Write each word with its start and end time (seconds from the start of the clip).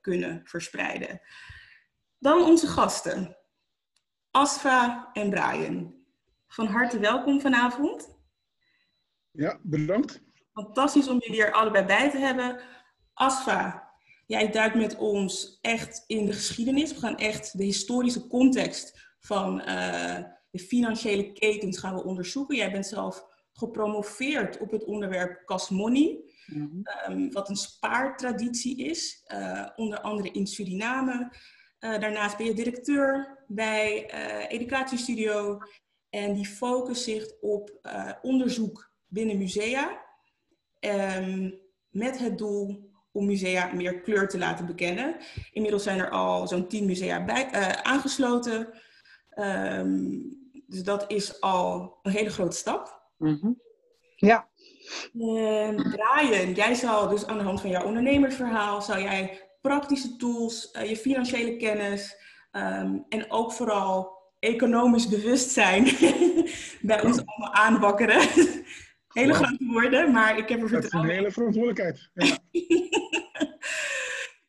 kunnen 0.00 0.40
verspreiden. 0.44 1.20
Dan 2.18 2.42
onze 2.42 2.66
gasten, 2.66 3.36
Asfa 4.30 5.10
en 5.12 5.30
Brian. 5.30 5.94
Van 6.46 6.66
harte 6.66 6.98
welkom 6.98 7.40
vanavond. 7.40 8.18
Ja, 9.30 9.60
bedankt. 9.62 10.22
Fantastisch 10.52 11.08
om 11.08 11.18
jullie 11.18 11.44
er 11.44 11.52
allebei 11.52 11.84
bij 11.84 12.10
te 12.10 12.18
hebben. 12.18 12.60
Asfa, 13.14 13.92
jij 14.26 14.50
duikt 14.50 14.74
met 14.74 14.96
ons 14.96 15.58
echt 15.60 16.04
in 16.06 16.26
de 16.26 16.32
geschiedenis. 16.32 16.92
We 16.92 17.00
gaan 17.00 17.16
echt 17.16 17.58
de 17.58 17.64
historische 17.64 18.26
context 18.26 19.14
van 19.18 19.60
uh, 19.60 20.18
de 20.50 20.58
financiële 20.58 21.32
ketens 21.32 21.78
gaan 21.78 21.94
we 21.94 22.04
onderzoeken. 22.04 22.56
Jij 22.56 22.72
bent 22.72 22.86
zelf 22.86 23.24
gepromoveerd 23.52 24.58
op 24.58 24.70
het 24.70 24.84
onderwerp 24.84 25.46
cash 25.46 25.68
Mm 26.54 26.82
um, 27.08 27.32
wat 27.32 27.48
een 27.48 27.56
spaartraditie 27.56 28.84
is, 28.84 29.24
uh, 29.32 29.68
onder 29.76 30.00
andere 30.00 30.30
in 30.30 30.46
Suriname. 30.46 31.32
Uh, 31.80 32.00
daarnaast 32.00 32.36
ben 32.36 32.46
je 32.46 32.54
directeur 32.54 33.38
bij 33.46 34.14
uh, 34.14 34.50
Educatiestudio 34.50 35.58
en 36.10 36.34
die 36.34 36.46
focust 36.46 37.02
zich 37.02 37.40
op 37.40 37.88
onderzoek 38.22 38.92
binnen 39.06 39.38
musea. 39.38 40.08
Um, 40.80 41.58
met 41.88 42.18
het 42.18 42.38
doel 42.38 42.90
om 43.12 43.26
musea 43.26 43.72
meer 43.72 44.00
kleur 44.00 44.28
te 44.28 44.38
laten 44.38 44.66
bekennen. 44.66 45.16
Inmiddels 45.52 45.82
zijn 45.82 45.98
er 45.98 46.10
al 46.10 46.48
zo'n 46.48 46.68
tien 46.68 46.86
musea 46.86 47.24
bij, 47.24 47.50
aangesloten. 47.82 48.68
Um, 49.34 50.38
dus 50.66 50.82
dat 50.82 51.04
is 51.10 51.40
al 51.40 51.98
een 52.02 52.12
hele 52.12 52.30
grote 52.30 52.56
stap. 52.56 53.12
Mm 53.16 53.38
-hmm. 53.40 53.60
Ja. 54.16 54.49
Uh, 55.14 55.74
Brian, 55.74 56.52
jij 56.52 56.74
zal 56.74 57.08
dus 57.08 57.26
aan 57.26 57.38
de 57.38 57.44
hand 57.44 57.60
van 57.60 57.70
jouw 57.70 57.84
ondernemersverhaal, 57.84 58.82
zal 58.82 59.00
jij 59.00 59.40
praktische 59.60 60.16
tools, 60.16 60.74
uh, 60.76 60.88
je 60.88 60.96
financiële 60.96 61.56
kennis 61.56 62.16
um, 62.52 63.04
en 63.08 63.30
ook 63.30 63.52
vooral 63.52 64.18
economisch 64.38 65.08
bewustzijn 65.08 65.84
bij 66.80 67.02
ons 67.04 67.22
allemaal 67.24 67.54
aanbakkeren. 67.54 68.20
hele 69.12 69.32
wow. 69.32 69.36
grote 69.36 69.64
woorden, 69.64 70.12
maar 70.12 70.38
ik 70.38 70.48
heb 70.48 70.62
er 70.62 70.68
vertrouwen. 70.68 70.90
Dat 70.90 70.92
is 70.92 70.92
een 70.92 71.08
hele 71.08 71.30
verantwoordelijkheid. 71.30 72.10
Ja. 72.14 72.38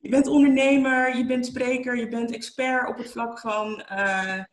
je 0.03 0.09
bent 0.09 0.27
ondernemer, 0.27 1.17
je 1.17 1.25
bent 1.25 1.45
spreker, 1.45 1.97
je 1.97 2.07
bent 2.07 2.31
expert 2.31 2.89
op 2.89 2.97
het 2.97 3.11
vlak 3.11 3.39
van 3.39 3.83
uh, 3.91 4.43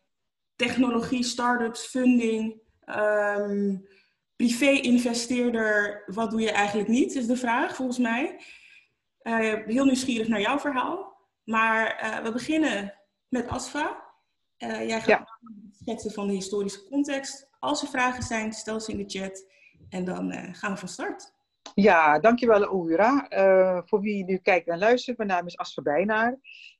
technologie, 0.56 1.24
start-ups, 1.24 1.86
funding. 1.86 2.60
Um, 2.86 3.86
privé-investeerder, 4.38 6.02
wat 6.06 6.30
doe 6.30 6.40
je 6.40 6.50
eigenlijk 6.50 6.88
niet, 6.88 7.14
is 7.14 7.26
de 7.26 7.36
vraag 7.36 7.74
volgens 7.74 7.98
mij. 7.98 8.40
Uh, 9.22 9.54
heel 9.66 9.84
nieuwsgierig 9.84 10.28
naar 10.28 10.40
jouw 10.40 10.58
verhaal. 10.58 11.16
Maar 11.44 12.02
uh, 12.02 12.18
we 12.24 12.32
beginnen 12.32 12.94
met 13.28 13.48
Asfa. 13.48 14.04
Uh, 14.58 14.86
jij 14.86 15.00
gaat 15.00 15.06
ja. 15.06 15.28
schetsen 15.72 16.12
van 16.12 16.26
de 16.26 16.32
historische 16.32 16.84
context. 16.88 17.48
Als 17.58 17.82
er 17.82 17.88
vragen 17.88 18.22
zijn, 18.22 18.52
stel 18.52 18.80
ze 18.80 18.92
in 18.92 18.98
de 18.98 19.18
chat. 19.18 19.46
En 19.88 20.04
dan 20.04 20.32
gaan 20.54 20.72
we 20.72 20.78
van 20.78 20.88
start. 20.88 21.32
Ja, 21.74 22.18
dankjewel 22.18 22.64
Oura. 22.64 23.26
voor 23.86 24.00
wie 24.00 24.24
nu 24.24 24.36
kijkt 24.36 24.68
en 24.68 24.78
luistert, 24.78 25.16
mijn 25.16 25.28
naam 25.28 25.46
is 25.46 25.56
Asfa 25.56 25.82
Bijnaar. 25.82 26.38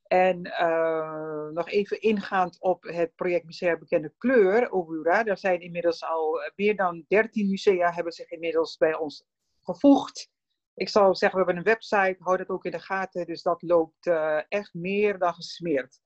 En 0.09 0.47
uh, 0.47 1.49
nog 1.49 1.69
even 1.69 2.01
ingaand 2.01 2.61
op 2.61 2.83
het 2.83 3.15
project 3.15 3.45
Musea 3.45 3.79
Bekende 3.79 4.13
Kleur, 4.19 4.71
Obura. 4.71 5.25
Er 5.25 5.39
zijn 5.39 5.61
inmiddels 5.61 6.05
al 6.05 6.41
meer 6.57 6.77
dan 6.77 7.05
13 7.09 7.49
musea 7.49 7.93
hebben 7.93 8.13
zich 8.13 8.31
inmiddels 8.31 8.77
bij 8.77 8.95
ons 8.95 9.25
gevoegd. 9.63 10.31
Ik 10.75 10.89
zou 10.89 11.15
zeggen, 11.15 11.39
we 11.39 11.45
hebben 11.45 11.65
een 11.65 11.73
website, 11.73 12.17
hou 12.19 12.37
dat 12.37 12.49
ook 12.49 12.65
in 12.65 12.71
de 12.71 12.81
gaten. 12.81 13.27
Dus 13.27 13.43
dat 13.43 13.63
loopt 13.63 14.07
uh, 14.07 14.41
echt 14.49 14.75
meer 14.75 15.19
dan 15.19 15.35
gesmeerd. 15.35 16.01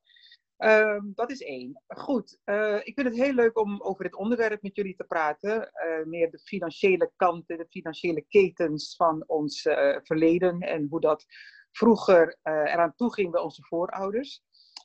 Uh, 0.59 1.01
dat 1.15 1.31
is 1.31 1.43
één. 1.43 1.83
Goed, 1.87 2.39
ik 2.83 2.95
vind 2.95 3.07
het 3.07 3.17
heel 3.17 3.33
leuk 3.33 3.59
om 3.59 3.83
over 3.83 4.05
dit 4.05 4.15
onderwerp 4.15 4.63
met 4.63 4.77
jullie 4.77 4.95
te 4.95 5.05
praten. 5.05 5.71
meer 6.05 6.31
de 6.31 6.39
financiële 6.39 7.13
kanten, 7.17 7.59
de 7.59 7.67
financiële 7.71 8.25
ketens 8.29 8.97
van 8.97 9.25
ons 9.27 9.63
verleden 10.03 10.61
en 10.61 10.87
hoe 10.91 11.01
dat 11.01 11.27
vroeger 11.73 12.39
uh, 12.43 12.53
eraan 12.53 12.95
toe 12.95 13.13
ging 13.13 13.31
bij 13.31 13.41
onze 13.41 13.63
voorouders. 13.63 14.43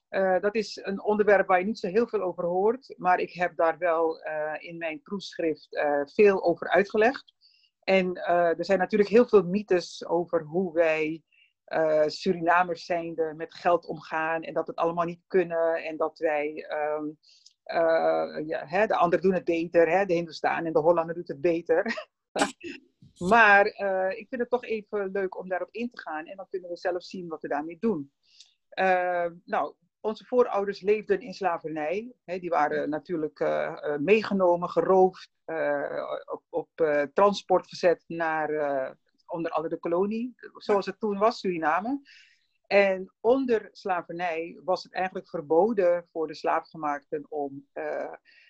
Uh, 0.10 0.40
dat 0.40 0.56
is 0.56 0.80
een 0.84 1.04
onderwerp 1.04 1.48
waar 1.48 1.60
je 1.60 1.66
niet 1.66 1.80
zo 1.80 1.88
heel 1.88 2.08
veel 2.08 2.22
over 2.22 2.44
hoort, 2.44 2.94
maar 2.98 3.20
ik 3.20 3.34
heb 3.34 3.56
daar 3.56 3.78
wel 3.78 4.26
uh, 4.26 4.54
in 4.58 4.78
mijn 4.78 5.02
proefschrift 5.02 5.68
veel 6.14 6.44
over 6.44 6.70
uitgelegd. 6.70 7.36
En 7.84 8.16
er 8.26 8.66
zijn 8.66 8.80
natuurlijk 8.80 9.10
heel 9.10 9.28
veel 9.28 9.44
mythes 9.44 10.06
over 10.06 10.42
hoe 10.42 10.74
wij 10.74 11.24
Surinamers 12.06 12.86
zijnde 12.86 13.34
met 13.36 13.54
geld 13.54 13.86
omgaan 13.86 14.44
en 14.44 14.54
dat 14.54 14.68
het 14.68 14.76
allemaal 14.76 15.06
niet 15.06 15.24
kunnen 15.28 15.84
en 15.84 15.98
dat 15.98 16.20
wij, 16.20 16.66
um, 16.98 17.18
ja, 18.46 18.66
hè, 18.66 18.88
de 18.88 18.96
anderen 18.96 19.26
doen 19.26 19.34
het 19.34 19.44
beter, 19.44 19.90
hè, 19.90 20.06
de 20.06 20.14
Hindoestaan 20.14 20.66
en 20.66 20.74
de 20.74 20.80
Hollander 20.80 21.16
doet 21.16 21.28
het 21.28 21.42
beter. 21.42 21.86
Maar 23.18 23.66
uh, 23.66 24.18
ik 24.18 24.28
vind 24.30 24.42
het 24.42 24.50
toch 24.50 24.64
even 24.64 25.12
leuk 25.12 25.38
om 25.38 25.50
daarop 25.50 25.72
in 25.72 25.90
te 25.90 26.02
gaan 26.02 26.26
en 26.26 26.36
dan 26.36 26.48
kunnen 26.50 26.70
we 26.70 26.78
zelf 26.78 27.04
zien 27.04 27.28
wat 27.28 27.42
we 27.42 27.48
daarmee 27.48 27.78
doen. 27.80 28.12
Uh, 28.80 29.26
nou, 29.46 29.74
onze 30.00 30.26
voorouders 30.26 30.82
leefden 30.82 31.22
in 31.22 31.34
slavernij. 31.34 32.14
Die 32.26 32.50
waren 32.50 32.90
natuurlijk 32.90 33.40
uh, 33.40 33.96
meegenomen, 33.98 34.70
geroofd, 34.70 35.32
op, 36.26 36.44
op 36.50 36.70
transport 37.14 37.68
gezet 37.68 38.04
naar 38.08 38.50
onder 39.26 39.52
andere 39.52 39.74
de 39.74 39.80
kolonie, 39.80 40.36
zoals 40.54 40.86
het 40.86 41.00
toen 41.00 41.18
was, 41.18 41.40
Suriname. 41.40 42.02
En 42.68 43.14
onder 43.20 43.70
slavernij 43.72 44.60
was 44.64 44.84
het 44.84 44.94
eigenlijk 44.94 45.30
verboden 45.30 46.08
voor 46.12 46.28
de 46.28 46.36
slaafgemaakten 46.36 47.26
om 47.30 47.68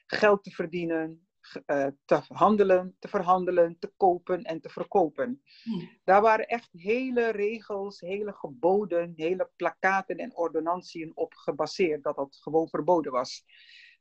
geld 0.05 0.43
te 0.43 0.51
verdienen, 0.51 1.26
uh, 1.65 1.87
te 2.05 2.21
handelen, 2.27 2.95
te 2.99 3.07
verhandelen, 3.07 3.79
te 3.79 3.93
kopen 3.97 4.43
en 4.43 4.61
te 4.61 4.69
verkopen. 4.69 5.41
Hmm. 5.63 5.89
Daar 6.03 6.21
waren 6.21 6.47
echt 6.47 6.69
hele 6.71 7.29
regels, 7.29 7.99
hele 7.99 8.33
geboden, 8.33 9.13
hele 9.15 9.49
plakaten 9.55 10.17
en 10.17 10.35
ordonantieën 10.35 11.11
op 11.15 11.33
gebaseerd 11.33 12.03
dat 12.03 12.15
dat 12.15 12.37
gewoon 12.41 12.69
verboden 12.69 13.11
was. 13.11 13.45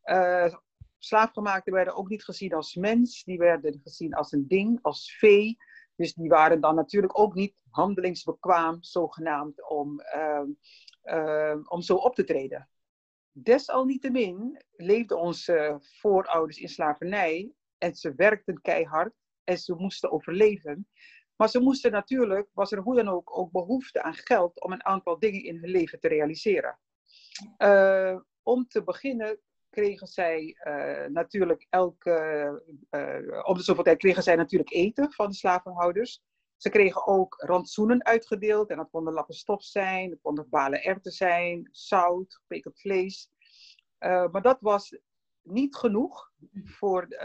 Uh, 0.05 0.55
slaafgemaakten 0.99 1.73
werden 1.73 1.97
ook 1.97 2.09
niet 2.09 2.25
gezien 2.25 2.53
als 2.53 2.75
mens, 2.75 3.25
die 3.25 3.39
werden 3.39 3.81
gezien 3.83 4.15
als 4.15 4.33
een 4.33 4.49
ding, 4.49 4.78
als 4.83 5.17
vee. 5.19 5.57
Dus 5.97 6.15
die 6.15 6.28
waren 6.28 6.61
dan 6.61 6.75
natuurlijk 6.75 7.19
ook 7.19 7.34
niet 7.34 7.55
handelingsbekwaam, 7.71 8.83
zogenaamd, 8.83 9.69
om, 9.69 10.01
uh, 10.01 10.43
uh, 11.05 11.57
om 11.65 11.83
zo 11.83 11.95
op 11.95 12.15
te 12.15 12.25
treden. 12.25 12.69
Desalniettemin 13.43 14.63
leefden 14.77 15.21
onze 15.21 15.79
voorouders 15.81 16.59
in 16.59 16.69
slavernij 16.69 17.53
en 17.79 17.95
ze 17.95 18.15
werkten 18.15 18.61
keihard 18.61 19.15
en 19.45 19.59
ze 19.59 19.75
moesten 19.75 20.13
overleven. 20.13 20.89
Maar 21.37 21.49
ze 21.49 21.61
moesten 21.61 21.93
natuurlijk, 21.93 22.49
was 22.53 22.73
er 22.73 22.79
hoe 22.79 22.95
dan 22.95 23.09
ook, 23.09 23.39
ook 23.39 23.51
behoefte 23.51 24.03
aan 24.03 24.15
geld 24.15 24.63
om 24.63 24.73
een 24.73 24.85
aantal 24.85 25.19
dingen 25.19 25.43
in 25.43 25.57
hun 25.57 25.71
leven 25.71 26.01
te 26.01 26.09
realiseren. 26.09 26.79
Uh, 27.59 28.19
om 28.43 28.67
te 28.69 28.83
beginnen 28.83 29.41
kregen 29.71 30.07
zij 30.07 30.57
uh, 30.65 31.07
natuurlijk 31.07 31.67
elke, 31.71 32.63
om 33.45 33.57
de 33.57 33.63
zoveel 33.63 33.85
tijd 33.85 33.99
kregen 33.99 34.23
zij 34.23 34.37
natuurlijk 34.37 34.73
eten 34.73 35.13
van 35.13 35.29
de 35.29 35.35
slavenhouders. 35.35 36.23
Ze 36.56 36.69
kregen 36.71 37.06
ook 37.06 37.34
rantsoenen 37.39 38.05
uitgedeeld 38.05 38.71
en 38.71 38.77
dat 38.77 38.91
konden 38.91 39.12
lappen 39.12 39.34
stof 39.34 39.62
zijn, 39.62 40.11
dat 40.11 40.21
konden 40.22 40.49
balen 40.49 40.83
erwten 40.83 41.12
zijn, 41.12 41.69
zout, 41.71 42.34
gepekeld 42.34 42.81
vlees. 42.81 43.31
Uh, 43.99 44.28
maar 44.31 44.43
dat 44.43 44.61
was 44.61 44.99
niet 45.43 45.77
genoeg 45.77 46.33
voor 46.65 47.03
uh, 47.03 47.19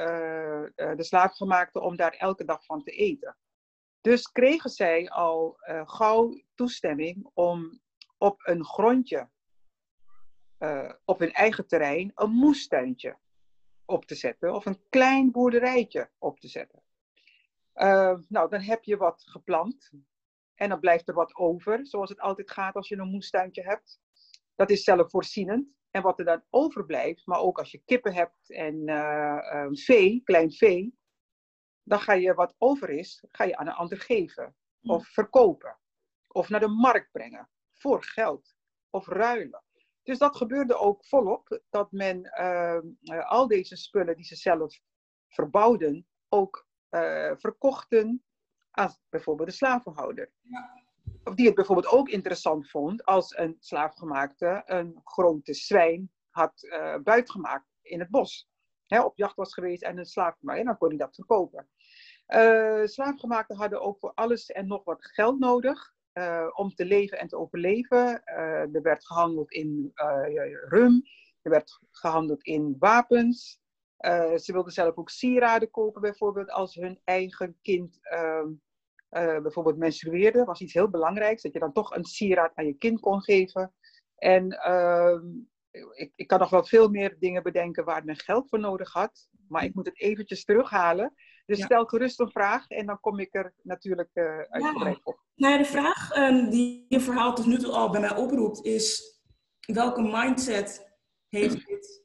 de 0.75 1.03
slaafgemaakten 1.03 1.81
om 1.81 1.95
daar 1.95 2.13
elke 2.13 2.45
dag 2.45 2.65
van 2.65 2.83
te 2.83 2.91
eten. 2.91 3.37
Dus 4.01 4.31
kregen 4.31 4.69
zij 4.69 5.09
al 5.09 5.57
gauw 5.85 6.41
toestemming 6.55 7.29
om 7.33 7.81
op 8.17 8.47
een 8.47 8.65
grondje, 8.65 9.29
op 11.05 11.19
hun 11.19 11.31
eigen 11.31 11.67
terrein, 11.67 12.11
een 12.15 12.31
moestuintje 12.31 13.17
op 13.85 14.05
te 14.05 14.15
zetten 14.15 14.53
of 14.53 14.65
een 14.65 14.83
klein 14.89 15.31
boerderijtje 15.31 16.09
op 16.17 16.39
te 16.39 16.47
zetten. 16.47 16.80
Uh, 17.75 18.17
nou, 18.27 18.49
dan 18.49 18.61
heb 18.61 18.83
je 18.83 18.97
wat 18.97 19.23
geplant. 19.25 19.91
En 20.55 20.69
dan 20.69 20.79
blijft 20.79 21.07
er 21.07 21.13
wat 21.13 21.35
over, 21.35 21.87
zoals 21.87 22.09
het 22.09 22.19
altijd 22.19 22.51
gaat 22.51 22.75
als 22.75 22.87
je 22.87 22.97
een 22.97 23.09
moestuintje 23.09 23.63
hebt. 23.63 23.99
Dat 24.55 24.69
is 24.69 24.83
zelfvoorzienend. 24.83 25.67
En 25.91 26.01
wat 26.01 26.19
er 26.19 26.25
dan 26.25 26.43
overblijft, 26.49 27.25
maar 27.25 27.39
ook 27.39 27.59
als 27.59 27.71
je 27.71 27.81
kippen 27.85 28.13
hebt 28.13 28.51
en 28.51 28.89
uh, 28.89 29.67
vee, 29.71 30.21
klein 30.23 30.51
vee, 30.51 30.97
dan 31.83 31.99
ga 31.99 32.13
je 32.13 32.33
wat 32.33 32.55
over 32.57 32.89
is, 32.89 33.23
ga 33.27 33.43
je 33.43 33.57
aan 33.57 33.67
een 33.67 33.73
ander 33.73 33.99
geven. 33.99 34.55
Of 34.81 35.07
verkopen. 35.07 35.77
Of 36.27 36.49
naar 36.49 36.59
de 36.59 36.67
markt 36.67 37.11
brengen. 37.11 37.49
Voor 37.71 38.03
geld. 38.03 38.55
Of 38.89 39.07
ruilen. 39.07 39.63
Dus 40.03 40.17
dat 40.17 40.35
gebeurde 40.35 40.75
ook 40.75 41.05
volop. 41.05 41.61
Dat 41.69 41.91
men 41.91 42.25
uh, 42.39 43.29
al 43.29 43.47
deze 43.47 43.75
spullen 43.75 44.15
die 44.15 44.25
ze 44.25 44.35
zelf 44.35 44.79
verbouwden, 45.27 46.07
ook 46.29 46.67
uh, 46.91 47.31
verkochten 47.35 48.23
aan 48.71 48.95
bijvoorbeeld 49.09 49.49
de 49.49 49.55
slavenhouder. 49.55 50.31
Ja. 50.41 50.83
of 51.23 51.35
die 51.35 51.45
het 51.45 51.55
bijvoorbeeld 51.55 51.93
ook 51.93 52.09
interessant 52.09 52.69
vond 52.69 53.05
als 53.05 53.37
een 53.37 53.55
slaafgemaakte 53.59 54.61
een 54.65 55.01
grote 55.03 55.53
zwijn 55.53 56.11
had 56.29 56.63
uh, 56.63 56.97
buitgemaakt 56.97 57.67
in 57.81 57.99
het 57.99 58.09
bos. 58.09 58.49
Hè, 58.87 59.01
op 59.01 59.17
jacht 59.17 59.35
was 59.35 59.53
geweest 59.53 59.83
en 59.83 59.97
een 59.97 60.05
slaaf 60.05 60.37
gemaakt. 60.37 60.59
En 60.59 60.65
dan 60.65 60.77
kon 60.77 60.89
hij 60.89 60.97
dat 60.97 61.15
verkopen. 61.15 61.69
Uh, 62.27 62.85
slaafgemaakten 62.85 63.57
hadden 63.57 63.81
ook 63.81 63.99
voor 63.99 64.11
alles 64.13 64.51
en 64.51 64.67
nog 64.67 64.83
wat 64.83 65.05
geld 65.05 65.39
nodig. 65.39 65.93
Uh, 66.13 66.47
om 66.53 66.73
te 66.73 66.85
leven 66.85 67.19
en 67.19 67.27
te 67.27 67.37
overleven. 67.37 68.23
Er 68.25 68.81
werd 68.81 69.05
gehandeld 69.05 69.51
in 69.51 69.91
rum. 70.67 71.01
Er 71.41 71.51
werd 71.51 71.79
gehandeld 71.91 72.43
in 72.43 72.75
wapens. 72.79 73.60
Ze 74.35 74.49
wilden 74.51 74.73
zelf 74.73 74.95
ook 74.95 75.09
sieraden 75.09 75.71
kopen, 75.71 76.01
bijvoorbeeld 76.01 76.49
als 76.49 76.75
hun 76.75 76.99
eigen 77.03 77.57
kind 77.61 77.97
ehm, 78.01 78.47
bijvoorbeeld 79.41 79.77
menstrueerde. 79.77 80.37
Dat 80.37 80.47
was 80.47 80.61
iets 80.61 80.73
heel 80.73 80.89
belangrijks, 80.89 81.41
dat 81.41 81.53
je 81.53 81.59
dan 81.59 81.73
toch 81.73 81.95
een 81.95 82.05
sieraad 82.05 82.51
aan 82.55 82.65
je 82.65 82.77
kind 82.77 82.99
kon 82.99 83.21
geven. 83.21 83.73
En 84.15 84.51
ehm, 84.51 85.25
ik, 85.71 86.11
ik 86.15 86.27
kan 86.27 86.39
nog 86.39 86.49
wel 86.49 86.65
veel 86.65 86.89
meer 86.89 87.15
dingen 87.19 87.43
bedenken 87.43 87.85
waar 87.85 88.05
men 88.05 88.15
geld 88.15 88.49
voor 88.49 88.59
nodig 88.59 88.93
had. 88.93 89.29
Maar 89.47 89.63
ik 89.63 89.75
moet 89.75 89.85
het 89.85 89.99
eventjes 89.99 90.43
terughalen. 90.43 91.13
Dus 91.45 91.63
stel 91.63 91.85
gerust 91.85 92.19
een 92.19 92.31
vraag 92.31 92.67
en 92.67 92.85
dan 92.85 92.99
kom 92.99 93.19
ik 93.19 93.35
er 93.35 93.53
natuurlijk 93.61 94.09
uh, 94.13 94.39
uitgebreid 94.49 94.95
ja. 94.95 95.01
op. 95.03 95.19
Nou 95.35 95.53
ja, 95.53 95.59
de 95.59 95.65
vraag 95.65 96.15
um, 96.17 96.49
die 96.49 96.85
je 96.87 96.99
verhaal 96.99 97.35
tot 97.35 97.45
nu 97.45 97.57
toe 97.57 97.71
al 97.71 97.89
bij 97.89 98.01
mij 98.01 98.15
oproept 98.15 98.65
is... 98.65 99.19
welke 99.59 100.01
mindset 100.01 100.97
heeft 101.29 101.65
dit 101.67 102.01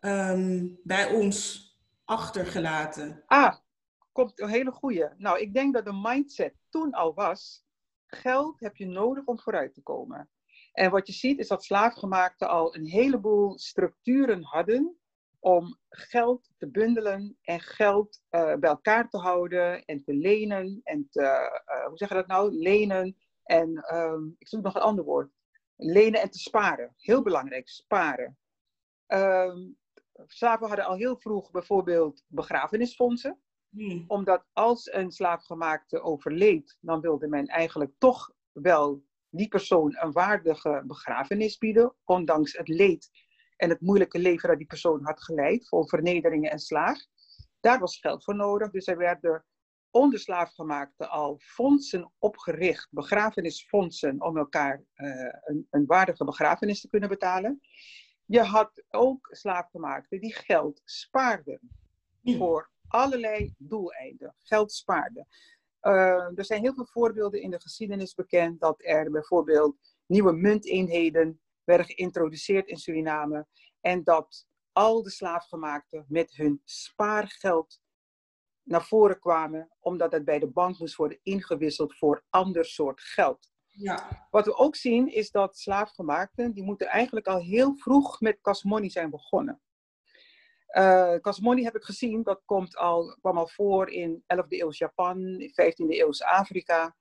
um, 0.00 0.80
bij 0.82 1.14
ons 1.14 1.68
achtergelaten? 2.04 3.22
Ah, 3.26 3.56
komt 4.12 4.40
een 4.40 4.48
hele 4.48 4.72
goeie. 4.72 5.08
Nou, 5.16 5.38
ik 5.38 5.54
denk 5.54 5.74
dat 5.74 5.84
de 5.84 6.00
mindset 6.02 6.54
toen 6.68 6.92
al 6.92 7.14
was... 7.14 7.64
geld 8.06 8.60
heb 8.60 8.76
je 8.76 8.86
nodig 8.86 9.24
om 9.24 9.40
vooruit 9.40 9.74
te 9.74 9.82
komen. 9.82 10.30
En 10.72 10.90
wat 10.90 11.06
je 11.06 11.12
ziet 11.12 11.38
is 11.38 11.48
dat 11.48 11.64
slaafgemaakten 11.64 12.48
al 12.48 12.74
een 12.74 12.86
heleboel 12.86 13.58
structuren 13.58 14.42
hadden 14.42 14.96
om 15.38 15.78
geld 15.88 16.50
te 16.58 16.70
bundelen 16.70 17.38
en 17.42 17.60
geld 17.60 18.20
uh, 18.30 18.54
bij 18.54 18.70
elkaar 18.70 19.08
te 19.08 19.18
houden 19.18 19.84
en 19.84 20.04
te 20.04 20.14
lenen 20.14 20.80
en 20.82 21.06
te, 21.10 21.20
uh, 21.20 21.86
hoe 21.86 21.96
zeg 21.96 22.08
je 22.08 22.14
dat 22.14 22.26
nou? 22.26 22.52
Lenen 22.52 23.16
en, 23.42 23.96
um, 23.96 24.34
ik 24.38 24.48
zoek 24.48 24.62
nog 24.62 24.74
een 24.74 24.80
ander 24.80 25.04
woord. 25.04 25.30
Lenen 25.76 26.20
en 26.20 26.30
te 26.30 26.38
sparen. 26.38 26.94
Heel 26.96 27.22
belangrijk, 27.22 27.68
sparen. 27.68 28.38
Um, 29.06 29.78
slaven 30.26 30.66
hadden 30.66 30.84
al 30.84 30.96
heel 30.96 31.16
vroeg 31.16 31.50
bijvoorbeeld 31.50 32.24
begrafenisfondsen. 32.26 33.38
Hmm. 33.70 34.04
Omdat 34.06 34.44
als 34.52 34.92
een 34.92 35.12
slaafgemaakte 35.12 36.00
overleed, 36.00 36.78
dan 36.80 37.00
wilde 37.00 37.28
men 37.28 37.46
eigenlijk 37.46 37.92
toch 37.98 38.32
wel 38.52 39.02
die 39.28 39.48
persoon 39.48 39.96
een 40.00 40.12
waardige 40.12 40.82
begrafenis 40.86 41.58
bieden, 41.58 41.94
ondanks 42.04 42.52
het 42.52 42.68
leed 42.68 43.10
en 43.56 43.68
het 43.68 43.80
moeilijke 43.80 44.18
leven 44.18 44.48
dat 44.48 44.58
die 44.58 44.66
persoon 44.66 45.04
had 45.04 45.22
geleid, 45.22 45.68
vol 45.68 45.88
vernederingen 45.88 46.50
en 46.50 46.58
slaag. 46.58 46.98
Daar 47.60 47.78
was 47.78 47.98
geld 47.98 48.24
voor 48.24 48.36
nodig, 48.36 48.70
dus 48.70 48.86
er 48.86 48.96
werden 48.96 49.44
onder 49.90 50.18
slaafgemaakten 50.18 51.10
al 51.10 51.38
fondsen 51.38 52.12
opgericht, 52.18 52.88
begrafenisfondsen, 52.90 54.22
om 54.22 54.36
elkaar 54.36 54.84
uh, 54.94 55.08
een, 55.40 55.66
een 55.70 55.86
waardige 55.86 56.24
begrafenis 56.24 56.80
te 56.80 56.88
kunnen 56.88 57.08
betalen. 57.08 57.60
Je 58.30 58.42
had 58.42 58.84
ook 58.90 59.28
slaafgemaakten 59.30 60.20
die 60.20 60.34
geld 60.34 60.80
spaarden 60.84 61.60
voor 62.22 62.70
allerlei 62.88 63.54
doeleinden. 63.58 64.34
Geld 64.38 64.72
spaarden. 64.72 65.26
Uh, 65.82 66.38
er 66.38 66.44
zijn 66.44 66.62
heel 66.62 66.74
veel 66.74 66.86
voorbeelden 66.86 67.42
in 67.42 67.50
de 67.50 67.60
geschiedenis 67.60 68.14
bekend 68.14 68.60
dat 68.60 68.82
er 68.84 69.10
bijvoorbeeld 69.10 69.76
nieuwe 70.06 70.32
munteenheden 70.32 71.40
werden 71.64 71.86
geïntroduceerd 71.86 72.68
in 72.68 72.76
Suriname 72.76 73.46
en 73.80 74.04
dat 74.04 74.46
al 74.72 75.02
de 75.02 75.10
slaafgemaakten 75.10 76.04
met 76.08 76.36
hun 76.36 76.60
spaargeld 76.64 77.80
naar 78.62 78.84
voren 78.84 79.18
kwamen, 79.18 79.70
omdat 79.80 80.12
het 80.12 80.24
bij 80.24 80.38
de 80.38 80.50
bank 80.50 80.78
moest 80.78 80.96
worden 80.96 81.20
ingewisseld 81.22 81.96
voor 81.96 82.24
ander 82.28 82.64
soort 82.64 83.00
geld. 83.00 83.50
Ja. 83.70 84.26
Wat 84.30 84.44
we 84.44 84.56
ook 84.56 84.76
zien 84.76 85.08
is 85.12 85.30
dat 85.30 85.58
slaafgemaakten, 85.58 86.52
die 86.52 86.62
moeten 86.62 86.86
eigenlijk 86.86 87.26
al 87.26 87.40
heel 87.40 87.74
vroeg 87.74 88.20
met 88.20 88.38
kasmoni 88.40 88.90
zijn 88.90 89.10
begonnen. 89.10 89.60
Uh, 90.76 91.14
Kasmoni 91.20 91.64
heb 91.64 91.76
ik 91.76 91.84
gezien, 91.84 92.22
dat 92.22 92.42
komt 92.44 92.76
al, 92.76 93.16
kwam 93.20 93.38
al 93.38 93.48
voor 93.48 93.90
in 93.90 94.22
11e 94.22 94.48
eeuw 94.48 94.70
Japan, 94.70 95.50
15e 95.50 95.86
eeuw 95.88 96.12
Afrika. 96.18 96.96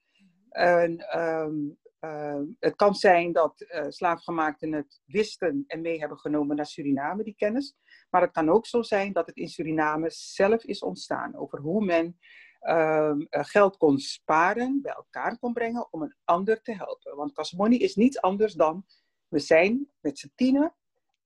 En, 0.49 1.19
um, 1.19 1.77
uh, 2.01 2.41
het 2.59 2.75
kan 2.75 2.95
zijn 2.95 3.31
dat 3.31 3.61
uh, 3.61 3.85
slaafgemaakten 3.89 4.73
het 4.73 5.01
wisten 5.05 5.63
en 5.67 5.81
mee 5.81 5.99
hebben 5.99 6.17
genomen 6.17 6.55
naar 6.55 6.65
Suriname, 6.65 7.23
die 7.23 7.35
kennis. 7.35 7.75
Maar 8.09 8.21
het 8.21 8.31
kan 8.31 8.49
ook 8.49 8.65
zo 8.65 8.81
zijn 8.81 9.13
dat 9.13 9.27
het 9.27 9.35
in 9.35 9.49
Suriname 9.49 10.09
zelf 10.09 10.63
is 10.63 10.81
ontstaan 10.81 11.35
over 11.35 11.59
hoe 11.59 11.85
men 11.85 12.19
um, 12.59 13.27
geld 13.29 13.77
kon 13.77 13.99
sparen, 13.99 14.81
bij 14.81 14.93
elkaar 14.93 15.37
kon 15.39 15.53
brengen 15.53 15.93
om 15.93 16.01
een 16.01 16.15
ander 16.23 16.61
te 16.61 16.73
helpen. 16.75 17.15
Want 17.15 17.33
Kasmoni 17.33 17.77
is 17.77 17.95
niets 17.95 18.21
anders 18.21 18.53
dan, 18.53 18.85
we 19.27 19.39
zijn 19.39 19.91
met 19.99 20.19
z'n 20.19 20.31
tienen, 20.35 20.75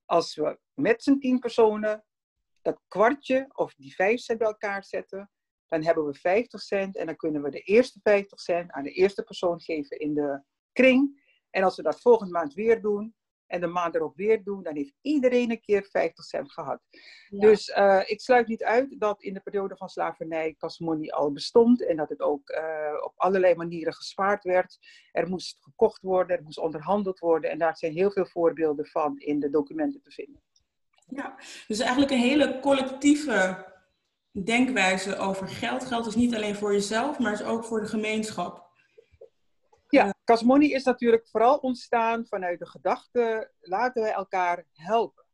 als 0.05 0.35
we 0.35 0.59
met 0.73 1.03
z'n 1.03 1.17
tien 1.17 1.39
personen 1.39 2.03
dat 2.61 2.81
kwartje 2.87 3.49
of 3.53 3.73
die 3.73 3.95
vijf 3.95 4.19
cent 4.19 4.39
bij 4.39 4.47
elkaar 4.47 4.83
zetten, 4.83 5.31
dan 5.67 5.83
hebben 5.83 6.05
we 6.05 6.13
50 6.13 6.61
cent 6.61 6.97
en 6.97 7.05
dan 7.05 7.15
kunnen 7.15 7.41
we 7.41 7.49
de 7.49 7.59
eerste 7.59 7.99
50 8.03 8.39
cent 8.39 8.71
aan 8.71 8.83
de 8.83 8.91
eerste 8.91 9.23
persoon 9.23 9.61
geven 9.61 9.99
in 9.99 10.13
de 10.13 10.43
kring. 10.71 11.21
En 11.49 11.63
als 11.63 11.75
we 11.75 11.83
dat 11.83 12.01
volgende 12.01 12.31
maand 12.31 12.53
weer 12.53 12.81
doen 12.81 13.15
en 13.47 13.61
de 13.61 13.67
maand 13.67 13.95
erop 13.95 14.15
weer 14.15 14.43
doen, 14.43 14.63
dan 14.63 14.75
heeft 14.75 14.93
iedereen 15.01 15.51
een 15.51 15.61
keer 15.61 15.87
50 15.91 16.25
cent 16.25 16.51
gehad. 16.51 16.79
Dus 17.29 17.69
uh, 17.69 18.01
ik 18.05 18.21
sluit 18.21 18.47
niet 18.47 18.63
uit 18.63 18.99
dat 18.99 19.21
in 19.21 19.33
de 19.33 19.39
periode 19.39 19.75
van 19.77 19.89
slavernij 19.89 20.55
kasmoney 20.57 21.11
al 21.11 21.31
bestond 21.31 21.85
en 21.85 21.95
dat 21.95 22.09
het 22.09 22.21
ook 22.21 22.49
uh, 22.49 23.03
op 23.03 23.13
allerlei 23.15 23.55
manieren 23.55 23.93
gespaard 23.93 24.43
werd. 24.43 24.77
Er 25.11 25.29
moest 25.29 25.57
gekocht 25.61 26.01
worden, 26.01 26.37
er 26.37 26.43
moest 26.43 26.59
onderhandeld 26.59 27.19
worden 27.19 27.51
en 27.51 27.57
daar 27.57 27.77
zijn 27.77 27.93
heel 27.93 28.11
veel 28.11 28.25
voorbeelden 28.25 28.85
van 28.85 29.17
in 29.17 29.39
de 29.39 29.49
documenten 29.49 30.01
te 30.01 30.11
vinden. 30.11 30.41
Ja, 31.07 31.35
dus 31.67 31.79
eigenlijk 31.79 32.11
een 32.11 32.17
hele 32.17 32.59
collectieve 32.59 33.65
denkwijze 34.43 35.17
over 35.17 35.47
geld. 35.47 35.85
Geld 35.85 36.05
is 36.05 36.15
niet 36.15 36.35
alleen 36.35 36.55
voor 36.55 36.73
jezelf, 36.73 37.19
maar 37.19 37.33
is 37.33 37.43
ook 37.43 37.65
voor 37.65 37.81
de 37.81 37.87
gemeenschap. 37.87 38.71
Ja, 40.25 40.33
Casmoni 40.33 40.73
is 40.73 40.83
natuurlijk 40.83 41.27
vooral 41.27 41.57
ontstaan 41.57 42.25
vanuit 42.25 42.59
de 42.59 42.67
gedachte, 42.67 43.51
laten 43.59 44.01
wij 44.01 44.11
elkaar 44.11 44.65
helpen. 44.73 45.25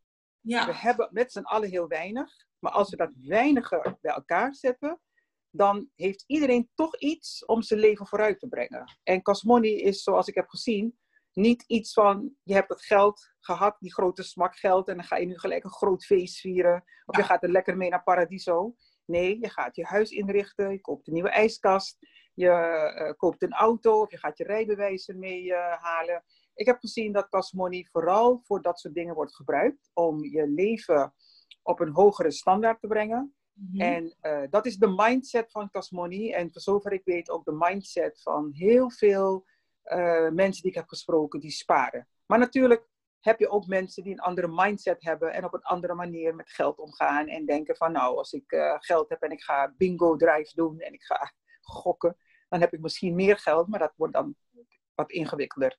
Ja. 0.41 0.65
We 0.65 0.75
hebben 0.75 1.09
met 1.11 1.31
z'n 1.31 1.41
allen 1.41 1.69
heel 1.69 1.87
weinig, 1.87 2.31
maar 2.59 2.71
als 2.71 2.89
we 2.89 2.97
dat 2.97 3.13
weinige 3.15 3.97
bij 4.01 4.13
elkaar 4.13 4.55
zetten, 4.55 5.01
dan 5.49 5.89
heeft 5.95 6.23
iedereen 6.27 6.69
toch 6.75 6.97
iets 6.97 7.45
om 7.45 7.61
zijn 7.61 7.79
leven 7.79 8.07
vooruit 8.07 8.39
te 8.39 8.47
brengen. 8.47 8.99
En 9.03 9.21
Casmoni 9.21 9.81
is, 9.81 10.03
zoals 10.03 10.27
ik 10.27 10.35
heb 10.35 10.47
gezien, 10.47 10.99
niet 11.33 11.63
iets 11.67 11.93
van, 11.93 12.35
je 12.43 12.53
hebt 12.53 12.69
het 12.69 12.81
geld 12.81 13.33
gehad, 13.39 13.75
die 13.79 13.93
grote 13.93 14.23
smakgeld, 14.23 14.87
en 14.87 14.95
dan 14.95 15.05
ga 15.05 15.17
je 15.17 15.25
nu 15.25 15.37
gelijk 15.37 15.63
een 15.63 15.71
groot 15.71 16.05
feest 16.05 16.39
vieren. 16.39 16.83
Of 17.05 17.17
je 17.17 17.23
gaat 17.23 17.43
er 17.43 17.51
lekker 17.51 17.77
mee 17.77 17.89
naar 17.89 18.03
Paradiso. 18.03 18.75
Nee, 19.05 19.39
je 19.39 19.49
gaat 19.49 19.75
je 19.75 19.83
huis 19.83 20.11
inrichten, 20.11 20.71
je 20.71 20.81
koopt 20.81 21.07
een 21.07 21.13
nieuwe 21.13 21.29
ijskast, 21.29 21.97
je 22.39 22.95
uh, 22.99 23.13
koopt 23.17 23.41
een 23.41 23.53
auto 23.53 24.01
of 24.01 24.11
je 24.11 24.17
gaat 24.17 24.37
je 24.37 24.43
rijbewijs 24.43 25.07
ermee 25.07 25.43
uh, 25.43 25.73
halen. 25.73 26.23
Ik 26.53 26.65
heb 26.65 26.79
gezien 26.79 27.11
dat 27.11 27.29
Casmoney 27.29 27.87
vooral 27.91 28.41
voor 28.43 28.61
dat 28.61 28.79
soort 28.79 28.93
dingen 28.93 29.15
wordt 29.15 29.35
gebruikt 29.35 29.89
om 29.93 30.25
je 30.25 30.47
leven 30.47 31.13
op 31.63 31.79
een 31.79 31.93
hogere 31.93 32.31
standaard 32.31 32.79
te 32.81 32.87
brengen. 32.87 33.35
Mm-hmm. 33.53 33.81
En 33.81 34.15
uh, 34.21 34.49
dat 34.49 34.65
is 34.65 34.77
de 34.77 34.93
mindset 34.95 35.51
van 35.51 35.69
Casmoney 35.69 36.33
en 36.33 36.51
voor 36.51 36.61
zover 36.61 36.91
ik 36.91 37.05
weet 37.05 37.29
ook 37.29 37.45
de 37.45 37.55
mindset 37.57 38.21
van 38.21 38.49
heel 38.53 38.91
veel 38.91 39.45
uh, 39.85 40.29
mensen 40.29 40.61
die 40.61 40.71
ik 40.71 40.77
heb 40.77 40.87
gesproken 40.87 41.39
die 41.39 41.51
sparen. 41.51 42.07
Maar 42.25 42.39
natuurlijk 42.39 42.87
heb 43.19 43.39
je 43.39 43.49
ook 43.49 43.67
mensen 43.67 44.03
die 44.03 44.11
een 44.11 44.19
andere 44.19 44.47
mindset 44.47 45.03
hebben 45.03 45.33
en 45.33 45.45
op 45.45 45.53
een 45.53 45.61
andere 45.61 45.93
manier 45.93 46.35
met 46.35 46.49
geld 46.49 46.79
omgaan. 46.79 47.27
En 47.27 47.45
denken 47.45 47.75
van 47.75 47.91
nou, 47.91 48.17
als 48.17 48.33
ik 48.33 48.51
uh, 48.51 48.75
geld 48.77 49.09
heb 49.09 49.21
en 49.21 49.31
ik 49.31 49.41
ga 49.41 49.73
bingo 49.77 50.15
drives 50.15 50.53
doen 50.53 50.79
en 50.79 50.93
ik 50.93 51.03
ga 51.03 51.33
gokken, 51.61 52.17
dan 52.49 52.59
heb 52.59 52.73
ik 52.73 52.79
misschien 52.79 53.15
meer 53.15 53.37
geld, 53.37 53.67
maar 53.67 53.79
dat 53.79 53.93
wordt 53.95 54.13
dan 54.13 54.35
wat 54.95 55.11
ingewikkelder. 55.11 55.77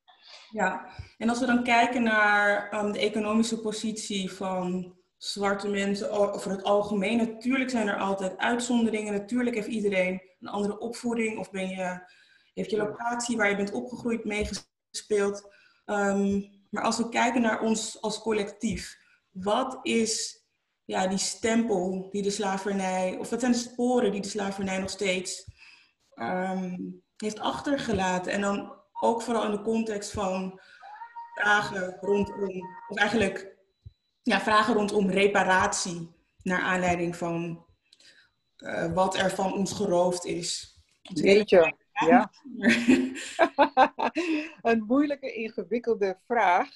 Ja, 0.50 0.86
en 1.18 1.28
als 1.28 1.40
we 1.40 1.46
dan 1.46 1.64
kijken 1.64 2.02
naar 2.02 2.74
um, 2.74 2.92
de 2.92 2.98
economische 2.98 3.60
positie 3.60 4.32
van 4.32 4.94
zwarte 5.16 5.68
mensen 5.68 6.10
over 6.10 6.50
het 6.50 6.62
algemeen, 6.62 7.16
natuurlijk 7.16 7.70
zijn 7.70 7.88
er 7.88 7.98
altijd 7.98 8.38
uitzonderingen. 8.38 9.12
Natuurlijk 9.12 9.56
heeft 9.56 9.68
iedereen 9.68 10.22
een 10.40 10.48
andere 10.48 10.78
opvoeding 10.78 11.38
of 11.38 11.50
ben 11.50 11.68
je 11.68 12.08
heeft 12.54 12.70
je 12.70 12.76
locatie 12.76 13.36
waar 13.36 13.50
je 13.50 13.56
bent 13.56 13.72
opgegroeid 13.72 14.24
meegespeeld. 14.24 15.54
Um, 15.86 16.50
maar 16.70 16.82
als 16.82 16.96
we 16.96 17.08
kijken 17.08 17.40
naar 17.40 17.60
ons 17.60 18.00
als 18.00 18.20
collectief, 18.20 18.98
wat 19.30 19.78
is 19.82 20.44
ja, 20.84 21.06
die 21.06 21.18
stempel 21.18 22.08
die 22.10 22.22
de 22.22 22.30
slavernij, 22.30 23.16
of 23.18 23.30
wat 23.30 23.40
zijn 23.40 23.52
de 23.52 23.58
sporen 23.58 24.12
die 24.12 24.20
de 24.20 24.28
slavernij 24.28 24.78
nog 24.78 24.90
steeds 24.90 25.50
um, 26.20 27.02
heeft 27.16 27.40
achtergelaten? 27.40 28.32
En 28.32 28.40
dan 28.40 28.78
ook 29.00 29.22
vooral 29.22 29.44
in 29.44 29.50
de 29.50 29.62
context 29.62 30.12
van 30.12 30.60
vragen 31.34 31.96
rondom, 32.00 32.66
of 32.88 32.96
eigenlijk 32.96 33.56
ja, 34.22 34.40
vragen 34.40 34.74
rondom 34.74 35.10
reparatie 35.10 36.14
naar 36.42 36.60
aanleiding 36.60 37.16
van 37.16 37.66
uh, 38.56 38.92
wat 38.92 39.16
er 39.16 39.30
van 39.30 39.52
ons 39.52 39.72
geroofd 39.72 40.24
is. 40.24 40.78
Weet 41.02 41.50
je, 41.50 41.74
ja. 42.06 42.30
een 44.70 44.84
moeilijke, 44.86 45.32
ingewikkelde 45.32 46.18
vraag. 46.26 46.68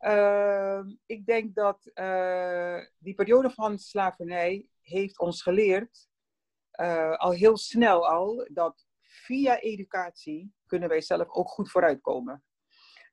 Uh, 0.00 0.80
ik 1.06 1.26
denk 1.26 1.54
dat 1.54 1.90
uh, 1.94 2.78
die 2.98 3.14
periode 3.14 3.50
van 3.50 3.78
slavernij 3.78 4.66
heeft 4.80 5.18
ons 5.18 5.42
geleerd, 5.42 6.08
uh, 6.80 7.16
al 7.16 7.30
heel 7.30 7.56
snel 7.56 8.08
al, 8.08 8.48
dat 8.52 8.86
via 9.00 9.60
educatie 9.60 10.52
kunnen 10.66 10.88
wij 10.88 11.00
zelf 11.00 11.28
ook 11.28 11.48
goed 11.48 11.70
vooruitkomen. 11.70 12.44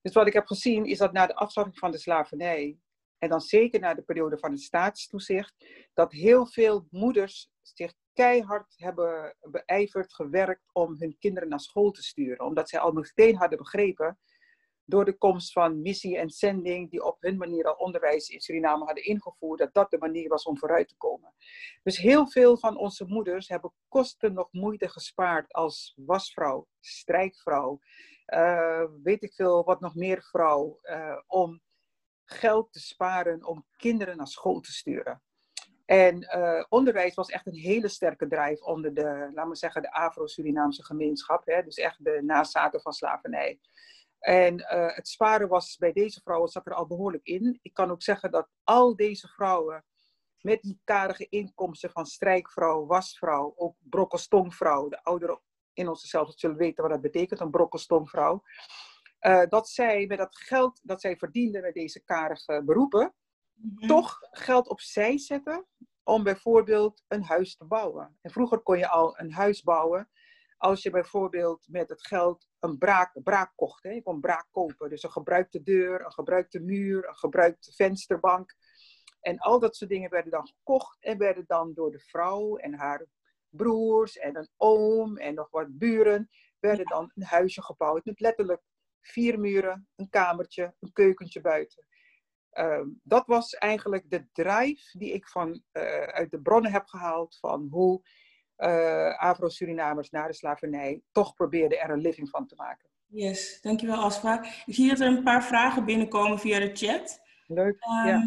Dus 0.02 0.14
wat 0.14 0.28
ik 0.28 0.34
heb 0.34 0.46
gezien 0.46 0.86
is 0.86 0.98
dat 0.98 1.12
na 1.12 1.28
de 1.28 1.36
afschaffing 1.36 1.78
van 1.78 1.92
de 1.92 1.98
slavernij, 1.98 2.80
en 3.18 3.30
dan 3.30 3.42
zeker 3.42 3.80
na 3.80 3.94
de 3.94 4.02
periode 4.02 4.38
van 4.38 4.52
het 4.52 4.62
staatstoezicht, 4.62 5.56
dat 5.94 6.12
heel 6.12 6.48
veel 6.48 6.88
moeders 6.90 7.50
zich 7.62 7.94
keihard 8.14 8.74
hebben 8.78 9.36
beijverd, 9.40 10.14
gewerkt 10.14 10.70
om 10.74 10.96
hun 11.00 11.18
kinderen 11.20 11.50
naar 11.50 11.60
school 11.60 11.92
te 11.92 12.04
sturen. 12.04 12.46
Omdat 12.46 12.70
zij 12.70 12.80
al 12.80 12.92
meteen 12.92 13.36
hadden 13.36 13.58
begrepen, 13.58 14.20
door 14.90 15.06
de 15.06 15.18
komst 15.18 15.52
van 15.52 15.82
missie 15.82 16.18
en 16.18 16.30
zending, 16.30 16.90
die 16.90 17.04
op 17.04 17.18
hun 17.20 17.38
manier 17.38 17.66
al 17.66 17.74
onderwijs 17.74 18.30
in 18.30 18.40
Suriname 18.40 18.86
hadden 18.86 19.04
ingevoerd, 19.04 19.60
dat 19.60 19.74
dat 19.74 19.90
de 19.90 19.98
manier 19.98 20.30
was 20.30 20.44
om 20.44 20.58
vooruit 20.58 20.88
te 20.88 20.98
komen. 20.98 21.34
Dus 21.84 21.98
heel 21.98 22.28
veel 22.28 22.58
van 22.58 22.78
onze 22.78 23.06
moeders 23.06 23.48
hebben 23.48 23.74
kosten 23.88 24.34
nog 24.34 24.48
moeite 24.52 24.90
gespaard 24.90 25.54
als 25.54 25.94
wasvrouw, 25.96 26.68
strijkvrouw, 26.80 27.80
uh, 28.28 28.84
weet 29.04 29.24
ik 29.24 29.34
veel 29.34 29.64
wat 29.64 29.80
nog 29.80 29.96
meer 29.96 30.22
vrouw, 30.22 30.80
uh, 30.84 31.18
om 31.28 31.62
geld 32.26 32.72
te 32.72 32.80
sparen 32.80 33.46
om 33.46 33.66
kinderen 33.76 34.18
naar 34.18 34.28
school 34.28 34.60
te 34.60 34.72
sturen. 34.72 35.22
En 35.86 36.38
uh, 36.38 36.64
onderwijs 36.70 37.16
was 37.16 37.30
echt 37.30 37.48
een 37.48 37.56
hele 37.56 37.88
sterke 37.88 38.28
drijf 38.28 38.62
onder 38.62 38.94
de, 38.94 39.32
laten 39.34 39.50
we 39.50 39.56
zeggen, 39.56 39.82
de 39.82 39.92
Afro-Surinaamse 39.92 40.84
gemeenschap. 40.84 41.46
Hè? 41.46 41.64
Dus 41.64 41.78
echt 41.78 42.04
de 42.04 42.22
nazaten 42.24 42.82
van 42.82 42.94
slavernij. 42.94 43.60
En 44.20 44.60
uh, 44.60 44.96
het 44.96 45.08
sparen 45.08 45.48
was 45.48 45.78
bij 45.78 45.92
deze 45.92 46.22
vrouwen 46.24 46.50
zat 46.50 46.66
er 46.66 46.74
al 46.74 46.88
behoorlijk 46.88 47.26
in. 47.26 47.60
Ik 47.62 47.74
kan 47.74 47.92
ook 47.92 48.02
zeggen 48.02 48.32
dat 48.32 48.50
al 48.64 48.96
deze 48.96 49.28
vrouwen 49.28 49.86
met 50.42 50.62
die 50.62 50.80
karige 50.84 51.28
inkomsten 51.30 51.92
van 51.92 52.06
strijkvrouw, 52.06 52.86
wasvrouw, 52.86 53.54
ook 53.56 53.76
brokkelstomvrouw, 53.80 54.90
de 54.90 55.04
ouderen 55.04 55.42
in 55.74 55.88
onze 55.88 56.08
zelf 56.08 56.32
zullen 56.36 56.58
weten 56.58 56.84
wat 56.84 56.92
dat 56.92 57.02
betekent, 57.02 57.40
een 57.40 57.52
brokkelstomvrouw. 57.52 58.44
Uh, 59.22 59.44
dat 59.48 59.70
zij 59.70 60.06
met 60.08 60.18
dat 60.18 60.38
geld 60.38 60.80
dat 60.84 61.02
zij 61.02 61.18
verdienden 61.18 61.62
met 61.62 61.74
deze 61.74 62.04
karige 62.04 62.62
beroepen, 62.66 63.14
mm-hmm. 63.54 63.88
toch 63.88 64.18
geld 64.32 64.68
opzij 64.70 65.18
zetten 65.18 65.66
om 66.04 66.24
bijvoorbeeld 66.24 67.04
een 67.08 67.24
huis 67.24 67.56
te 67.56 67.66
bouwen. 67.66 68.18
En 68.22 68.32
vroeger 68.32 68.60
kon 68.60 68.78
je 68.78 68.88
al 68.88 69.20
een 69.20 69.32
huis 69.32 69.64
bouwen 69.64 70.10
als 70.58 70.84
je 70.84 70.90
bijvoorbeeld 70.90 71.68
met 71.68 71.90
het 71.90 72.08
geld 72.08 72.48
een 72.60 72.78
braak, 72.78 73.24
braak 73.24 73.52
kocht. 73.56 73.84
Hè? 73.84 73.90
Je 73.90 74.02
kon 74.02 74.20
braak 74.20 74.48
kopen. 74.52 74.90
Dus 74.90 75.04
een 75.04 75.12
gebruikte 75.12 75.64
deur, 75.64 76.06
een 76.06 76.14
gebruikte 76.14 76.60
muur, 76.60 77.08
een 77.08 77.18
gebruikte 77.18 77.72
vensterbank. 77.74 78.56
En 79.22 79.38
al 79.38 79.60
dat 79.60 79.76
soort 79.76 79.90
dingen 79.90 80.10
werden 80.10 80.32
dan 80.32 80.48
gekocht 80.48 81.04
en 81.04 81.18
werden 81.18 81.44
dan 81.48 81.74
door 81.74 81.92
de 81.92 82.00
vrouw 82.00 82.58
en 82.58 82.74
haar 82.74 83.06
broers 83.50 84.18
en 84.18 84.38
een 84.38 84.50
oom 84.58 85.18
en 85.18 85.34
nog 85.34 85.50
wat 85.52 85.78
buren, 85.78 86.30
werden 86.60 86.86
dan 86.86 87.12
een 87.16 87.24
huisje 87.24 87.64
gebouwd 87.64 88.06
met 88.06 88.20
letterlijk 88.20 88.62
vier 89.02 89.40
muren, 89.40 89.88
een 89.96 90.10
kamertje, 90.10 90.76
een 90.80 90.94
keukentje 90.94 91.42
buiten. 91.42 91.86
Uh, 92.54 92.86
dat 93.04 93.26
was 93.26 93.54
eigenlijk 93.54 94.10
de 94.10 94.28
drive 94.32 94.98
die 94.98 95.14
ik 95.14 95.28
van, 95.28 95.64
uh, 95.74 95.84
uit 96.04 96.32
de 96.32 96.42
bronnen 96.42 96.72
heb 96.72 96.86
gehaald 96.86 97.38
van 97.40 97.68
hoe 97.70 98.02
Afro-Surinamers 99.18 100.10
na 100.10 100.28
de 100.28 100.34
slavernij 100.34 101.02
toch 101.12 101.34
probeerden 101.34 101.80
er 101.80 101.90
een 101.90 102.02
living 102.02 102.30
van 102.30 102.48
te 102.48 102.56
maken. 102.56 102.90
Yes, 103.06 103.62
dankjewel 103.62 103.98
Asfa. 103.98 104.44
Ik 104.66 104.74
zie 104.74 104.90
dat 104.90 105.00
er 105.00 105.08
een 105.08 105.24
paar 105.24 105.44
vragen 105.44 105.86
binnenkomen 105.86 106.40
via 106.40 106.60
de 106.60 106.70
chat. 106.74 107.20
Leuk, 107.48 107.86
um, 107.90 108.08
ja. 108.08 108.22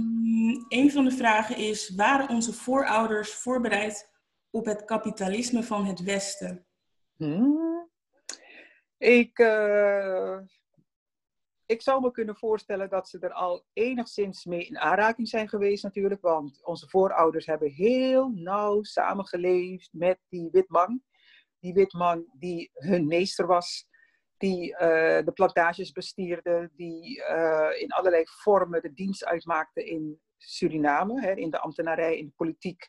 Een 0.69 0.91
van 0.93 1.05
de 1.05 1.11
vragen 1.11 1.57
is, 1.57 1.95
waren 1.95 2.29
onze 2.29 2.53
voorouders 2.53 3.35
voorbereid 3.35 4.11
op 4.51 4.65
het 4.65 4.85
kapitalisme 4.85 5.63
van 5.63 5.87
het 5.87 6.03
Westen? 6.03 6.67
Hmm. 7.17 7.89
Ik, 8.99 9.39
uh, 9.39 10.39
ik 11.71 11.83
zou 11.83 12.01
me 12.01 12.11
kunnen 12.11 12.37
voorstellen 12.37 12.89
dat 12.89 13.09
ze 13.09 13.19
er 13.19 13.33
al 13.33 13.65
enigszins 13.73 14.45
mee 14.45 14.65
in 14.65 14.79
aanraking 14.79 15.29
zijn 15.29 15.49
geweest 15.49 15.83
natuurlijk. 15.83 16.21
Want 16.21 16.65
onze 16.65 16.89
voorouders 16.89 17.47
hebben 17.47 17.71
heel 17.71 18.29
nauw 18.29 18.83
samengeleefd 18.83 19.89
met 19.93 20.19
die 20.29 20.49
witman. 20.53 21.03
Die 21.59 21.73
witman 21.73 22.27
die 22.39 22.71
hun 22.73 23.07
meester 23.07 23.47
was. 23.47 23.89
Die 24.37 24.73
uh, 24.73 24.79
de 25.25 25.33
plantages 25.35 25.93
bestierde. 25.93 26.71
Die 26.75 27.19
uh, 27.19 27.81
in 27.81 27.91
allerlei 27.91 28.23
vormen 28.27 28.83
de 28.83 28.93
dienst 28.93 29.25
uitmaakte 29.25 29.85
in 29.85 30.21
Suriname. 30.37 31.21
Hè, 31.21 31.35
in 31.35 31.51
de 31.51 31.61
ambtenarij, 31.61 32.19
in 32.19 32.27
de 32.27 32.33
politiek 32.37 32.89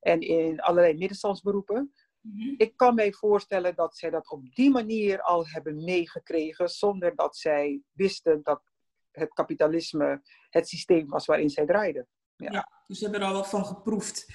en 0.00 0.20
in 0.20 0.60
allerlei 0.60 0.92
middenstandsberoepen. 0.92 1.92
Mhm. 2.24 2.54
Ik 2.56 2.76
kan 2.76 2.94
mij 2.94 3.12
voorstellen 3.12 3.74
dat 3.74 3.96
zij 3.96 4.10
dat 4.10 4.30
op 4.30 4.54
die 4.54 4.70
manier 4.70 5.22
al 5.22 5.48
hebben 5.48 5.84
meegekregen, 5.84 6.68
zonder 6.68 7.14
dat 7.16 7.36
zij 7.36 7.80
wisten 7.92 8.40
dat 8.42 8.62
het 9.10 9.32
kapitalisme 9.32 10.22
het 10.50 10.68
systeem 10.68 11.08
was 11.08 11.26
waarin 11.26 11.50
zij 11.50 11.66
draaiden. 11.66 12.08
Ja, 12.36 12.52
ja 12.52 12.68
dus 12.86 12.98
ze 12.98 13.04
hebben 13.04 13.22
er 13.22 13.26
al 13.26 13.34
wat 13.34 13.48
van 13.48 13.64
geproefd. 13.64 14.26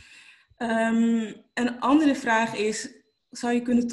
Um, 0.58 1.46
een 1.54 1.80
andere 1.80 2.16
vraag 2.16 2.56
is, 2.56 3.04
zou 3.30 3.54
je 3.54 3.62
kunnen 3.62 3.88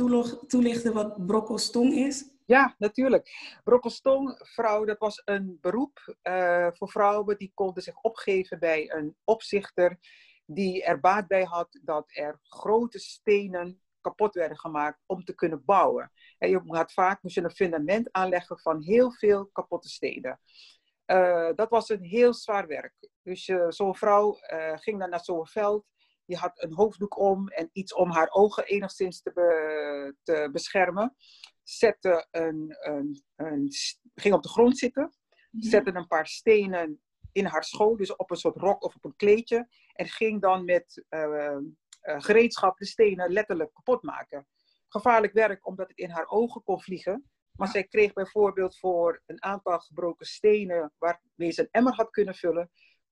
toelichten 0.46 0.92
wat 0.92 1.26
brokkostong 1.26 1.92
is? 1.92 2.30
Ja, 2.44 2.74
natuurlijk. 2.78 3.30
Brokkostong, 3.64 4.40
vrouw, 4.42 4.84
dat 4.84 4.98
was 4.98 5.22
een 5.24 5.58
beroep 5.60 6.16
uh, 6.22 6.68
voor 6.72 6.90
vrouwen 6.90 7.38
die 7.38 7.52
konden 7.54 7.82
zich 7.82 8.02
opgeven 8.02 8.58
bij 8.58 8.92
een 8.92 9.16
opzichter 9.24 9.98
die 10.46 10.84
er 10.84 11.00
baat 11.00 11.26
bij 11.26 11.44
had 11.44 11.80
dat 11.82 12.10
er 12.12 12.40
grote 12.42 12.98
stenen 12.98 13.80
kapot 14.06 14.34
werden 14.34 14.58
gemaakt 14.58 15.02
om 15.06 15.24
te 15.24 15.34
kunnen 15.34 15.62
bouwen. 15.64 16.12
En 16.38 16.50
je 16.50 16.60
had 16.66 16.92
vaak 16.92 17.22
moest 17.22 17.34
je 17.34 17.42
een 17.42 17.50
fundament 17.50 18.12
aanleggen 18.12 18.58
van 18.58 18.82
heel 18.82 19.12
veel 19.12 19.46
kapotte 19.46 19.88
steden. 19.88 20.40
Uh, 21.06 21.50
dat 21.54 21.70
was 21.70 21.88
een 21.88 22.02
heel 22.02 22.34
zwaar 22.34 22.66
werk. 22.66 22.94
Dus 23.22 23.48
uh, 23.48 23.66
zo'n 23.68 23.96
vrouw 23.96 24.38
uh, 24.52 24.72
ging 24.76 24.98
dan 24.98 25.10
naar 25.10 25.24
zo'n 25.24 25.46
veld. 25.46 25.84
Die 26.24 26.36
had 26.36 26.62
een 26.62 26.74
hoofddoek 26.74 27.18
om 27.18 27.48
en 27.48 27.68
iets 27.72 27.94
om 27.94 28.10
haar 28.10 28.30
ogen 28.30 28.64
enigszins 28.64 29.22
te, 29.22 29.32
be 29.32 30.14
te 30.22 30.48
beschermen. 30.52 31.16
Zette 31.62 32.26
een, 32.30 32.76
een, 32.78 33.22
een, 33.36 33.68
ging 34.14 34.34
op 34.34 34.42
de 34.42 34.48
grond 34.48 34.78
zitten. 34.78 35.14
Mhm. 35.50 35.68
Zette 35.68 35.94
een 35.94 36.06
paar 36.06 36.26
stenen 36.26 37.00
in 37.32 37.44
haar 37.44 37.64
schoot, 37.64 37.98
dus 37.98 38.16
op 38.16 38.30
een 38.30 38.36
soort 38.36 38.56
rok 38.56 38.84
of 38.84 38.94
op 38.94 39.04
een 39.04 39.16
kleedje. 39.16 39.68
En 39.92 40.06
ging 40.06 40.40
dan 40.40 40.64
met 40.64 41.04
gereedschap 42.16 42.78
de 42.78 42.86
stenen 42.86 43.32
letterlijk 43.32 43.74
kapot 43.74 44.02
maken. 44.02 44.46
Gevaarlijk 44.88 45.32
werk 45.32 45.66
omdat 45.66 45.88
het 45.88 45.98
in 45.98 46.10
haar 46.10 46.28
ogen 46.28 46.62
kon 46.62 46.80
vliegen. 46.80 47.30
Maar 47.56 47.68
zij 47.68 47.84
kreeg 47.84 48.12
bijvoorbeeld 48.12 48.78
voor 48.78 49.22
een 49.26 49.42
aantal 49.42 49.78
gebroken 49.78 50.26
stenen 50.26 50.92
waarmee 50.98 51.50
ze 51.50 51.60
een 51.60 51.68
emmer 51.70 51.94
had 51.94 52.10
kunnen 52.10 52.34
vullen, 52.34 52.70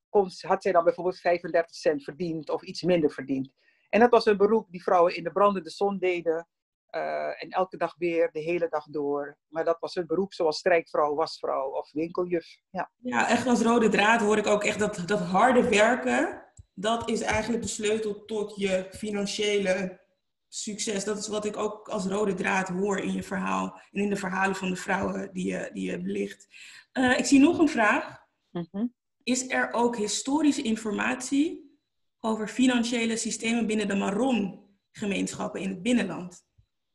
kon, 0.08 0.30
had 0.40 0.62
zij 0.62 0.72
dan 0.72 0.84
bijvoorbeeld 0.84 1.18
35 1.18 1.76
cent 1.76 2.04
verdiend 2.04 2.50
of 2.50 2.62
iets 2.62 2.82
minder 2.82 3.10
verdiend. 3.10 3.50
En 3.88 4.00
dat 4.00 4.10
was 4.10 4.26
een 4.26 4.36
beroep 4.36 4.70
die 4.70 4.82
vrouwen 4.82 5.16
in 5.16 5.24
de 5.24 5.32
brandende 5.32 5.70
zon 5.70 5.98
deden. 5.98 6.48
Uh, 6.90 7.42
en 7.42 7.48
elke 7.48 7.76
dag 7.76 7.94
weer, 7.96 8.30
de 8.32 8.40
hele 8.40 8.68
dag 8.68 8.84
door. 8.84 9.38
Maar 9.48 9.64
dat 9.64 9.76
was 9.80 9.94
hun 9.94 10.06
beroep, 10.06 10.32
zoals 10.32 10.58
strijkvrouw, 10.58 11.14
wasvrouw 11.14 11.70
of 11.70 11.92
winkeljuf. 11.92 12.58
Ja, 12.70 12.90
ja 13.02 13.28
echt 13.28 13.46
als 13.46 13.62
rode 13.62 13.88
draad 13.88 14.20
hoor 14.20 14.38
ik 14.38 14.46
ook 14.46 14.64
echt 14.64 14.78
dat, 14.78 15.02
dat 15.06 15.20
harde 15.20 15.68
werken 15.68 16.43
dat 16.74 17.08
is 17.10 17.20
eigenlijk 17.20 17.62
de 17.62 17.68
sleutel 17.68 18.24
tot 18.24 18.56
je 18.56 18.88
financiële 18.90 20.00
succes. 20.48 21.04
Dat 21.04 21.18
is 21.18 21.28
wat 21.28 21.44
ik 21.44 21.56
ook 21.56 21.88
als 21.88 22.06
rode 22.06 22.34
draad 22.34 22.68
hoor 22.68 22.98
in 22.98 23.12
je 23.12 23.22
verhaal 23.22 23.80
en 23.92 24.02
in 24.02 24.08
de 24.08 24.16
verhalen 24.16 24.56
van 24.56 24.70
de 24.70 24.76
vrouwen 24.76 25.32
die 25.32 25.46
je, 25.46 25.70
die 25.72 25.90
je 25.90 26.00
belicht. 26.00 26.48
Uh, 26.92 27.18
ik 27.18 27.24
zie 27.24 27.40
nog 27.40 27.58
een 27.58 27.68
vraag. 27.68 28.26
Mhm. 28.50 28.86
Is 29.22 29.48
er 29.48 29.72
ook 29.72 29.96
historische 29.96 30.62
informatie 30.62 31.78
over 32.20 32.48
financiële 32.48 33.16
systemen 33.16 33.66
binnen 33.66 33.88
de 33.88 33.94
Maron-gemeenschappen 33.94 35.60
in 35.60 35.68
het 35.68 35.82
binnenland? 35.82 36.46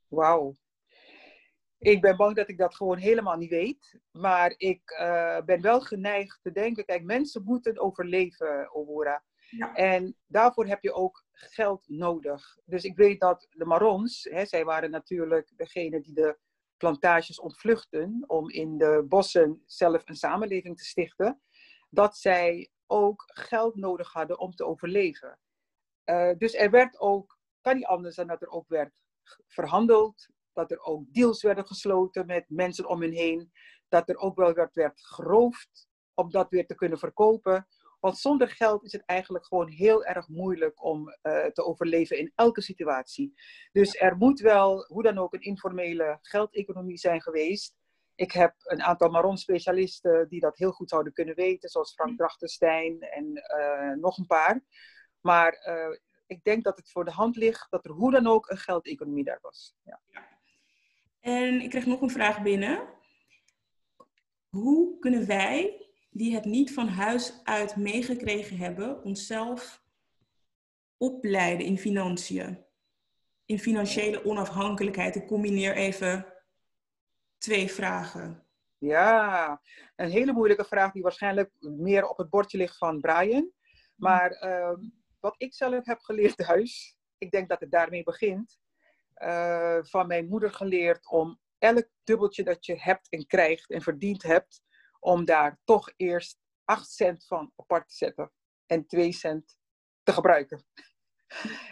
Wauw. 0.07 0.55
Ik 1.77 2.01
ben 2.01 2.17
bang 2.17 2.35
dat 2.35 2.49
ik 2.49 2.57
dat 2.57 2.75
gewoon 2.75 2.97
helemaal 2.97 3.37
niet 3.37 3.49
weet. 3.49 3.99
Maar 4.11 4.53
ik 4.57 4.81
uh, 4.99 5.41
ben 5.41 5.61
wel 5.61 5.81
geneigd 5.81 6.39
te 6.41 6.51
denken, 6.51 6.85
kijk, 6.85 7.03
mensen 7.03 7.43
moeten 7.43 7.79
overleven, 7.79 8.73
Ohora. 8.73 9.23
Ja. 9.49 9.73
En 9.73 10.15
daarvoor 10.27 10.65
heb 10.65 10.83
je 10.83 10.93
ook 10.93 11.25
geld 11.31 11.85
nodig. 11.87 12.57
Dus 12.65 12.83
ik 12.83 12.95
weet 12.95 13.19
dat 13.19 13.47
de 13.49 13.65
Marons, 13.65 14.27
hè, 14.31 14.45
zij 14.45 14.65
waren 14.65 14.91
natuurlijk 14.91 15.51
degene 15.55 16.01
die 16.01 16.13
de 16.13 16.37
plantages 16.77 17.39
ontvluchten 17.39 18.23
om 18.27 18.49
in 18.49 18.77
de 18.77 19.05
bossen 19.07 19.63
zelf 19.65 20.01
een 20.05 20.15
samenleving 20.15 20.77
te 20.77 20.83
stichten, 20.85 21.41
dat 21.89 22.17
zij 22.17 22.71
ook 22.87 23.23
geld 23.27 23.75
nodig 23.75 24.13
hadden 24.13 24.39
om 24.39 24.55
te 24.55 24.65
overleven. 24.65 25.39
Uh, 26.05 26.31
dus 26.37 26.53
er 26.53 26.69
werd 26.69 26.99
ook, 26.99 27.39
kan 27.61 27.75
niet 27.75 27.85
anders 27.85 28.15
dan 28.15 28.27
dat 28.27 28.41
er 28.41 28.49
ook 28.49 28.67
werd 28.67 28.93
verhandeld, 29.47 30.27
dat 30.53 30.71
er 30.71 30.81
ook 30.81 31.13
deals 31.13 31.41
werden 31.41 31.67
gesloten 31.67 32.25
met 32.25 32.45
mensen 32.47 32.87
om 32.87 33.01
hen 33.01 33.11
heen, 33.11 33.51
dat 33.87 34.09
er 34.09 34.17
ook 34.17 34.35
wel 34.35 34.53
werd 34.73 35.01
geroofd 35.01 35.87
om 36.13 36.31
dat 36.31 36.49
weer 36.49 36.65
te 36.65 36.75
kunnen 36.75 36.99
verkopen. 36.99 37.67
Want 37.99 38.17
zonder 38.17 38.47
geld 38.47 38.83
is 38.83 38.91
het 38.91 39.03
eigenlijk 39.05 39.45
gewoon 39.45 39.69
heel 39.69 40.05
erg 40.05 40.27
moeilijk 40.27 40.83
om 40.83 41.07
uh, 41.07 41.45
te 41.45 41.63
overleven 41.63 42.17
in 42.17 42.31
elke 42.35 42.61
situatie. 42.61 43.33
Dus 43.71 43.95
er 43.95 44.17
moet 44.17 44.39
wel, 44.39 44.85
hoe 44.87 45.03
dan 45.03 45.17
ook, 45.17 45.33
een 45.33 45.41
informele 45.41 46.17
geldeconomie 46.21 46.97
zijn 46.97 47.21
geweest. 47.21 47.75
Ik 48.15 48.31
heb 48.31 48.53
een 48.57 48.81
aantal 48.81 49.09
Maron-specialisten 49.09 50.27
die 50.29 50.39
dat 50.39 50.57
heel 50.57 50.71
goed 50.71 50.89
zouden 50.89 51.13
kunnen 51.13 51.35
weten, 51.35 51.69
zoals 51.69 51.93
Frank 51.93 52.17
Drachtenstein 52.17 53.01
en 53.01 53.25
uh, 53.59 54.01
nog 54.01 54.17
een 54.17 54.25
paar. 54.25 54.63
Maar 55.21 55.65
uh, 55.67 55.97
ik 56.27 56.43
denk 56.43 56.63
dat 56.63 56.77
het 56.77 56.91
voor 56.91 57.05
de 57.05 57.11
hand 57.11 57.35
ligt 57.35 57.67
dat 57.69 57.85
er 57.85 57.91
hoe 57.91 58.11
dan 58.11 58.27
ook 58.27 58.49
een 58.49 58.57
geldeconomie 58.57 59.23
daar 59.23 59.39
was. 59.41 59.75
Ja. 59.83 60.01
En 61.19 61.61
ik 61.61 61.69
kreeg 61.69 61.85
nog 61.85 62.01
een 62.01 62.09
vraag 62.09 62.41
binnen. 62.41 62.87
Hoe 64.49 64.99
kunnen 64.99 65.27
wij 65.27 65.88
die 66.09 66.33
het 66.33 66.45
niet 66.45 66.73
van 66.73 66.87
huis 66.87 67.39
uit 67.43 67.75
meegekregen 67.75 68.57
hebben, 68.57 69.03
onszelf 69.03 69.83
opleiden 70.97 71.65
in 71.65 71.77
financiën. 71.77 72.65
In 73.45 73.59
financiële 73.59 74.25
onafhankelijkheid. 74.25 75.15
Ik 75.15 75.27
combineer 75.27 75.75
even 75.75 76.33
twee 77.37 77.71
vragen. 77.71 78.47
Ja, 78.77 79.61
een 79.95 80.09
hele 80.09 80.33
moeilijke 80.33 80.65
vraag 80.65 80.91
die 80.91 81.01
waarschijnlijk 81.01 81.51
meer 81.59 82.07
op 82.07 82.17
het 82.17 82.29
bordje 82.29 82.57
ligt 82.57 82.77
van 82.77 82.99
Brian. 82.99 83.51
Maar 83.95 84.43
uh, 84.43 84.77
wat 85.19 85.35
ik 85.37 85.53
zelf 85.53 85.85
heb 85.85 85.99
geleerd 85.99 86.37
thuis, 86.37 86.97
ik 87.17 87.31
denk 87.31 87.49
dat 87.49 87.59
het 87.59 87.71
daarmee 87.71 88.03
begint, 88.03 88.59
uh, 89.15 89.77
van 89.81 90.07
mijn 90.07 90.27
moeder 90.27 90.53
geleerd 90.53 91.09
om 91.09 91.39
elk 91.57 91.89
dubbeltje 92.03 92.43
dat 92.43 92.65
je 92.65 92.79
hebt 92.79 93.09
en 93.09 93.25
krijgt 93.25 93.69
en 93.69 93.81
verdiend 93.81 94.23
hebt, 94.23 94.61
om 94.99 95.25
daar 95.25 95.59
toch 95.63 95.91
eerst 95.95 96.39
8 96.63 96.89
cent 96.89 97.25
van 97.25 97.51
apart 97.55 97.87
te 97.87 97.95
zetten 97.95 98.31
en 98.65 98.87
2 98.87 99.11
cent 99.11 99.57
te 100.03 100.11
gebruiken. 100.11 100.65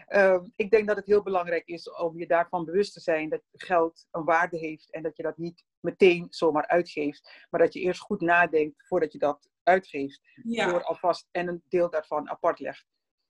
uh, 0.10 0.43
ik 0.55 0.72
denk 0.72 0.88
dat 0.88 0.96
het 0.96 1.05
heel 1.05 1.24
belangrijk 1.24 1.67
is 1.67 1.91
om 1.91 2.19
je 2.19 2.27
daarvan 2.27 2.65
bewust 2.65 2.93
te 2.93 3.00
zijn 3.00 3.29
dat 3.29 3.41
geld 3.51 4.07
een 4.12 4.24
waarde 4.24 4.57
heeft 4.57 4.91
en 4.91 5.03
dat 5.03 5.17
je 5.17 5.24
dat 5.24 5.38
niet 5.38 5.63
meteen 5.79 6.27
zomaar 6.29 6.67
uitgeeft, 6.67 7.46
maar 7.50 7.60
dat 7.60 7.74
je 7.74 7.79
eerst 7.79 8.01
goed 8.01 8.22
nadenkt 8.22 8.88
voordat 8.88 9.12
je 9.12 9.19
dat 9.19 9.50
uitgeeft. 9.63 10.22
Ja. 10.43 10.72
Door 10.72 10.84
alvast 10.84 11.27
en 11.31 11.48
een 11.48 11.63
deel 11.67 11.89
daarvan 11.89 12.29
apart 12.29 12.60
legt. 12.60 12.86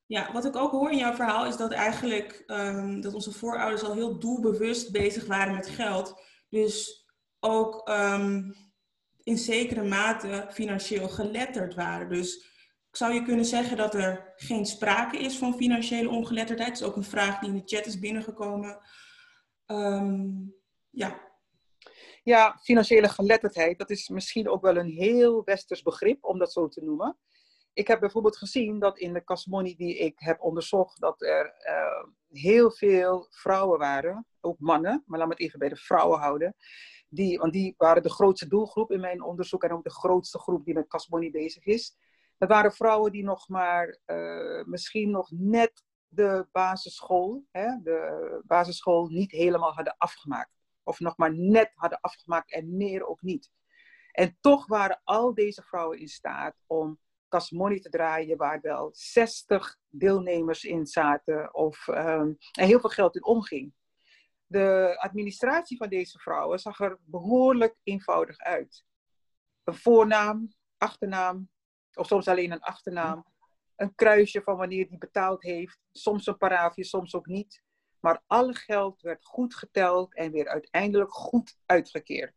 Ja, 0.06 0.32
wat 0.34 0.46
ik 0.46 0.56
ook 0.56 0.72
hoor 0.72 0.92
in 0.92 0.98
jouw 0.98 1.14
verhaal 1.14 1.46
is 1.46 1.58
dat 1.58 1.72
eigenlijk 1.72 2.44
um, 2.48 3.02
dat 3.02 3.14
onze 3.14 3.32
voorouders 3.32 3.84
al 3.84 3.94
heel 3.94 4.20
doelbewust 4.20 4.92
bezig 4.92 5.26
waren 5.26 5.56
met 5.56 5.68
geld. 5.68 6.22
Dus 6.50 7.06
ook 7.40 7.90
um, 7.90 8.56
in 9.28 9.38
zekere 9.38 9.84
mate 9.84 10.48
financieel 10.50 11.10
geletterd 11.10 11.76
waren. 11.76 12.10
Dus 12.10 12.46
zou 12.92 13.14
je 13.14 13.24
kunnen 13.24 13.46
zeggen 13.46 13.78
dat 13.78 13.94
er 13.94 14.34
geen 14.36 14.66
sprake 14.66 15.18
is 15.18 15.38
van 15.38 15.54
financiële 15.54 16.10
ongeletterdheid. 16.10 16.70
Dat 16.70 16.82
is 16.82 16.88
ook 16.88 16.96
een 16.96 17.04
vraag 17.04 17.40
die 17.40 17.50
in 17.50 17.56
de 17.56 17.76
chat 17.76 17.86
is 17.86 18.00
binnengekomen. 18.00 18.80
Um, 19.66 20.56
ja. 20.90 21.22
Ja, 22.24 22.60
financiële 22.62 23.10
geletterdheid, 23.10 23.78
dat 23.78 23.90
is 23.90 24.10
misschien 24.10 24.50
ook 24.50 24.62
wel 24.62 24.78
een 24.78 24.92
heel 24.92 25.44
westers 25.44 25.82
begrip, 25.82 26.24
om 26.24 26.40
dat 26.40 26.52
zo 26.52 26.68
te 26.68 26.84
noemen. 26.84 27.18
Ik 27.74 27.88
heb 27.88 28.00
bijvoorbeeld 28.00 28.38
gezien 28.38 28.80
dat 28.80 29.00
in 29.00 29.14
de 29.14 29.24
Casmoni 29.24 29.76
die 29.76 29.98
ik 29.98 30.20
heb 30.20 30.42
onderzocht, 30.42 31.02
dat 31.02 31.22
er 31.22 31.46
uh, 31.46 32.40
heel 32.42 32.72
veel 32.72 33.28
vrouwen 33.30 33.80
waren, 33.80 34.26
ook 34.42 34.60
mannen, 34.60 35.04
maar 35.06 35.20
laat 35.20 35.28
me 35.28 35.34
het 35.34 35.44
even 35.44 35.60
bij 35.60 35.70
de 35.70 35.76
vrouwen 35.76 36.20
houden, 36.20 36.56
die, 37.18 37.38
want 37.40 37.54
die 37.54 37.74
waren 37.78 38.04
de 38.04 38.10
grootste 38.10 38.48
doelgroep 38.48 38.92
in 38.92 39.00
mijn 39.00 39.24
onderzoek 39.24 39.64
en 39.64 39.72
ook 39.72 39.84
de 39.84 39.92
grootste 39.92 40.40
groep 40.40 40.66
die 40.66 40.74
met 40.74 40.88
Casboni 40.88 41.32
bezig 41.32 41.66
is. 41.66 41.98
Dat 42.38 42.50
waren 42.50 42.72
vrouwen 42.72 43.12
die 43.12 43.24
nog 43.24 43.50
maar 43.50 44.00
uh, 44.06 44.64
misschien 44.64 45.10
nog 45.10 45.32
net 45.32 45.84
de 46.08 46.48
basisschool, 46.52 47.46
hè, 47.52 47.82
de 47.84 48.42
basisschool 48.46 49.08
niet 49.08 49.32
helemaal 49.32 49.74
hadden 49.74 49.96
afgemaakt. 49.98 50.52
Of 50.84 51.00
nog 51.00 51.18
maar 51.18 51.38
net 51.38 51.72
hadden 51.74 52.00
afgemaakt 52.02 52.52
en 52.52 52.78
meer 52.78 53.08
ook 53.08 53.22
niet. 53.22 53.52
En 54.12 54.38
toch 54.42 54.68
waren 54.68 55.02
al 55.04 55.34
deze 55.34 55.62
vrouwen 55.62 56.00
in 56.00 56.08
staat 56.08 56.56
om 56.66 57.00
Casmoni 57.30 57.80
te 57.80 57.90
draaien, 57.90 58.38
waar 58.38 58.62
wel 58.62 58.90
60 58.94 59.78
deelnemers 59.90 60.64
in 60.64 60.86
zaten 60.86 61.54
of, 61.54 61.88
um, 61.88 62.38
en 62.52 62.68
heel 62.68 62.80
veel 62.80 62.90
geld 62.90 63.16
in 63.16 63.26
omging 63.26 63.74
de 64.48 64.96
administratie 65.00 65.78
van 65.78 65.90
deze 65.90 66.20
vrouwen 66.20 66.60
zag 66.60 66.80
er 66.80 66.98
behoorlijk 67.06 67.76
eenvoudig 67.84 68.38
uit. 68.38 68.86
Een 69.64 69.76
voornaam, 69.76 70.54
achternaam, 70.78 71.50
of 71.94 72.08
soms 72.08 72.28
alleen 72.28 72.52
een 72.52 72.62
achternaam. 72.62 73.26
Een 73.76 73.96
kruisje 73.96 74.42
van 74.42 74.58
wanneer 74.58 74.88
die 74.90 74.98
betaald 74.98 75.44
heeft. 75.44 75.80
Soms 75.92 76.28
een 76.28 76.38
paraafje, 76.38 76.84
soms 76.84 77.16
ook 77.16 77.26
niet. 77.26 77.62
Maar 78.00 78.24
alle 78.28 78.54
geld 78.54 79.02
werd 79.02 79.26
goed 79.26 79.56
geteld 79.56 80.16
en 80.16 80.32
weer 80.32 80.48
uiteindelijk 80.48 81.12
goed 81.12 81.58
uitgekeerd. 81.66 82.36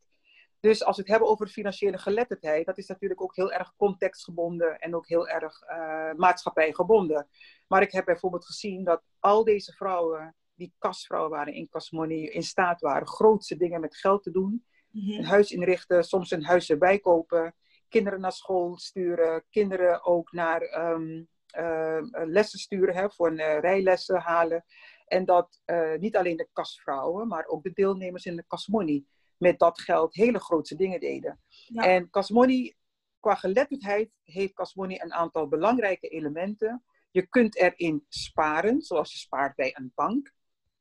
Dus 0.60 0.84
als 0.84 0.96
we 0.96 1.02
het 1.02 1.10
hebben 1.10 1.28
over 1.28 1.48
financiële 1.48 1.98
geletterdheid, 1.98 2.66
dat 2.66 2.78
is 2.78 2.86
natuurlijk 2.86 3.22
ook 3.22 3.36
heel 3.36 3.52
erg 3.52 3.74
contextgebonden 3.76 4.78
en 4.78 4.94
ook 4.94 5.08
heel 5.08 5.28
erg 5.28 5.62
uh, 5.62 6.12
maatschappijgebonden. 6.12 7.28
Maar 7.68 7.82
ik 7.82 7.92
heb 7.92 8.04
bijvoorbeeld 8.04 8.44
gezien 8.44 8.84
dat 8.84 9.02
al 9.18 9.44
deze 9.44 9.72
vrouwen 9.72 10.34
die 10.60 10.74
kastvrouwen 10.78 11.30
waren 11.30 11.54
in 11.54 11.68
Kasmoni 11.68 12.28
in 12.28 12.42
staat 12.42 12.80
waren 12.80 13.06
grootste 13.06 13.56
dingen 13.56 13.80
met 13.80 13.96
geld 13.96 14.22
te 14.22 14.30
doen. 14.30 14.64
Mhm. 14.90 15.10
Een 15.10 15.24
huis 15.24 15.52
inrichten, 15.52 16.04
soms 16.04 16.30
een 16.30 16.44
huis 16.44 16.70
erbij 16.70 16.98
kopen, 16.98 17.54
kinderen 17.88 18.20
naar 18.20 18.32
school 18.32 18.78
sturen, 18.78 19.44
kinderen 19.50 20.04
ook 20.04 20.32
naar 20.32 20.92
um, 20.92 21.28
uh, 21.58 21.98
lessen 22.10 22.58
sturen, 22.58 22.94
hè, 22.94 23.10
voor 23.10 23.32
uh, 23.32 23.58
rijlessen 23.58 24.20
halen. 24.20 24.64
En 25.06 25.24
dat 25.24 25.60
uh, 25.66 25.98
niet 25.98 26.16
alleen 26.16 26.36
de 26.36 26.48
kastvrouwen, 26.52 27.28
maar 27.28 27.46
ook 27.46 27.62
de 27.62 27.72
deelnemers 27.72 28.24
in 28.24 28.36
de 28.36 28.44
Kasmoni 28.46 29.06
met 29.36 29.58
dat 29.58 29.80
geld 29.80 30.14
hele 30.14 30.38
grootste 30.38 30.76
dingen 30.76 31.00
deden. 31.00 31.40
Ja. 31.48 31.82
En 31.82 32.10
Kasmoni, 32.10 32.74
qua 33.20 33.34
geletterdheid, 33.34 34.10
heeft 34.24 34.52
Kasmoni 34.52 34.98
een 35.00 35.12
aantal 35.12 35.48
belangrijke 35.48 36.08
elementen. 36.08 36.84
Je 37.10 37.26
kunt 37.26 37.56
erin 37.56 38.04
sparen, 38.08 38.82
zoals 38.82 39.12
je 39.12 39.18
spaart 39.18 39.56
bij 39.56 39.76
een 39.76 39.92
bank. 39.94 40.32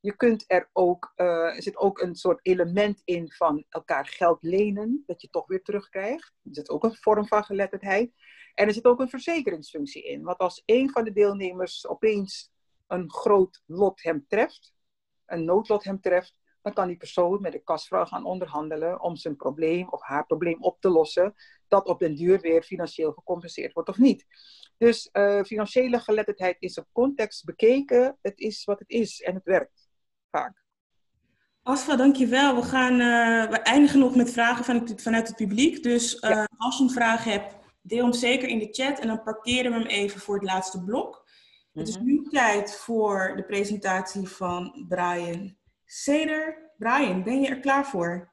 Je 0.01 0.15
kunt 0.15 0.43
er 0.47 0.69
ook, 0.73 1.13
uh, 1.15 1.55
er 1.55 1.63
zit 1.63 1.77
ook 1.77 2.01
een 2.01 2.15
soort 2.15 2.39
element 2.41 3.01
in 3.05 3.31
van 3.31 3.65
elkaar 3.69 4.05
geld 4.05 4.37
lenen, 4.41 5.03
dat 5.05 5.21
je 5.21 5.29
toch 5.29 5.47
weer 5.47 5.61
terugkrijgt. 5.61 6.33
Er 6.43 6.53
zit 6.53 6.69
ook 6.69 6.83
een 6.83 6.95
vorm 6.95 7.27
van 7.27 7.43
geletterdheid. 7.43 8.11
En 8.53 8.67
er 8.67 8.73
zit 8.73 8.85
ook 8.85 8.99
een 8.99 9.09
verzekeringsfunctie 9.09 10.03
in. 10.03 10.23
Want 10.23 10.37
als 10.37 10.63
een 10.65 10.89
van 10.89 11.03
de 11.03 11.11
deelnemers 11.11 11.87
opeens 11.87 12.51
een 12.87 13.11
groot 13.11 13.63
lot 13.65 14.03
hem 14.03 14.25
treft, 14.27 14.73
een 15.25 15.45
noodlot 15.45 15.83
hem 15.83 16.01
treft, 16.01 16.35
dan 16.61 16.73
kan 16.73 16.87
die 16.87 16.97
persoon 16.97 17.41
met 17.41 17.51
de 17.51 17.63
kastvrouw 17.63 18.05
gaan 18.05 18.25
onderhandelen 18.25 19.01
om 19.01 19.15
zijn 19.15 19.35
probleem 19.35 19.89
of 19.89 20.01
haar 20.01 20.25
probleem 20.25 20.63
op 20.63 20.81
te 20.81 20.89
lossen, 20.89 21.35
dat 21.67 21.87
op 21.87 21.99
den 21.99 22.15
duur 22.15 22.39
weer 22.39 22.63
financieel 22.63 23.11
gecompenseerd 23.11 23.73
wordt 23.73 23.89
of 23.89 23.97
niet. 23.97 24.25
Dus 24.77 25.09
uh, 25.13 25.43
financiële 25.43 25.99
geletterdheid 25.99 26.55
is 26.59 26.77
op 26.77 26.87
context 26.91 27.45
bekeken, 27.45 28.17
het 28.21 28.39
is 28.39 28.63
wat 28.63 28.79
het 28.79 28.89
is 28.89 29.21
en 29.21 29.35
het 29.35 29.45
werkt 29.45 29.88
vaak. 30.31 30.63
Asfa, 31.63 31.95
dankjewel. 31.95 32.55
We, 32.55 32.61
gaan, 32.61 32.93
uh, 32.93 33.49
we 33.49 33.57
eindigen 33.57 33.99
nog 33.99 34.15
met 34.15 34.31
vragen 34.31 34.65
van 34.65 34.75
het, 34.75 35.01
vanuit 35.01 35.27
het 35.27 35.35
publiek. 35.35 35.83
Dus 35.83 36.15
uh, 36.15 36.29
ja. 36.29 36.49
als 36.57 36.77
je 36.77 36.83
een 36.83 36.89
vraag 36.89 37.23
hebt, 37.23 37.55
deel 37.81 38.03
hem 38.03 38.13
zeker 38.13 38.47
in 38.47 38.59
de 38.59 38.67
chat 38.71 38.99
en 38.99 39.07
dan 39.07 39.23
parkeren 39.23 39.71
we 39.71 39.77
hem 39.77 39.87
even 39.87 40.19
voor 40.19 40.35
het 40.35 40.43
laatste 40.43 40.83
blok. 40.83 41.07
Mm 41.07 41.25
-hmm. 41.71 41.79
Het 41.79 41.87
is 41.87 41.97
mhm. 41.97 42.05
nu 42.05 42.23
tijd 42.23 42.75
voor 42.75 43.33
de 43.35 43.43
presentatie 43.43 44.27
van 44.27 44.85
Brian 44.87 45.55
Seder. 45.85 46.71
Brian, 46.77 47.23
ben 47.23 47.41
je 47.41 47.47
er 47.47 47.59
klaar 47.59 47.85
voor? 47.85 48.31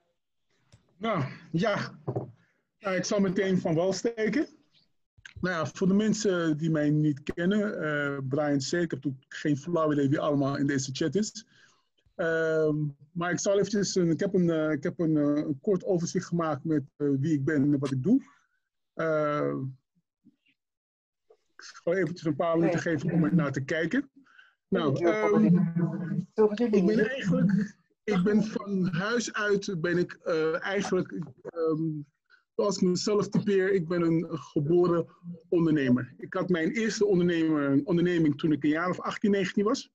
Nou, 0.96 1.24
ja. 1.52 1.98
Nou, 2.78 2.96
ik 2.96 3.04
zal 3.04 3.20
meteen 3.20 3.60
van 3.60 3.74
wal 3.74 3.92
steken. 3.92 4.46
Nou 5.40 5.54
ja, 5.54 5.66
voor 5.66 5.86
de 5.86 5.94
mensen 5.94 6.56
die 6.56 6.70
mij 6.70 6.90
niet 6.90 7.22
kennen, 7.22 7.84
uh, 7.84 8.18
Brian 8.28 8.60
Seder, 8.60 8.84
ik 8.84 8.90
heb 8.90 9.04
natuurlijk 9.04 9.34
geen 9.34 9.56
flauw 9.56 9.92
idee 9.92 10.08
wie 10.08 10.20
allemaal 10.20 10.56
in 10.56 10.66
deze 10.66 10.90
chat 10.92 11.14
is. 11.14 11.46
Uh, 12.16 12.74
maar 13.12 13.30
ik 13.30 13.38
zal 13.38 13.58
eventjes, 13.58 13.96
ik 13.96 14.20
heb 14.20 14.34
een, 14.34 14.48
uh, 14.48 14.70
ik 14.70 14.82
heb 14.82 14.98
een, 14.98 15.14
uh, 15.16 15.36
een, 15.36 15.58
kort 15.60 15.84
overzicht 15.84 16.26
gemaakt 16.26 16.64
met 16.64 16.82
uh, 16.96 17.16
wie 17.20 17.32
ik 17.32 17.44
ben 17.44 17.62
en 17.62 17.78
wat 17.78 17.90
ik 17.90 18.02
doe. 18.02 18.22
ik 21.56 21.80
zal 21.82 21.94
eventjes 21.94 22.24
een 22.24 22.36
paar 22.36 22.58
minuten 22.58 22.80
geven 22.80 23.12
om 23.12 23.24
er 23.24 23.34
naar 23.34 23.52
te 23.52 23.64
kijken. 23.64 24.10
Nou, 24.68 25.06
um, 25.06 25.44
ik 26.70 26.86
ben 26.86 27.08
eigenlijk 27.08 27.76
ik 28.06 28.22
ben 28.22 28.44
van 28.44 28.86
huis 28.86 29.32
uit 29.32 29.80
ben 29.80 29.98
ik 29.98 30.18
uh, 30.24 30.64
eigenlijk, 30.64 31.12
um, 31.54 32.06
zoals 32.54 32.76
ik 32.76 32.82
mezelf 32.82 33.28
typeer, 33.28 33.72
ik 33.72 33.88
ben 33.88 34.02
een 34.02 34.26
geboren 34.28 35.06
ondernemer. 35.48 36.14
Ik 36.16 36.34
had 36.34 36.48
mijn 36.48 36.70
eerste 36.70 37.06
ondernemer, 37.06 37.80
onderneming 37.84 38.38
toen 38.38 38.52
ik 38.52 38.64
een 38.64 38.70
jaar 38.70 38.90
of 38.90 39.00
18, 39.00 39.30
19 39.30 39.64
was. 39.64 39.90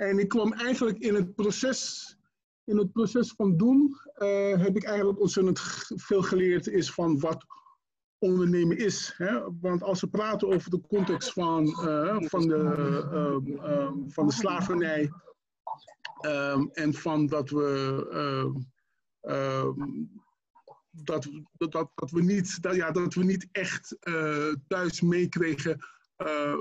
En 0.00 0.18
ik 0.18 0.28
kwam 0.28 0.52
eigenlijk 0.52 0.98
in 0.98 1.14
het 1.14 1.34
proces, 1.34 2.16
in 2.64 2.78
het 2.78 2.92
proces 2.92 3.32
van 3.36 3.56
doen, 3.56 3.96
uh, 4.18 4.62
heb 4.62 4.76
ik 4.76 4.84
eigenlijk 4.84 5.20
ontzettend 5.20 5.60
veel 5.94 6.22
geleerd 6.22 6.66
is 6.66 6.92
van 6.92 7.20
wat 7.20 7.46
ondernemen 8.18 8.78
is. 8.78 9.14
Hè? 9.16 9.40
Want 9.60 9.82
als 9.82 10.00
we 10.00 10.08
praten 10.08 10.48
over 10.48 10.70
de 10.70 10.80
context 10.88 11.32
van, 11.32 11.66
uh, 11.66 12.16
van, 12.20 12.48
de, 12.48 12.56
uh, 13.12 13.54
uh, 13.54 13.92
van 14.06 14.26
de 14.26 14.32
slavernij 14.32 15.10
um, 16.26 16.70
en 16.72 16.94
van 16.94 17.26
dat 17.26 17.50
we. 17.50 18.56
dat, 20.90 21.28
dat, 21.56 21.72
dat, 21.72 22.10
we 22.10 22.22
niet, 22.22 22.62
dat, 22.62 22.74
ja, 22.74 22.90
dat 22.90 23.14
we 23.14 23.24
niet 23.24 23.48
echt 23.52 23.96
thuis 24.68 25.00
meekregen 25.00 25.78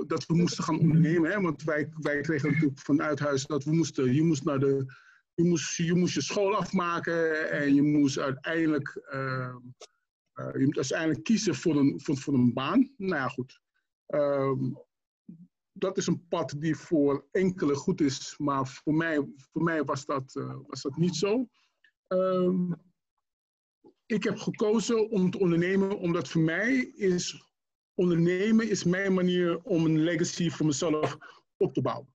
dat 0.07 0.25
we 0.25 0.35
moesten 0.35 0.63
gaan 0.63 0.79
ondernemen. 0.79 1.31
Hè? 1.31 1.41
Want 1.41 1.63
wij, 1.63 1.89
wij 1.93 2.21
kregen 2.21 2.51
natuurlijk 2.51 2.79
vanuit 2.79 3.19
huis 3.19 3.45
dat 3.45 3.63
we 3.63 3.71
moesten, 3.71 4.13
je 4.13 4.23
moest 4.23 4.43
naar 4.43 4.59
de, 4.59 4.85
je 5.33 5.43
moest, 5.43 5.75
je 5.75 5.95
moest 5.95 6.13
je 6.13 6.21
school 6.21 6.55
afmaken 6.55 7.51
en 7.51 7.73
je 7.75 7.81
moest 7.81 8.17
uiteindelijk 8.17 9.07
uh, 9.13 9.55
je 10.33 10.65
moet 10.65 10.75
uiteindelijk 10.75 11.23
kiezen 11.23 11.55
voor 11.55 11.75
een, 11.75 12.01
voor, 12.01 12.33
een 12.33 12.53
baan. 12.53 12.93
Nou 12.97 13.15
ja, 13.15 13.27
goed. 13.27 13.61
Um, 14.07 14.77
dat 15.71 15.97
is 15.97 16.07
een 16.07 16.27
pad 16.27 16.55
die 16.57 16.75
voor 16.75 17.27
enkele 17.31 17.75
goed 17.75 18.01
is, 18.01 18.35
maar 18.37 18.67
voor 18.67 18.93
mij, 18.93 19.27
voor 19.51 19.63
mij 19.63 19.83
was, 19.83 20.05
dat, 20.05 20.33
was 20.67 20.81
dat 20.81 20.97
niet 20.97 21.15
zo. 21.15 21.47
Um, 22.07 22.75
ik 24.05 24.23
heb 24.23 24.37
gekozen 24.37 25.09
om 25.09 25.31
te 25.31 25.39
ondernemen 25.39 25.97
omdat 25.97 26.29
voor 26.29 26.41
mij 26.41 26.75
is 26.95 27.48
ondernemen 27.99 28.69
is 28.69 28.83
mijn 28.83 29.13
manier 29.13 29.59
om 29.63 29.85
een 29.85 29.99
legacy 29.99 30.49
voor 30.49 30.65
mezelf 30.65 31.17
op 31.57 31.73
te 31.73 31.81
bouwen. 31.81 32.13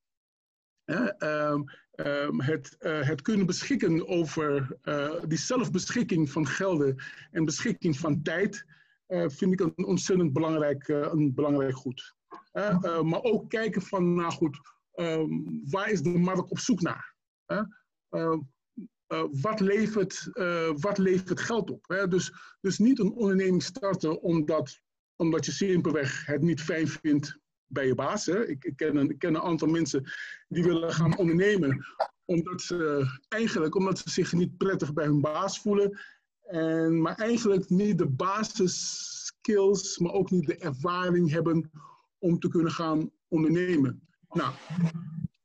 Um, 0.84 1.64
um, 1.96 2.40
het, 2.40 2.76
uh, 2.80 3.06
het, 3.06 3.22
kunnen 3.22 3.46
beschikken 3.46 4.08
over 4.08 4.76
uh, 4.82 5.22
die 5.26 5.38
zelfbeschikking 5.38 6.30
van 6.30 6.46
gelden 6.46 7.02
en 7.30 7.44
beschikking 7.44 7.98
van 7.98 8.22
tijd, 8.22 8.64
uh, 9.08 9.28
vind 9.28 9.52
ik 9.52 9.60
een 9.60 9.86
ontzettend 9.86 10.32
belangrijk, 10.32 10.88
een 10.88 11.34
belangrijk 11.34 11.76
goed. 11.76 12.14
maar 13.02 13.22
ook 13.22 13.50
kijken 13.50 13.82
van, 13.82 14.14
nou 14.14 14.32
goed, 14.32 14.58
um, 14.94 15.62
waar 15.70 15.90
is 15.90 16.02
de 16.02 16.08
markt 16.08 16.50
op 16.50 16.58
zoek 16.58 16.80
naar? 16.80 17.14
wat, 19.30 19.60
levert, 19.60 20.30
wat 20.80 20.98
levert 20.98 21.40
geld 21.40 21.70
op? 21.70 21.84
Hè? 21.88 22.08
Dus, 22.08 22.32
dus 22.60 22.78
niet 22.78 22.98
een 22.98 23.12
onderneming 23.12 23.62
starten 23.62 24.22
omdat, 24.22 24.80
omdat 25.16 25.44
je 25.44 25.52
simpelweg 25.52 26.26
het 26.26 26.42
niet 26.42 26.60
fijn 26.60 26.88
vindt 26.88 27.38
bij 27.66 27.86
je 27.86 27.94
baas. 27.94 28.26
Hè? 28.26 28.46
Ik, 28.46 28.64
ik, 28.64 28.76
ken 28.76 28.96
een, 28.96 29.18
ken 29.18 29.34
een 29.34 29.42
aantal 29.42 29.68
mensen 29.68 30.04
die 30.48 30.64
willen 30.64 30.92
gaan 30.92 31.16
ondernemen 31.16 31.84
omdat 32.24 32.62
ze 32.62 33.06
eigenlijk 33.28 33.74
omdat 33.74 33.98
ze 33.98 34.10
zich 34.10 34.32
niet 34.32 34.56
prettig 34.56 34.92
bij 34.92 35.04
hun 35.04 35.20
baas 35.20 35.60
voelen. 35.60 35.98
En, 36.44 37.00
maar 37.00 37.14
eigenlijk 37.14 37.68
niet 37.68 37.98
de 37.98 38.06
basisskills, 38.06 39.98
maar 39.98 40.12
ook 40.12 40.30
niet 40.30 40.46
de 40.46 40.56
ervaring 40.56 41.30
hebben 41.30 41.70
om 42.18 42.38
te 42.38 42.48
kunnen 42.48 42.72
gaan 42.72 43.10
ondernemen. 43.28 44.08
Nou, 44.28 44.52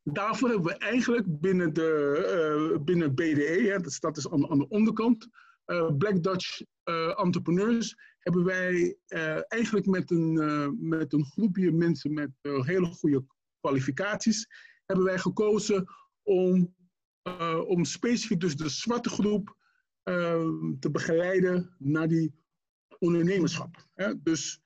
daarvoor 0.04 0.50
hebben 0.50 0.68
we 0.68 0.78
eigenlijk 0.78 1.40
binnen, 1.40 1.74
de, 1.74 2.72
uh, 2.74 2.84
binnen 2.84 3.14
BDE, 3.14 3.68
hè, 3.68 4.00
dat, 4.00 4.18
is 4.18 4.30
aan, 4.30 4.50
aan 4.50 4.58
de 4.58 4.70
onderkant, 4.70 5.28
Black 5.98 6.24
Dutch 6.24 6.62
uh, 6.84 7.20
Entrepreneurs, 7.20 7.96
hebben 8.20 8.44
wij 8.44 8.98
eigenlijk 9.48 9.86
met 9.86 10.12
een, 10.12 10.78
met 10.80 11.14
een 11.14 11.26
groepje 11.26 11.72
mensen 11.72 12.14
met 12.14 12.30
hele 12.42 12.86
goede 12.86 13.26
kwalificaties, 13.60 14.48
hebben 14.86 15.06
wij 15.06 15.20
gekozen 15.20 15.86
om, 16.24 16.76
om 17.66 17.86
specifiek 17.86 18.40
dus 18.40 18.56
de 18.56 18.70
zwarte 18.70 19.10
groep 19.10 19.58
te 20.80 20.90
begeleiden 20.92 21.76
naar 21.78 22.08
die 22.08 22.34
ondernemerschap. 23.00 23.88
Hè? 23.94 24.22
Dus 24.22 24.62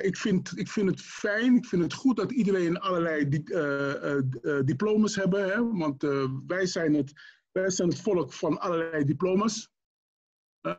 ik, 0.00 0.16
vind, 0.16 0.58
ik 0.58 0.68
vind 0.68 0.90
het 0.90 1.00
fijn, 1.00 1.56
ik 1.56 1.66
vind 1.66 1.82
het 1.82 1.92
goed 1.92 2.16
dat 2.16 2.32
iedereen 2.32 2.78
allerlei 2.78 3.28
di 3.28 3.42
diploma's 4.64 5.16
hebben. 5.16 5.44
Hè? 5.44 5.72
Want 5.72 6.02
wij, 6.46 6.66
zijn 6.66 6.94
het, 6.94 7.12
wij 7.52 7.70
zijn 7.70 7.88
het 7.88 8.00
volk 8.00 8.32
van 8.32 8.60
allerlei 8.60 9.04
diploma's. 9.04 9.74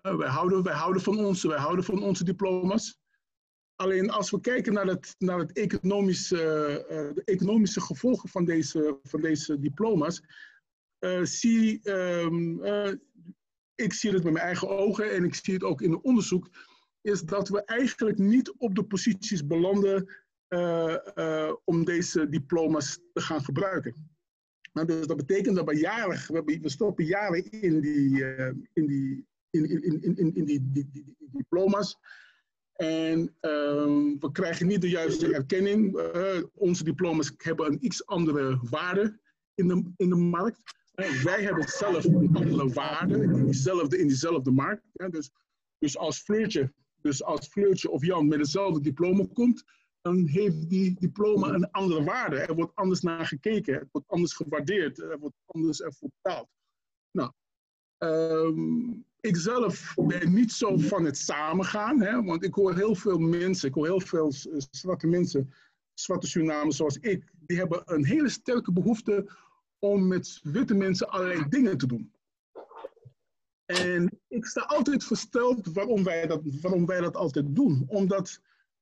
Wij, 0.02 0.28
houden, 0.28 0.64
houden 0.72 1.02
van 1.02 1.26
onze, 1.26 1.48
wij 1.48 1.58
houden 1.58 1.86
van 1.86 2.04
onze 2.04 2.24
diploma's. 2.24 3.00
Alleen 3.76 4.10
als 4.10 4.32
we 4.32 4.40
kijken 4.40 4.74
naar 4.74 4.86
het, 4.86 5.16
naar 5.18 5.40
het 5.40 5.52
economische, 5.52 6.38
uh, 6.90 7.14
de 7.16 7.22
economische 7.26 7.82
gevolgen 7.82 8.30
van 8.30 8.46
deze, 8.46 9.00
van 9.04 9.22
deze 9.22 9.60
diploma's, 9.60 10.22
uh, 11.00 11.24
zie 11.24 11.80
uh, 11.84 12.92
ik 13.76 13.94
zie 13.94 14.12
het 14.12 14.24
met 14.24 14.34
mijn 14.34 14.46
eigen 14.46 14.70
ogen 14.70 15.12
en 15.12 15.24
ik 15.24 15.36
zie 15.36 15.54
het 15.54 15.64
ook 15.64 15.82
in 15.82 15.92
het 15.92 16.02
onderzoek, 16.02 16.50
is 17.02 17.22
dat 17.22 17.50
we 17.50 17.64
eigenlijk 17.66 18.18
niet 18.18 18.54
op 18.58 18.76
de 18.76 18.84
posities 18.84 19.46
belanden 19.46 20.26
om 21.64 21.86
deze 21.86 22.30
diploma's 22.30 23.00
te 23.14 23.22
gaan 23.22 23.44
gebruiken. 23.44 24.16
Nou, 24.74 24.88
dus 24.88 25.08
dat 25.08 25.18
betekent 25.18 25.56
dat 25.56 25.66
we 25.66 25.80
we, 26.28 26.60
we 26.62 26.70
stoppen 26.70 27.06
jaren 27.06 27.52
in 27.52 27.82
die, 27.82 28.26
in 28.74 28.88
die, 28.88 29.28
in, 29.66 29.84
in, 29.84 30.18
in, 30.18 30.36
in, 30.36 30.46
die, 30.46 30.72
diploma's. 31.32 31.98
En 32.74 33.36
um, 33.42 34.20
we 34.20 34.32
krijgen 34.32 34.68
niet 34.68 34.82
de 34.82 34.90
juiste 34.90 35.34
erkenning. 35.34 35.98
Uh, 36.16 36.44
onze 36.54 36.84
diploma's 36.84 37.34
hebben 37.38 37.66
een 37.66 37.86
iets 37.86 38.06
andere 38.06 38.60
waarde 38.70 39.20
in 39.56 39.68
de, 39.68 39.92
in 39.98 40.10
de 40.10 40.16
markt. 40.16 40.76
Wij 41.24 41.44
hebben 41.44 41.68
zelf 41.68 42.04
een 42.04 42.36
andere 42.36 42.70
waarde 42.70 43.24
in 43.24 43.46
diezelfde, 43.46 43.98
in 43.98 44.54
markt. 44.54 44.84
Dus, 44.94 45.32
dus, 45.78 45.98
als 45.98 46.20
Fleurtje, 46.20 46.74
dus 47.02 47.24
als 47.24 47.48
Fleurtje 47.48 47.90
of 47.90 48.06
Jan 48.06 48.28
met 48.28 48.40
hetzelfde 48.40 48.82
diploma 48.82 49.26
komt, 49.34 49.64
dan 50.02 50.26
heeft 50.26 50.70
die 50.70 50.96
diploma 51.00 51.48
een 51.48 51.72
andere 51.72 52.04
waarde. 52.04 52.38
Er 52.38 52.56
wordt 52.56 52.76
anders 52.76 53.02
naar 53.02 53.26
gekeken, 53.26 53.74
het 53.74 53.88
wordt 53.92 54.08
anders 54.08 54.34
gewaardeerd, 54.34 55.00
er 55.00 55.20
wordt 55.20 55.36
anders 55.46 55.82
ervoor 55.82 56.10
betaald. 56.22 56.48
Nou, 57.12 57.32
um, 57.98 59.06
ik 59.20 59.36
zelf 59.36 59.94
ben 59.96 60.34
niet 60.34 60.52
zo 60.52 60.78
van 60.78 61.06
het 61.06 61.18
samengaan, 61.18 62.02
hè, 62.02 62.24
want 62.24 62.44
ik 62.44 62.54
hoor 62.54 62.76
heel 62.76 62.96
veel 62.96 63.18
mensen, 63.18 63.68
ik 63.68 63.74
hoor 63.74 63.86
heel 63.86 64.02
veel 64.02 64.32
zwarte 64.72 65.08
mensen, 65.08 65.54
zwarte 65.94 66.28
Surinamers 66.28 66.76
zoals 66.76 66.98
ik, 66.98 67.32
die 67.40 67.58
hebben 67.58 67.82
een 67.86 68.06
hele 68.06 68.30
sterke 68.30 68.72
behoefte 68.72 69.30
om 69.80 70.08
met 70.08 70.40
witte 70.44 70.74
mensen 70.74 71.10
allerlei 71.10 71.46
dingen 71.50 71.78
te 71.78 71.88
doen. 71.88 72.12
En 73.66 74.20
ik 74.28 74.46
sta 74.46 74.62
altijd 74.62 75.04
versteld 75.04 75.74
waarom 75.74 76.04
wij 76.04 76.28
dat, 76.28 76.42
waarom 76.62 76.86
wij 76.86 77.02
dat 77.02 77.16
altijd 77.16 77.46
doen. 77.56 77.86
Omdat 77.88 78.42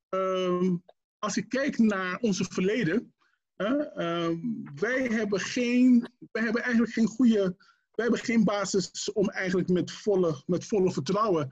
um, 0.09 0.83
als 1.19 1.37
ik 1.37 1.49
kijk 1.49 1.77
naar 1.77 2.17
onze 2.19 2.43
verleden, 2.43 3.13
uh, 3.57 4.29
wij, 4.75 5.07
hebben 5.07 5.39
geen, 5.39 6.07
wij 6.31 6.43
hebben 6.43 6.61
eigenlijk 6.61 6.93
geen 6.93 7.07
goede 7.07 7.55
we 7.95 8.01
hebben 8.01 8.19
geen 8.19 8.43
basis 8.43 9.11
om 9.13 9.29
eigenlijk 9.29 9.69
met 9.69 9.91
volle, 9.91 10.43
met 10.45 10.65
volle 10.65 10.91
vertrouwen 10.91 11.51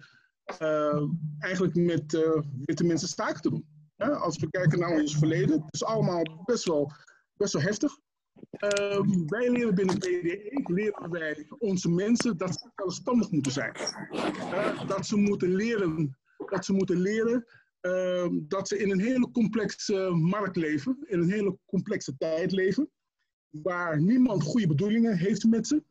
uh, 0.62 1.03
eigenlijk 1.39 1.75
met 1.75 2.13
uh, 2.13 2.41
witte 2.65 2.84
mensen 2.84 3.08
zaken 3.08 3.41
te 3.41 3.49
doen. 3.49 3.65
als 3.97 4.38
we 4.38 4.49
kijken 4.49 4.79
naar 4.79 4.99
ons 4.99 5.17
verleden, 5.17 5.62
het 5.62 5.73
is 5.73 5.84
allemaal 5.84 6.41
best 6.45 6.65
wel, 6.65 6.91
best 7.38 7.53
wel 7.53 7.62
heftig. 7.62 7.97
Uh, 8.60 9.01
wij 9.25 9.51
leren 9.51 9.75
binnen 9.75 9.95
BDE, 9.95 10.62
leren 10.63 11.10
wij 11.10 11.45
onze 11.58 11.89
mensen 11.89 12.38
dat 12.38 12.53
ze 12.53 12.71
zelfstandig 12.75 13.32
moeten 13.32 13.51
zijn. 13.51 13.73
dat 14.88 15.06
ze 15.06 15.15
moeten 15.17 15.56
leren, 15.56 16.17
dat 16.49 16.65
ze 16.65 16.73
moeten 16.73 16.97
leren 16.97 17.45
ehm, 17.79 18.39
dat 18.47 18.67
ze 18.67 18.77
in 18.77 18.91
een 18.91 19.01
hele 19.01 19.32
complexe 19.32 20.10
markt 20.10 20.56
leven, 20.56 20.97
in 21.06 21.19
een 21.19 21.32
hele 21.32 21.58
complexe 21.65 22.17
tijd 22.17 22.51
leven, 22.51 22.89
waar 23.49 24.01
niemand 24.01 24.43
goede 24.43 24.67
bedoelingen 24.67 25.17
heeft 25.17 25.43
met 25.43 25.67
ze. 25.67 25.84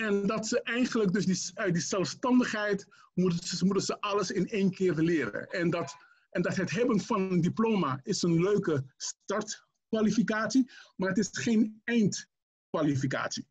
En 0.00 0.26
dat 0.26 0.46
ze 0.46 0.62
eigenlijk 0.62 1.12
dus 1.12 1.26
die, 1.26 1.50
uit 1.54 1.72
die 1.72 1.82
zelfstandigheid 1.82 2.86
moeten 3.14 3.46
ze, 3.46 3.80
ze 3.80 4.00
alles 4.00 4.30
in 4.30 4.48
één 4.48 4.70
keer 4.70 4.94
leren. 4.94 5.50
En 5.50 5.70
dat, 5.70 5.96
en 6.30 6.42
dat 6.42 6.56
het 6.56 6.70
hebben 6.70 7.00
van 7.00 7.20
een 7.20 7.40
diploma 7.40 8.00
is 8.02 8.22
een 8.22 8.42
leuke 8.42 8.84
startkwalificatie, 8.96 10.70
maar 10.96 11.08
het 11.08 11.18
is 11.18 11.28
geen 11.32 11.80
eindkwalificatie. 11.84 13.48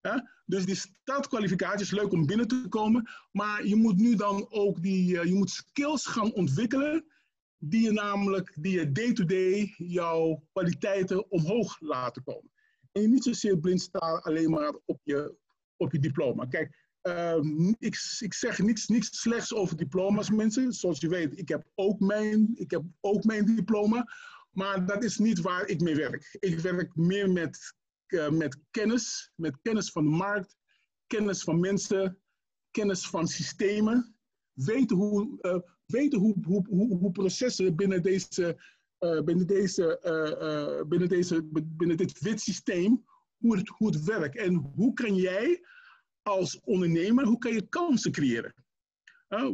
Ja? 0.00 0.30
Dus 0.46 0.66
die 0.66 0.74
startkwalificatie 0.74 1.80
is 1.80 1.90
leuk 1.90 2.12
om 2.12 2.26
binnen 2.26 2.48
te 2.48 2.66
komen, 2.68 3.10
maar 3.32 3.66
je 3.66 3.76
moet 3.76 3.96
nu 3.96 4.14
dan 4.14 4.46
ook 4.50 4.82
die, 4.82 5.14
uh, 5.14 5.24
je 5.24 5.34
moet 5.34 5.50
skills 5.50 6.06
gaan 6.06 6.32
ontwikkelen 6.32 7.04
die 7.58 7.82
je 7.82 7.92
namelijk, 7.92 8.56
die 8.60 8.78
je 8.78 8.92
day-to-day 8.92 9.50
-day 9.50 9.74
jouw 9.88 10.42
kwaliteiten 10.52 11.30
omhoog 11.30 11.80
laten 11.80 12.22
komen. 12.22 12.50
En 12.92 13.02
je 13.02 13.08
niet 13.08 13.24
zozeer 13.24 13.58
blind 13.58 13.80
staat 13.80 14.24
alleen 14.24 14.50
maar 14.50 14.74
op 14.84 15.00
je, 15.02 15.36
op 15.78 15.92
je 15.92 15.98
diploma. 15.98 16.46
Kijk, 16.46 16.86
ehm, 17.00 17.68
ik, 17.78 18.16
ik 18.18 18.34
zeg 18.34 18.58
niks 18.58 19.20
slechts 19.20 19.54
over 19.54 19.76
diploma's, 19.76 20.30
mensen. 20.30 20.72
Zoals 20.72 21.00
je 21.00 21.08
weet, 21.08 21.38
ik 21.38 21.48
heb 21.48 21.70
ook 21.74 22.00
mijn, 22.00 22.50
ik 22.54 22.70
heb 22.70 22.82
ook 23.00 23.24
mijn 23.24 23.44
diploma. 23.44 24.06
Maar 24.50 24.86
dat 24.86 25.04
is 25.04 25.18
niet 25.18 25.40
waar 25.40 25.66
ik 25.66 25.80
mee 25.80 25.94
werk. 25.94 26.36
Ik 26.40 26.58
werk 26.58 26.96
meer 26.96 27.30
met, 27.30 27.74
uh, 28.08 28.30
met 28.30 28.58
kennis, 28.70 29.32
met 29.34 29.58
kennis 29.62 29.90
van 29.90 30.04
de 30.04 30.10
markt, 30.10 30.56
kennis 31.06 31.42
van 31.42 31.60
mensen, 31.60 32.18
kennis 32.70 33.08
van 33.08 33.26
systemen. 33.26 34.16
Weten 34.52 34.96
hoe, 34.96 35.38
uh, 35.40 35.58
weten 35.86 36.18
hoe, 36.18 36.36
hoe, 36.44 36.96
hoe, 36.96 37.12
processen 37.12 37.76
binnen 37.76 38.02
deze 38.02 38.76
uh, 39.00 39.22
binnen, 39.22 39.46
deze, 39.46 40.84
binnen, 40.88 41.08
deze, 41.08 41.48
binnen 41.52 41.96
dit 41.96 42.20
wit 42.20 42.40
systeem, 42.40 43.04
hoe 43.38 43.56
het, 43.56 43.68
hoe 43.68 44.02
werkt. 44.04 44.36
En 44.36 44.54
hoe 44.54 44.92
kan 44.92 45.14
jij 45.14 45.64
als 46.22 46.60
ondernemer, 46.60 47.24
hoe 47.24 47.38
kan 47.38 47.52
je 47.52 47.68
kansen 47.68 48.12
creëren? 48.12 48.54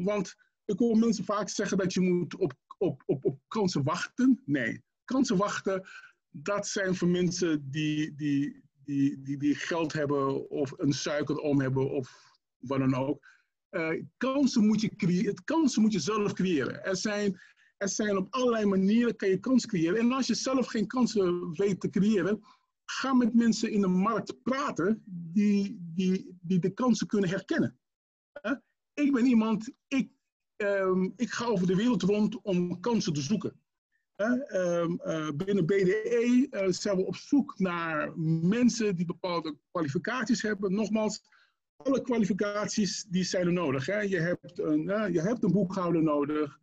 want 0.02 0.34
ik 0.64 0.78
hoor 0.78 0.98
mensen 0.98 1.24
vaak 1.24 1.48
zeggen 1.48 1.78
dat 1.78 1.92
je 1.92 2.00
moet 2.00 2.36
op, 2.36 2.52
op, 2.78 3.02
op, 3.06 3.24
op 3.24 3.38
kansen 3.48 3.82
wachten. 3.82 4.42
Nee, 4.44 4.82
kansen 5.04 5.36
wachten, 5.36 5.88
dat 6.30 6.66
zijn 6.66 6.94
voor 6.94 7.08
mensen 7.08 7.70
die, 7.70 8.14
die, 8.14 8.62
die, 8.84 9.36
die, 9.38 9.54
geld 9.54 9.92
hebben 9.92 10.50
of 10.50 10.72
een 10.76 10.92
suikerom 10.92 11.60
hebben 11.60 11.90
of 11.90 12.32
wat 12.58 12.78
dan 12.78 12.94
ook. 12.94 13.26
kansen, 14.16 14.66
moet 14.66 14.80
je 14.80 14.96
creëren, 14.96 15.44
kansen 15.44 15.82
moet 15.82 15.92
je 15.92 16.00
zelf 16.00 16.32
creëren. 16.32 16.84
Er 16.84 16.96
zijn 16.96 17.40
er 17.76 17.88
zijn 17.88 18.16
op 18.16 18.26
allerlei 18.30 18.64
manieren 18.64 19.16
kan 19.16 19.28
je 19.28 19.40
kans 19.40 19.66
creëren. 19.66 19.98
En 19.98 20.12
als 20.12 20.26
je 20.26 20.34
zelf 20.34 20.66
geen 20.66 20.86
kansen 20.86 21.52
weet 21.52 21.80
te 21.80 21.90
creëren, 21.90 22.40
ga 22.84 23.14
met 23.14 23.34
mensen 23.34 23.70
in 23.70 23.80
de 23.80 23.88
markt 23.88 24.42
praten 24.42 25.02
die, 25.06 25.78
die, 25.80 26.38
die 26.40 26.58
de 26.58 26.70
kansen 26.70 27.06
kunnen 27.06 27.30
herkennen. 27.30 27.78
Ik 28.94 29.12
ben 29.12 29.26
iemand, 29.26 29.72
ik, 29.88 30.10
um, 30.56 31.12
ik 31.16 31.30
ga 31.30 31.44
over 31.44 31.66
de 31.66 31.76
wereld 31.76 32.02
rond 32.02 32.40
om 32.42 32.80
kansen 32.80 33.12
te 33.12 33.20
zoeken. 33.20 33.60
Um, 34.16 35.00
uh, 35.04 35.30
binnen 35.30 35.66
BDE 35.66 36.46
uh, 36.50 36.66
zijn 36.68 36.96
we 36.96 37.06
op 37.06 37.16
zoek 37.16 37.58
naar 37.58 38.18
mensen 38.42 38.96
die 38.96 39.06
bepaalde 39.06 39.56
kwalificaties 39.70 40.42
hebben. 40.42 40.74
Nogmaals, 40.74 41.22
alle 41.76 42.02
kwalificaties 42.02 43.04
die 43.08 43.24
zijn 43.24 43.46
er 43.46 43.52
nodig. 43.52 43.86
Hè? 43.86 44.00
Je, 44.00 44.20
hebt 44.20 44.58
een, 44.58 45.12
je 45.12 45.20
hebt 45.20 45.44
een 45.44 45.52
boekhouder 45.52 46.02
nodig. 46.02 46.60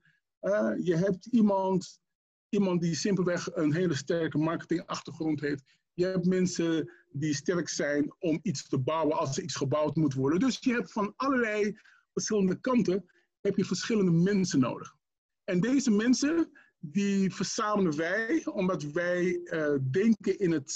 Je 0.83 0.95
hebt 0.95 1.25
iemand, 1.25 2.01
iemand 2.49 2.81
die 2.81 2.95
simpelweg 2.95 3.55
een 3.55 3.73
hele 3.73 3.95
sterke 3.95 4.37
marketingachtergrond 4.37 5.41
heeft. 5.41 5.79
Je 5.93 6.05
hebt 6.05 6.25
mensen 6.25 6.91
die 7.11 7.33
sterk 7.33 7.69
zijn 7.69 8.15
om 8.19 8.39
iets 8.41 8.67
te 8.67 8.79
bouwen 8.79 9.17
als 9.17 9.37
er 9.37 9.43
iets 9.43 9.55
gebouwd 9.55 9.95
moet 9.95 10.13
worden. 10.13 10.39
Dus 10.39 10.57
je 10.59 10.73
hebt 10.73 10.91
van 10.91 11.13
allerlei 11.15 11.79
verschillende 12.13 12.59
kanten 12.59 13.05
heb 13.41 13.57
je 13.57 13.65
verschillende 13.65 14.11
mensen 14.11 14.59
nodig. 14.59 14.95
En 15.43 15.59
deze 15.59 15.91
mensen, 15.91 16.51
die 16.79 17.33
verzamelen 17.33 17.97
wij 17.97 18.45
omdat 18.45 18.83
wij 18.83 19.39
uh, 19.43 19.75
denken 19.91 20.39
in, 20.39 20.51
het, 20.51 20.73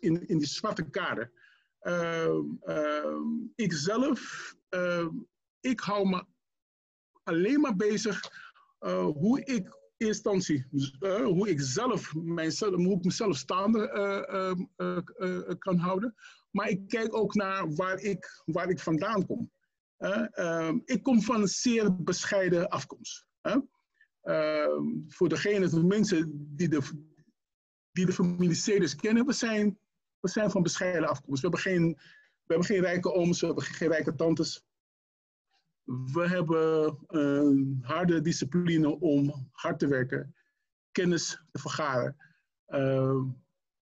in, 0.00 0.28
in 0.28 0.38
die 0.38 0.46
zwarte 0.46 0.90
kader. 0.90 1.32
Uh, 1.82 2.38
uh, 2.66 3.20
ik 3.54 3.72
zelf, 3.72 4.54
ik 5.60 5.80
hou 5.80 6.08
me 6.08 6.24
alleen 7.22 7.60
maar 7.60 7.76
bezig 7.76 8.20
hoe 9.12 9.44
ik 9.44 9.83
in 9.96 10.06
instantie, 10.06 10.66
uh, 11.00 11.24
hoe 11.24 11.48
ik 11.48 11.60
zelf, 11.60 12.14
mijzelf, 12.14 12.74
hoe 12.74 12.96
ik 12.96 13.04
mezelf 13.04 13.36
staande 13.36 13.90
uh, 14.76 15.48
kan 15.58 15.76
houden. 15.76 16.14
Maar 16.50 16.68
ik 16.68 16.88
kijk 16.88 17.16
ook 17.16 17.34
naar 17.34 17.74
waar 17.74 18.00
ik, 18.00 18.42
waar 18.44 18.68
ik 18.68 18.78
vandaan 18.78 19.26
kom. 19.26 19.50
Ehm, 19.98 20.78
ik 20.84 21.02
kom 21.02 21.22
van 21.22 21.40
een 21.40 21.48
zeer 21.48 22.02
bescheiden 22.02 22.68
afkomst. 22.68 23.26
Ehm, 24.22 24.82
voor 25.08 25.28
degene, 25.28 25.68
de 25.68 25.84
mensen 25.84 26.48
die 26.56 26.68
de, 26.68 26.80
die 27.92 28.06
de 28.06 28.12
familie 28.12 28.54
Ceders 28.54 28.96
kennen, 28.96 29.26
we 29.26 29.32
zijn, 29.32 29.78
we 30.20 30.28
zijn 30.28 30.50
van 30.50 30.62
bescheiden 30.62 31.08
afkomst. 31.08 31.42
We 31.42 31.48
hebben 31.48 31.72
geen, 31.72 31.94
we 32.46 32.54
hebben 32.54 32.66
geen 32.66 32.80
rijke 32.80 33.12
ooms, 33.12 33.40
we 33.40 33.46
hebben 33.46 33.64
geen 33.64 33.88
rijke 33.88 34.14
tantes. 34.14 34.64
We 35.84 36.28
hebben 36.28 36.98
een 37.06 37.78
harde 37.82 38.20
discipline 38.20 39.00
om 39.00 39.48
hard 39.52 39.78
te 39.78 39.86
werken, 39.86 40.34
kennis 40.92 41.42
te 41.50 41.58
vergaren. 41.58 42.16
Uh, 42.68 43.22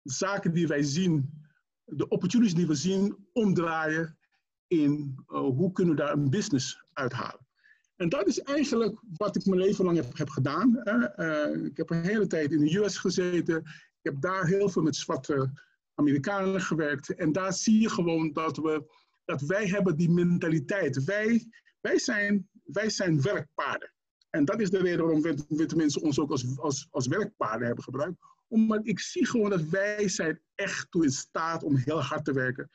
zaken 0.04 0.54
die 0.54 0.68
wij 0.68 0.84
zien, 0.84 1.46
de 1.84 2.08
opportunities 2.08 2.56
die 2.56 2.68
we 2.68 2.76
zien, 2.76 3.28
omdraaien 3.34 4.18
in 4.68 5.16
uh, 5.28 5.40
hoe 5.40 5.72
kunnen 5.72 5.96
we 5.96 6.02
daar 6.02 6.14
een 6.14 6.30
business 6.30 6.84
uithalen. 6.94 7.46
En 7.96 8.10
dat 8.10 8.28
is 8.28 8.40
eigenlijk 8.40 9.00
wat 9.18 9.36
ik 9.36 9.46
mijn 9.46 9.62
leven 9.62 9.86
lang 9.86 10.16
heb, 10.18 10.30
gedaan. 10.30 10.82
Uh, 10.84 11.66
ik 11.66 11.78
heb 11.78 11.90
een 11.90 12.04
hele 12.04 12.28
tijd 12.28 12.52
in 12.52 12.60
de 12.60 12.78
US 12.78 12.98
gezeten. 12.98 13.58
Ik 14.02 14.12
heb 14.12 14.22
daar 14.22 14.46
heel 14.46 14.70
veel 14.70 14.82
met 14.82 14.96
zwarte 14.96 15.52
Amerikanen 15.94 16.62
gewerkt. 16.62 17.16
En 17.16 17.32
daar 17.32 17.54
zie 17.54 17.82
je 17.82 17.90
gewoon 17.90 18.34
dat, 18.34 18.58
we, 18.58 18.84
dat 19.26 19.42
wij 19.42 19.68
hebben 19.68 19.98
die 19.98 20.10
mentaliteit. 20.10 21.04
Wij 21.04 21.48
wij 21.88 22.00
zijn, 22.00 22.50
wij 22.64 22.90
zijn 22.90 23.22
werkpaarden. 23.22 23.92
En 24.30 24.46
dat 24.46 24.60
is 24.62 24.70
de 24.70 24.78
reden 24.78 25.06
waarom 25.06 25.22
mensen 25.76 26.02
ons 26.02 26.20
ook 26.20 26.32
als, 26.32 26.58
als, 26.58 26.88
als 26.92 27.08
werkpaarden 27.08 27.68
hebben 27.68 27.84
gebruikt. 27.84 28.18
Omdat 28.48 28.88
ik 28.88 29.00
zie 29.00 29.26
gewoon 29.26 29.50
dat 29.50 29.62
wij 29.62 30.08
zijn 30.10 30.42
echt 30.56 30.92
toe 30.92 31.04
in 31.04 31.12
staat 31.12 31.64
om 31.64 31.76
heel 31.76 32.02
hard 32.02 32.26
te 32.26 32.34
werken. 32.34 32.70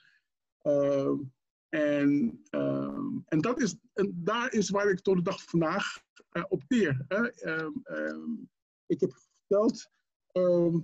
Uh, 0.63 1.13
en, 1.69 2.43
uh, 2.51 2.99
en, 3.27 3.41
dat 3.41 3.61
is, 3.61 3.77
en 3.93 4.21
daar 4.25 4.53
is 4.53 4.71
waar 4.71 4.89
ik 4.89 5.01
tot 5.01 5.17
de 5.17 5.23
dag 5.23 5.43
van 5.43 5.61
vandaag 5.61 6.03
uh, 6.33 6.45
opteer. 6.49 7.05
Uh, 7.09 7.69
ik 8.87 9.01
heb 9.01 9.13
verteld, 9.13 9.91
ehm, 10.27 10.77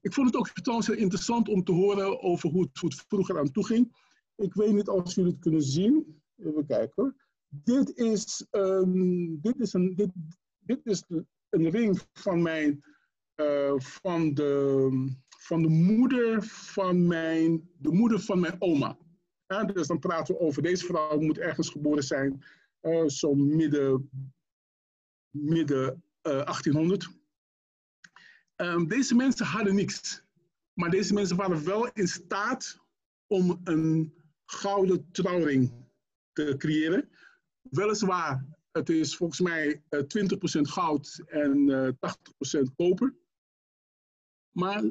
ik 0.00 0.12
vond 0.12 0.26
het 0.26 0.36
ook 0.36 0.88
interessant 0.88 1.48
om 1.48 1.64
te 1.64 1.72
horen 1.72 2.22
over 2.22 2.50
hoe 2.50 2.62
het, 2.62 2.78
hoe 2.78 2.90
het 2.90 3.04
vroeger 3.08 3.38
aan 3.38 3.52
toe 3.52 3.66
ging. 3.66 3.96
Ik 4.36 4.54
weet 4.54 4.72
niet 4.72 4.88
of 4.88 5.14
jullie 5.14 5.32
het 5.32 5.40
kunnen 5.40 5.62
zien. 5.62 6.22
Even 6.36 6.66
kijken 6.66 6.92
hoor. 6.94 7.14
Dit 7.52 7.96
is, 7.96 8.46
um, 8.50 9.40
dit 9.40 9.60
is, 9.60 9.72
een, 9.72 9.94
dit, 9.94 10.10
dit 10.58 10.80
is 10.86 11.04
ring 11.50 12.00
van, 12.12 12.42
mijn, 12.42 12.84
uh, 13.36 13.72
van, 13.76 14.34
de, 14.34 14.88
van 15.28 15.62
de 15.62 15.68
moeder 15.68 16.42
van 16.42 17.06
mijn, 17.06 17.70
de 17.78 17.92
moeder 17.92 18.20
van 18.20 18.40
mijn 18.40 18.56
oma. 18.58 18.98
Dus 19.72 19.86
dan 19.86 19.98
praten 19.98 20.34
we 20.34 20.40
over 20.40 20.62
deze 20.62 20.84
vrouw, 20.86 21.20
moet 21.20 21.38
ergens 21.38 21.70
geboren 21.70 22.04
zijn, 22.04 22.44
uh, 22.82 23.06
zo 23.06 23.34
midden, 23.34 24.10
midden 25.30 26.02
uh, 26.22 26.32
1800. 26.32 27.08
Um, 28.56 28.88
deze 28.88 29.14
mensen 29.14 29.46
hadden 29.46 29.74
niks. 29.74 30.22
Maar 30.72 30.90
deze 30.90 31.14
mensen 31.14 31.36
waren 31.36 31.64
wel 31.64 31.90
in 31.92 32.08
staat 32.08 32.80
om 33.26 33.60
een 33.64 34.14
gouden 34.44 35.10
trouwring 35.12 35.72
te 36.32 36.54
creëren. 36.58 37.08
Weliswaar, 37.70 38.46
het 38.72 38.88
is 38.88 39.16
volgens 39.16 39.40
mij 39.40 39.82
20% 39.82 39.82
eh, 39.86 40.72
goud 40.72 41.22
en 41.26 41.70
80% 41.94 41.98
eh, 42.40 42.62
koper. 42.76 43.14
Maar 44.50 44.82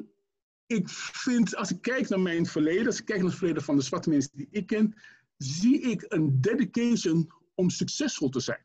ik 0.66 0.88
vind, 0.88 1.56
als 1.56 1.70
ik 1.70 1.80
kijk 1.80 2.08
naar 2.08 2.20
mijn 2.20 2.46
verleden, 2.46 2.86
als 2.86 2.98
ik 2.98 3.04
kijk 3.04 3.18
naar 3.18 3.28
het 3.28 3.38
verleden 3.38 3.62
van 3.62 3.76
de 3.76 3.82
zwarte 3.82 4.08
mensen 4.10 4.36
die 4.36 4.48
ik 4.50 4.66
ken, 4.66 4.94
zie 5.36 5.80
ik 5.80 6.04
een 6.08 6.40
dedication 6.40 7.32
om 7.54 7.70
succesvol 7.70 8.28
te 8.28 8.40
zijn. 8.40 8.64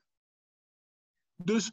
Dus 1.43 1.71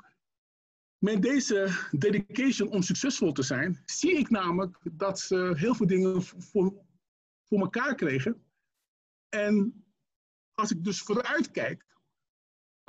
met 0.99 1.23
deze 1.23 1.89
dedication 1.91 2.69
om 2.69 2.83
succesvol 2.83 3.33
te 3.33 3.43
zijn, 3.43 3.83
zie 3.85 4.19
ik 4.19 4.31
namelijk 4.31 4.79
dat 4.93 5.21
ze 5.21 5.53
heel 5.57 5.75
veel 5.75 5.87
dingen 5.87 6.23
voor, 6.23 6.75
voor 7.45 7.59
elkaar 7.59 7.95
kregen. 7.95 8.45
En 9.29 9.85
als 10.55 10.71
ik 10.71 10.85
dus 10.85 11.01
vooruit 11.01 11.51
kijk, 11.51 11.85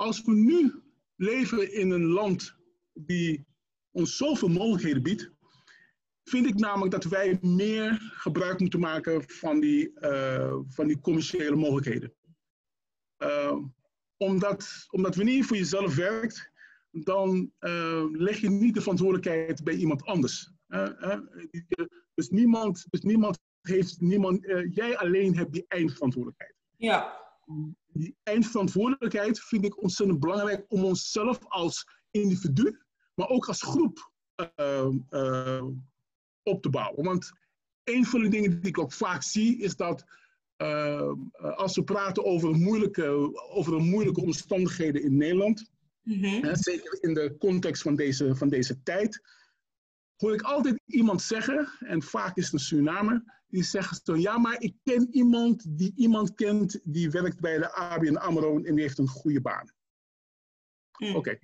als 0.04 0.22
we 0.22 0.32
nu 0.32 0.82
leven 1.16 1.72
in 1.72 1.90
een 1.90 2.04
land 2.04 2.56
die 2.92 3.46
ons 3.90 4.16
zoveel 4.16 4.48
mogelijkheden 4.48 5.02
biedt, 5.02 5.30
vind 6.24 6.46
ik 6.46 6.54
namelijk 6.54 6.90
dat 6.90 7.04
wij 7.04 7.38
meer 7.40 8.12
gebruik 8.14 8.60
moeten 8.60 8.80
maken 8.80 9.28
van 9.28 9.60
die, 9.60 9.92
uh, 10.00 10.56
van 10.68 10.86
die 10.86 11.00
commerciële 11.00 11.56
mogelijkheden. 11.56 12.14
Uh, 13.18 13.56
omdat, 14.16 14.86
omdat 14.90 15.16
wanneer 15.16 15.36
je 15.36 15.44
voor 15.44 15.56
jezelf 15.56 15.94
werkt, 15.94 16.50
dan 16.90 17.52
uh, 17.60 18.04
leg 18.10 18.40
je 18.40 18.50
niet 18.50 18.74
de 18.74 18.80
verantwoordelijkheid 18.80 19.64
bij 19.64 19.74
iemand 19.74 20.04
anders. 20.04 20.52
dus 22.14 22.28
niemand, 22.28 22.86
dus 22.90 23.00
niemand 23.00 23.38
heeft, 23.60 24.00
niemand, 24.00 24.44
jij 24.70 24.98
alleen 24.98 25.36
hebt 25.36 25.52
die 25.52 25.64
eindverantwoordelijkheid. 25.68 26.54
Ja 26.76 27.22
die 27.94 28.16
eindverantwoordelijkheid 28.22 29.40
vind 29.40 29.64
ik 29.64 29.82
ontzettend 29.82 30.20
belangrijk 30.20 30.64
om 30.68 30.84
onszelf 30.84 31.38
als 31.48 31.86
individu, 32.10 32.78
maar 33.14 33.28
ook 33.28 33.48
als 33.48 33.62
groep 33.62 34.12
uh, 34.56 34.88
uh, 35.10 35.64
op 36.42 36.62
te 36.62 36.70
bouwen. 36.70 37.04
Want 37.04 37.32
een 37.84 38.04
van 38.04 38.22
de 38.22 38.28
dingen 38.28 38.60
die 38.60 38.68
ik 38.68 38.78
ook 38.78 38.92
vaak 38.92 39.22
zie, 39.22 39.58
is 39.58 39.76
dat 39.76 40.04
uh, 40.56 41.12
als 41.38 41.76
we 41.76 41.84
praten 41.84 42.24
over 42.24 42.54
moeilijke, 42.54 43.30
over 43.50 43.80
moeilijke 43.80 44.20
omstandigheden 44.20 45.02
in 45.02 45.16
Nederland, 45.16 45.72
mm 46.02 46.42
zeker 46.52 47.02
in 47.02 47.14
de 47.14 47.36
context 47.38 47.82
van 47.82 47.94
deze, 47.94 48.36
van 48.36 48.48
deze 48.48 48.82
tijd, 48.82 49.22
hoor 50.16 50.34
ik 50.34 50.42
altijd 50.42 50.80
iemand 50.86 51.22
zeggen, 51.22 51.68
en 51.78 52.02
vaak 52.02 52.36
is 52.36 52.44
het 52.44 52.52
een 52.52 52.58
Surinamer, 52.58 53.42
die 53.54 53.62
zegt 53.62 54.00
zo, 54.04 54.16
ja, 54.16 54.38
maar 54.38 54.60
ik 54.62 54.74
ken 54.82 55.08
iemand 55.10 55.78
die 55.78 55.92
iemand 55.96 56.34
kent 56.34 56.80
die 56.82 57.10
werkt 57.10 57.40
bij 57.40 57.58
de 57.58 57.72
ABN 57.72 58.16
AMRO 58.16 58.56
en 58.56 58.74
die 58.74 58.84
heeft 58.84 58.98
een 58.98 59.08
goede 59.08 59.40
baan. 59.40 59.72
Mm. 60.98 61.14
Oké. 61.14 61.38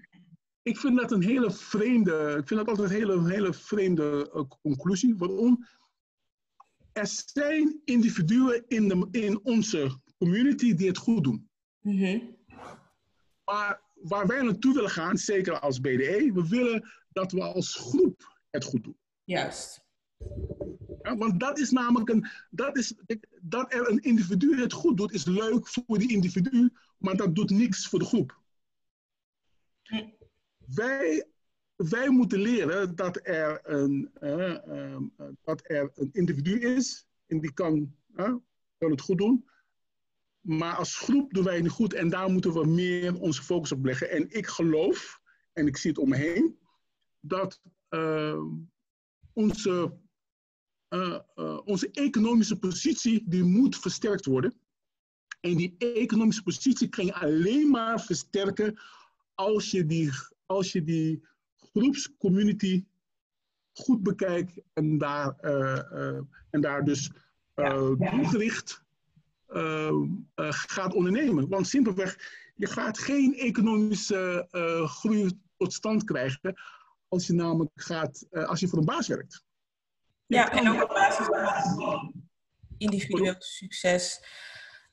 Ik 0.62 0.76
vind 0.76 0.96
dat 0.96 1.12
een 1.12 1.22
hele 1.22 1.50
vreemde, 1.50 2.36
ik 2.40 2.48
vind 2.48 2.60
dat 2.60 2.68
altijd 2.68 2.90
een 2.90 2.96
hele, 2.96 3.30
hele 3.30 3.52
vreemde 3.52 4.30
uh, 4.34 4.42
conclusie. 4.62 5.16
Waarom? 5.16 5.66
Er 6.92 7.06
zijn 7.06 7.80
individuen 7.84 8.64
in, 8.68 8.88
de, 8.88 9.08
in 9.10 9.40
onze 9.44 10.00
community 10.18 10.74
die 10.74 10.88
het 10.88 10.98
goed 10.98 11.24
doen. 11.24 11.50
Mm 11.80 11.98
-hmm. 11.98 12.36
Maar 13.44 13.82
waar 13.94 14.26
wij 14.26 14.42
naartoe 14.42 14.74
willen 14.74 14.90
gaan, 14.90 15.18
zeker 15.18 15.58
als 15.58 15.80
BDE, 15.80 16.30
we 16.34 16.48
willen 16.48 16.90
dat 17.08 17.32
we 17.32 17.42
als 17.42 17.74
groep 17.74 18.38
het 18.50 18.64
goed 18.64 18.84
doen. 18.84 18.98
Juist. 19.24 19.84
Ja, 21.02 21.16
want 21.16 21.40
dat 21.40 21.58
is 21.58 21.70
namelijk 21.70 22.10
een, 22.10 22.26
dat, 22.50 22.76
is, 22.76 22.94
dat 23.40 23.72
er 23.72 23.90
een 23.90 24.00
individu 24.00 24.60
het 24.60 24.72
goed 24.72 24.96
doet, 24.96 25.12
is 25.12 25.24
leuk 25.24 25.68
voor 25.68 25.98
die 25.98 26.12
individu, 26.12 26.72
maar 26.98 27.16
dat 27.16 27.34
doet 27.34 27.50
niks 27.50 27.88
voor 27.88 27.98
de 27.98 28.04
groep. 28.04 28.38
Wij, 30.74 31.26
wij 31.76 32.08
moeten 32.08 32.38
leren 32.38 32.96
dat 32.96 33.20
er, 33.22 33.60
een, 33.62 34.10
uh, 34.20 34.96
dat 35.42 35.60
er 35.64 35.90
een 35.94 36.10
individu 36.12 36.58
is 36.58 37.06
en 37.26 37.40
die 37.40 37.52
kan, 37.52 37.94
uh, 38.16 38.34
kan 38.78 38.90
het 38.90 39.00
goed 39.00 39.18
doen. 39.18 39.48
Maar 40.40 40.74
als 40.74 40.96
groep 40.96 41.32
doen 41.32 41.44
wij 41.44 41.54
het 41.54 41.62
niet 41.62 41.72
goed 41.72 41.92
en 41.92 42.08
daar 42.08 42.30
moeten 42.30 42.52
we 42.52 42.66
meer 42.66 43.20
onze 43.20 43.42
focus 43.42 43.72
op 43.72 43.84
leggen. 43.84 44.10
En 44.10 44.30
ik 44.30 44.46
geloof, 44.46 45.20
en 45.52 45.66
ik 45.66 45.76
zie 45.76 45.90
het 45.90 45.98
om 45.98 46.08
me 46.08 46.16
heen, 46.16 46.58
dat 47.20 47.60
uh, 47.90 48.42
onze, 49.32 49.98
onze 51.64 51.90
economische 51.92 52.58
positie 52.58 53.24
die 53.26 53.44
moet 53.44 53.76
versterkt 53.76 54.24
worden. 54.24 54.54
En 55.40 55.56
die 55.56 55.74
economische 55.78 56.42
positie 56.42 56.88
kan 56.88 57.04
je 57.04 57.14
alleen 57.14 57.70
maar 57.70 58.00
versterken 58.00 58.80
als 59.34 59.70
je 59.70 59.86
die, 59.86 60.10
als 60.46 60.72
je 60.72 60.84
die 60.84 61.24
groepscommunity 61.56 62.84
goed 63.72 64.02
bekijkt 64.02 64.60
en 64.72 64.98
daar, 64.98 65.36
en 66.50 66.60
daar 66.60 66.84
dus 66.84 67.10
ja, 67.54 67.74
doelgericht 67.94 68.82
gaat 70.48 70.94
ondernemen. 70.94 71.48
Want 71.48 71.68
simpelweg, 71.68 72.18
je 72.54 72.66
gaat 72.66 72.98
geen 72.98 73.34
economische 73.34 74.46
groei 74.86 75.38
tot 75.56 75.72
stand 75.72 76.04
krijgen 76.04 76.54
als 77.10 77.26
je 77.26 77.32
namelijk 77.32 77.70
gaat, 77.74 78.26
uh, 78.30 78.48
als 78.48 78.60
je 78.60 78.68
voor 78.68 78.78
een 78.78 78.84
baas 78.84 79.08
werkt. 79.08 79.44
Ja, 80.30 80.52
en 80.52 80.68
ook 80.68 80.82
op 80.82 80.88
basis 80.88 81.26
van 81.26 82.12
individueel 82.78 83.34
succes. 83.38 84.24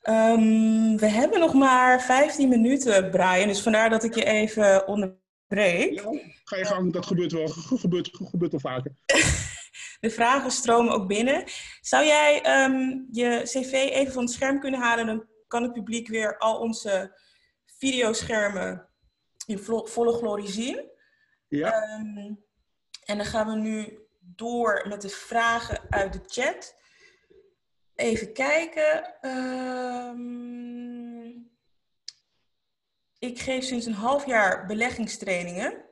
Um, 0.02 0.96
we 0.96 1.06
hebben 1.06 1.40
nog 1.40 1.54
maar 1.54 2.02
15 2.02 2.48
minuten, 2.48 3.10
Brian, 3.10 3.48
dus 3.48 3.60
vandaar 3.60 3.90
dat 3.90 4.04
ik 4.04 4.14
je 4.14 4.24
even 4.24 4.86
onderbreek. 4.86 6.00
Ja, 6.00 6.20
ga 6.44 6.56
je 6.56 6.64
gang, 6.64 6.92
dat 6.92 7.06
gebeurt 7.06 7.32
wel, 7.32 7.48
gebeurt, 7.48 8.10
gebeurt 8.12 8.50
wel 8.50 8.60
vaker. 8.60 8.92
De 10.00 10.10
vragen 10.10 10.50
stromen 10.50 10.92
ook 10.92 11.06
binnen. 11.06 11.44
Zou 11.80 12.04
jij 12.04 12.64
um, 12.64 13.08
je 13.10 13.40
cv 13.44 13.72
even 13.72 14.12
van 14.12 14.22
het 14.22 14.32
scherm 14.32 14.60
kunnen 14.60 14.80
halen? 14.80 15.06
Dan 15.06 15.26
kan 15.46 15.62
het 15.62 15.72
publiek 15.72 16.08
weer 16.08 16.38
al 16.38 16.58
onze 16.58 17.18
videoschermen 17.66 18.88
in 19.46 19.58
volle 19.84 20.12
glorie 20.12 20.50
zien. 20.50 20.90
Ja. 21.48 21.98
Um, 21.98 22.44
en 23.04 23.16
dan 23.16 23.26
gaan 23.26 23.46
we 23.46 23.56
nu 23.56 24.07
door 24.36 24.84
met 24.88 25.02
de 25.02 25.08
vragen 25.08 25.80
uit 25.90 26.12
de 26.12 26.20
chat. 26.26 26.74
Even 27.94 28.32
kijken. 28.32 29.14
Um, 29.30 30.28
ik 33.18 33.38
geef 33.38 33.64
sinds 33.64 33.86
een 33.86 33.92
half 33.92 34.26
jaar 34.26 34.66
beleggingstrainingen. 34.66 35.84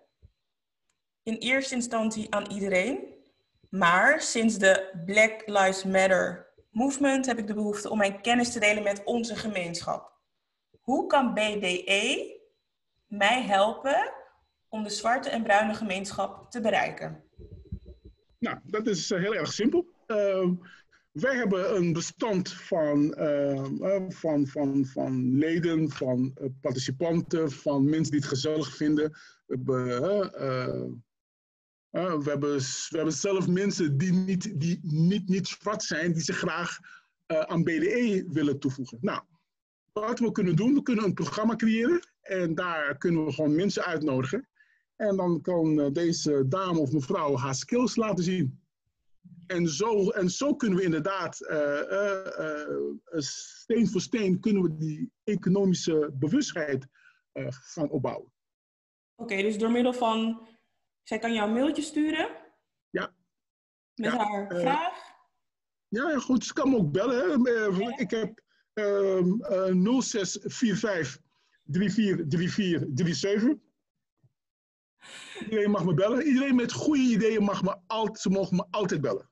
In 1.23 1.35
eerste 1.35 1.75
instantie 1.75 2.35
aan 2.35 2.51
iedereen. 2.51 3.15
Maar 3.71 4.21
sinds 4.21 4.59
de 4.59 5.03
Black 5.05 5.43
Lives 5.47 5.85
Matter 5.85 6.47
movement 6.71 7.27
heb 7.27 7.39
ik 7.39 7.47
de 7.47 7.55
behoefte 7.55 7.91
om 7.91 7.99
mijn 7.99 8.21
kennis 8.21 8.53
te 8.53 8.61
delen 8.61 8.83
met 8.83 9.05
onze 9.05 9.37
gemeenschap. 9.37 10.15
Hoe 10.81 11.07
kan 11.07 11.35
BDE 11.35 12.41
mij 13.07 13.43
helpen 13.43 14.13
om 14.69 14.83
de 14.83 14.91
zwarte 14.91 15.31
en 15.31 15.43
bruine 15.43 15.75
gemeenschap 15.75 16.51
te 16.51 16.61
bereiken? 16.61 17.26
Nou, 18.47 18.59
dat 18.65 18.87
is 18.87 19.11
eh, 19.11 19.21
heel 19.21 19.35
erg 19.35 19.53
simpel. 19.53 19.87
Uh, 20.07 20.51
wij 21.11 21.37
hebben 21.37 21.77
een 21.77 21.93
bestand 21.93 22.53
van, 22.53 23.15
uh, 23.19 24.05
van, 24.09 24.47
van, 24.47 24.87
van 24.87 25.39
leden, 25.39 25.91
van 25.91 26.37
uh, 26.41 26.49
participanten, 26.61 27.51
van 27.51 27.89
mensen 27.89 28.11
die 28.11 28.21
het 28.21 28.29
gezellig 28.29 28.77
vinden. 28.77 29.11
We 29.47 29.55
hebben, 29.55 29.85
we 31.91 32.31
hebben, 32.31 32.59
we 32.59 32.97
hebben 32.97 33.13
zelf 33.13 33.49
mensen 33.49 33.99
die 33.99 34.13
niet, 34.13 34.61
die 34.61 34.79
niet, 34.83 35.29
niet 35.29 35.49
zwart 35.49 35.83
zijn, 35.83 36.13
die 36.13 36.23
zich 36.23 36.39
graag 36.39 36.79
aan 37.27 37.63
BDE 37.63 38.27
willen 38.29 38.59
toevoegen. 38.59 38.99
Nou, 39.01 39.23
wat 39.93 40.19
we 40.19 40.33
kunnen 40.33 40.57
doen, 40.57 40.75
we 40.75 40.83
kunnen 40.83 41.05
een 41.05 41.15
programma 41.15 41.57
creëren 41.57 42.09
en 42.21 42.55
daar 42.55 42.99
kunnen 42.99 43.25
we 43.25 43.33
gewoon 43.33 43.55
mensen 43.55 43.85
uitnodigen. 43.85 44.49
En 44.97 45.17
dan 45.17 45.41
kan 45.41 45.81
eh, 45.81 45.93
deze 45.93 46.49
dame 46.49 46.79
of 46.79 46.93
mevrouw 46.93 47.37
haar 47.37 47.55
skills 47.55 47.97
laten 47.97 48.25
zien. 48.25 48.61
En 49.47 49.69
zo, 49.69 50.11
en 50.11 50.31
zo 50.31 50.55
kunnen 50.55 50.79
we 50.79 50.85
inderdaad, 50.85 51.41
uh, 51.41 53.19
steen 53.19 53.89
voor 53.89 54.01
steen, 54.01 54.41
kunnen 54.41 54.63
we 54.63 54.77
die 54.77 55.13
economische 55.25 56.11
bewustheid 56.15 56.87
gaan 57.49 57.91
opbouwen. 57.91 58.33
Oké, 59.15 59.37
dus 59.37 59.59
door 59.59 59.71
middel 59.71 59.93
van, 59.93 60.47
zij 61.03 61.19
kan 61.19 61.33
jou 61.33 61.49
een 61.49 61.55
mailtje 61.55 61.83
sturen? 61.83 62.29
Ja. 62.91 63.15
Met 63.95 64.13
haar 64.13 64.49
vraag? 64.49 65.15
Ja, 65.89 66.19
goed, 66.19 66.45
ze 66.45 66.53
kan 66.53 66.71
me 66.71 66.77
ook 66.77 66.93
bellen. 66.93 67.17
Hè. 67.17 67.23
Ik 67.97 68.11
heb 68.11 68.43
0645 68.75 71.19
343437. 71.63 73.66
Iedereen 75.45 75.71
mag 75.71 75.85
me 75.85 75.95
bellen. 75.95 76.27
Iedereen 76.27 76.55
met 76.55 76.73
goede 76.73 77.03
ideeën 77.03 77.43
mag 77.43 77.63
me 77.63 77.77
altijd, 77.87 78.19
ze 78.19 78.31
mogen 78.31 78.57
me 78.57 78.67
altijd 78.71 79.01
bellen. 79.01 79.31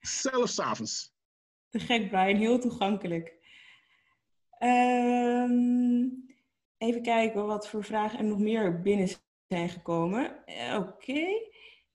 Zelfs 0.00 0.60
avonds. 0.60 1.12
Te 1.68 1.78
gek, 1.78 2.08
Brian. 2.08 2.36
Heel 2.36 2.58
toegankelijk. 2.58 3.34
Um, 4.58 6.24
even 6.78 7.02
kijken 7.02 7.46
wat 7.46 7.68
voor 7.68 7.84
vragen 7.84 8.18
er 8.18 8.24
nog 8.24 8.38
meer 8.38 8.80
binnen 8.80 9.08
zijn 9.48 9.68
gekomen. 9.68 10.42
Uh, 10.46 10.76
Oké. 10.76 11.24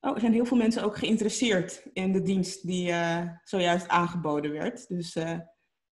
Oh, 0.01 0.13
er 0.13 0.19
zijn 0.19 0.33
heel 0.33 0.45
veel 0.45 0.57
mensen 0.57 0.83
ook 0.83 0.97
geïnteresseerd 0.97 1.89
in 1.93 2.11
de 2.11 2.21
dienst 2.21 2.67
die 2.67 2.89
uh, 2.89 3.21
zojuist 3.43 3.87
aangeboden 3.87 4.51
werd. 4.51 4.87
Dus 4.87 5.15
uh, 5.15 5.39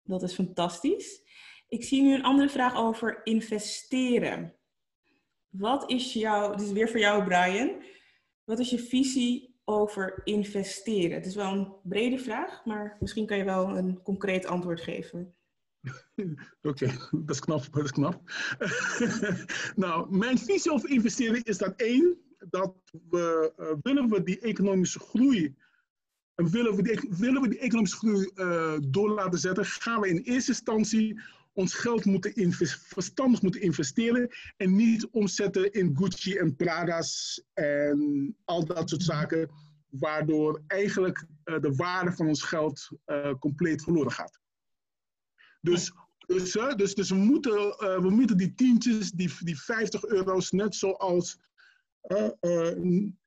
dat 0.03 0.23
is 0.23 0.35
fantastisch. 0.35 1.21
Ik 1.69 1.85
zie 1.85 2.03
nu 2.03 2.15
een 2.15 2.23
andere 2.23 2.49
vraag 2.49 2.77
over 2.77 3.21
investeren. 3.25 4.57
Wat 5.53 5.91
is 5.91 6.13
jouw, 6.13 6.51
dit 6.51 6.67
is 6.67 6.73
weer 6.73 6.89
voor 6.89 7.01
jou 7.01 7.25
Brian, 7.25 7.83
wat 8.45 8.59
is 8.59 8.71
je 8.71 8.79
visie 8.79 9.61
over 9.65 10.21
investeren? 10.25 11.17
Het 11.17 11.27
is 11.27 11.35
wel 11.35 11.53
een 11.53 11.73
brede 11.83 12.19
vraag, 12.19 12.65
maar 12.65 12.97
misschien 13.01 13.27
kan 13.27 13.37
je 13.37 13.45
wel 13.45 13.77
een 13.77 14.03
concreet 14.03 14.47
antwoord 14.47 14.81
geven. 14.81 15.35
Oké, 16.63 16.87
dat 17.11 17.31
is 17.31 17.41
knap, 17.41 17.73
dat 17.73 17.85
is 17.85 17.91
knap. 17.91 18.21
nou, 19.85 20.17
mijn 20.17 20.39
visie 20.39 20.73
over 20.73 20.91
investeren 20.91 21.43
is 21.43 21.59
dat 21.59 21.75
één, 21.77 22.19
dat 22.51 22.75
we, 23.09 23.53
uh, 23.59 23.67
willen 23.83 24.09
we 24.09 24.23
die 24.23 24.41
economische 24.41 24.99
groei, 24.99 25.57
willen 26.35 26.77
we 26.77 26.83
die, 26.83 27.11
willen 27.19 27.43
we 27.43 27.49
die 27.49 27.59
economische 27.59 27.97
groei 27.97 28.31
uh, 28.35 28.75
door 28.89 29.11
laten 29.11 29.39
zetten, 29.39 29.65
gaan 29.65 30.01
we 30.01 30.09
in 30.09 30.19
eerste 30.19 30.51
instantie 30.51 31.21
ons 31.53 31.75
geld 31.75 32.05
moeten 32.05 32.53
verstandig 32.79 33.43
moeten 33.43 33.61
investeren 33.61 34.29
en 34.57 34.77
niet 34.77 35.09
omzetten 35.11 35.73
in 35.73 35.97
Gucci 35.97 36.37
en 36.37 36.57
Prada's 36.57 37.43
en 37.53 38.37
al 38.45 38.65
dat 38.65 38.89
soort 38.89 39.03
zaken, 39.03 39.51
waardoor 39.89 40.63
eigenlijk 40.67 41.27
uh, 41.45 41.61
de 41.61 41.75
waarde 41.75 42.13
van 42.13 42.27
ons 42.27 42.43
geld 42.43 42.89
uh, 43.07 43.35
compleet 43.39 43.83
verloren 43.83 44.13
gaat. 44.13 44.41
Dus, 45.61 45.93
dus, 46.27 46.53
dus, 46.77 46.95
dus 46.95 47.11
we, 47.11 47.17
moeten, 47.17 47.53
we 47.79 48.11
moeten 48.11 48.37
die 48.37 48.55
tientjes, 48.55 49.11
die, 49.11 49.31
die 49.39 49.61
50 49.61 50.05
euro's, 50.05 50.51
net 50.51 50.75
zoals, 50.75 51.39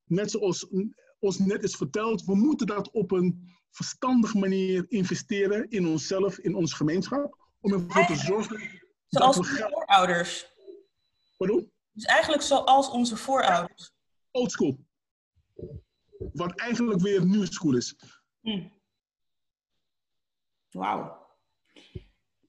net 0.05 0.31
zoals 0.31 0.67
ons 1.19 1.39
net 1.39 1.63
is 1.63 1.75
verteld, 1.75 2.25
we 2.25 2.35
moeten 2.35 2.67
dat 2.67 2.91
op 2.91 3.11
een 3.11 3.53
verstandige 3.69 4.37
manier 4.37 4.85
investeren 4.87 5.69
in 5.69 5.87
onszelf, 5.87 6.37
in 6.37 6.55
onze 6.55 6.75
gemeenschap. 6.75 7.44
Om 7.65 7.73
ervoor 7.73 8.05
te 8.05 8.15
zorgen 8.15 8.81
Zoals 9.07 9.37
onze 9.37 9.53
voorouders. 9.53 10.47
Pardon? 11.37 11.71
Dus 11.91 12.03
eigenlijk 12.03 12.41
zoals 12.41 12.89
onze 12.89 13.17
voorouders. 13.17 13.93
Old 14.31 14.51
school. 14.51 14.77
Wat 16.33 16.59
eigenlijk 16.59 17.01
weer 17.01 17.25
new 17.25 17.45
school 17.45 17.75
is. 17.75 17.95
Hm. 18.41 18.67
Wauw. 20.69 21.27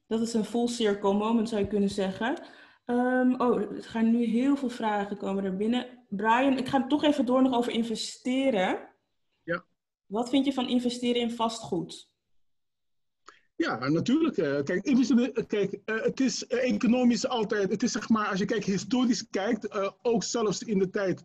Dat 0.06 0.20
is 0.20 0.34
een 0.34 0.44
full 0.44 0.68
circle 0.68 1.12
moment, 1.12 1.48
zou 1.48 1.60
je 1.60 1.68
kunnen 1.68 1.90
zeggen. 1.90 2.42
Um, 2.86 3.40
oh, 3.40 3.60
er 3.60 3.84
gaan 3.84 4.10
nu 4.10 4.24
heel 4.24 4.56
veel 4.56 4.70
vragen 4.70 5.16
komen 5.16 5.44
er 5.44 5.56
binnen. 5.56 6.06
Brian, 6.08 6.58
ik 6.58 6.68
ga 6.68 6.86
toch 6.86 7.02
even 7.02 7.26
door 7.26 7.42
nog 7.42 7.54
over 7.54 7.72
investeren. 7.72 8.94
Ja. 9.42 9.64
Wat 10.06 10.28
vind 10.28 10.44
je 10.44 10.52
van 10.52 10.68
investeren 10.68 11.20
in 11.20 11.30
vastgoed? 11.30 12.14
Ja, 13.56 13.88
natuurlijk. 13.88 14.36
Eh, 14.36 14.62
kijk, 14.62 14.84
investeren, 14.84 15.46
kijk 15.46 15.80
het 15.84 16.20
is 16.20 16.44
uh, 16.48 16.72
economisch 16.72 17.26
altijd, 17.26 17.70
het 17.70 17.82
is 17.82 17.92
zeg 17.92 18.08
maar, 18.08 18.28
als 18.28 18.38
je 18.38 18.44
kijkt, 18.44 18.64
historisch 18.64 19.28
kijkt, 19.30 19.94
ook 20.02 20.22
zelfs 20.22 20.62
in 20.62 20.78
de 20.78 20.90
tijd, 20.90 21.22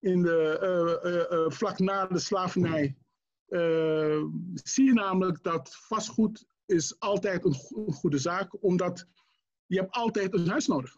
in 0.00 0.22
de, 0.22 1.46
vlak 1.48 1.78
na 1.78 2.06
de 2.06 2.18
slavernij, 2.18 2.96
zie 4.54 4.84
je 4.84 4.92
namelijk 4.92 5.42
dat 5.42 5.76
vastgoed 5.76 6.46
is 6.66 6.98
altijd 7.00 7.44
een, 7.44 7.54
goede 7.92 8.18
zaak, 8.18 8.62
omdat 8.62 9.06
je 9.66 9.76
hebt 9.78 9.92
altijd 9.92 10.34
een 10.34 10.48
huis 10.48 10.66
nodig. 10.66 10.96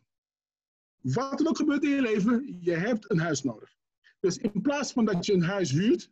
Wat 1.00 1.40
er 1.40 1.48
ook 1.48 1.56
gebeurt 1.56 1.84
in 1.84 1.90
je 1.90 2.00
leven, 2.00 2.56
je 2.60 2.72
hebt 2.72 3.10
een 3.10 3.20
huis 3.20 3.42
nodig. 3.42 3.74
Dus 4.20 4.36
in 4.36 4.60
plaats 4.62 4.92
van 4.92 5.04
dat 5.04 5.26
je 5.26 5.32
een 5.32 5.42
huis 5.42 5.70
huurt 5.70 6.10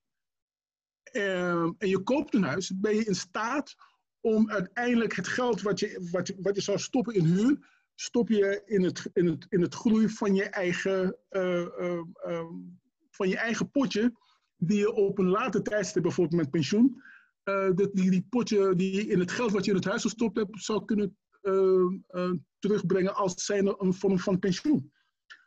en 1.03 1.77
je 1.79 2.01
koopt 2.05 2.35
een 2.35 2.43
huis, 2.43 2.73
ben 2.81 2.95
je 2.95 3.05
in 3.05 3.15
staat 3.15 3.77
om 4.25 4.51
uiteindelijk 4.51 5.15
het 5.17 5.29
geld 5.29 5.63
wat 5.63 5.81
je, 5.81 6.09
wat 6.11 6.27
je, 6.27 6.37
wat 6.41 6.55
je 6.55 6.61
zou 6.61 6.79
stoppen 6.79 7.15
in 7.15 7.25
huur, 7.25 7.59
stop 7.95 8.29
je 8.29 8.63
in 8.65 8.83
het, 8.83 9.11
in 9.13 9.27
het, 9.27 9.47
in 9.49 9.61
het 9.61 9.75
groei 9.75 10.09
van 10.09 10.35
je 10.35 10.45
eigen, 10.45 11.17
uh, 11.31 11.67
uh, 11.81 12.01
uh, 12.27 12.45
van 13.11 13.29
je 13.29 13.37
eigen 13.37 13.71
potje, 13.71 14.13
die 14.57 14.79
je 14.79 14.93
op 14.93 15.19
een 15.19 15.29
later 15.29 15.63
tijdstip, 15.63 16.03
bijvoorbeeld 16.03 16.41
met 16.43 16.51
pensioen, 16.51 17.03
uh, 17.45 17.71
die, 17.75 18.11
die 18.11 18.27
potje 18.31 18.75
die 18.75 19.07
in 19.07 19.19
het 19.19 19.31
geld 19.31 19.53
wat 19.53 19.65
je 19.65 19.71
in 19.71 19.77
het 19.77 19.87
huis 19.87 20.03
gestopt 20.03 20.37
hebt, 20.37 20.63
zou 20.63 20.85
kunnen 20.85 21.17
terugbrengen 22.59 23.15
als 23.15 23.45
zijnde 23.45 23.77
een 23.79 23.95
vorm 23.95 24.19
van 24.19 24.39
pensioen. 24.39 24.93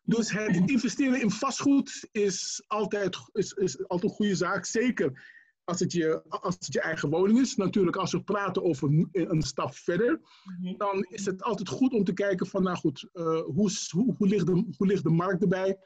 Dus 0.03 0.31
het 0.31 0.69
investeren 0.69 1.21
in 1.21 1.31
vastgoed 1.31 2.07
is 2.11 2.63
altijd, 2.67 3.17
is, 3.31 3.51
is 3.51 3.87
altijd 3.87 4.11
een 4.11 4.17
goede 4.17 4.35
zaak. 4.35 4.65
Zeker 4.65 5.36
als 5.67 5.79
het, 5.79 5.91
je, 5.91 6.21
als 6.29 6.55
het 6.59 6.73
je 6.73 6.81
eigen 6.81 7.09
woning 7.09 7.39
is. 7.39 7.55
Natuurlijk, 7.55 7.95
als 7.95 8.11
we 8.11 8.23
praten 8.23 8.63
over 8.63 8.89
een, 8.89 9.09
een 9.11 9.41
stap 9.41 9.75
verder, 9.75 10.21
mhm. 10.43 10.77
dan 10.77 11.03
is 11.09 11.25
het 11.25 11.43
altijd 11.43 11.69
goed 11.69 11.93
om 11.93 12.03
te 12.03 12.13
kijken 12.13 12.47
van, 12.47 12.63
nou 12.63 12.77
goed, 12.77 13.09
uh, 13.13 13.41
hoe, 13.41 13.71
hoe, 13.91 14.15
hoe, 14.17 14.27
ligt 14.27 14.45
de, 14.45 14.73
hoe 14.77 14.87
ligt 14.87 15.03
de 15.03 15.09
markt 15.09 15.41
erbij? 15.41 15.77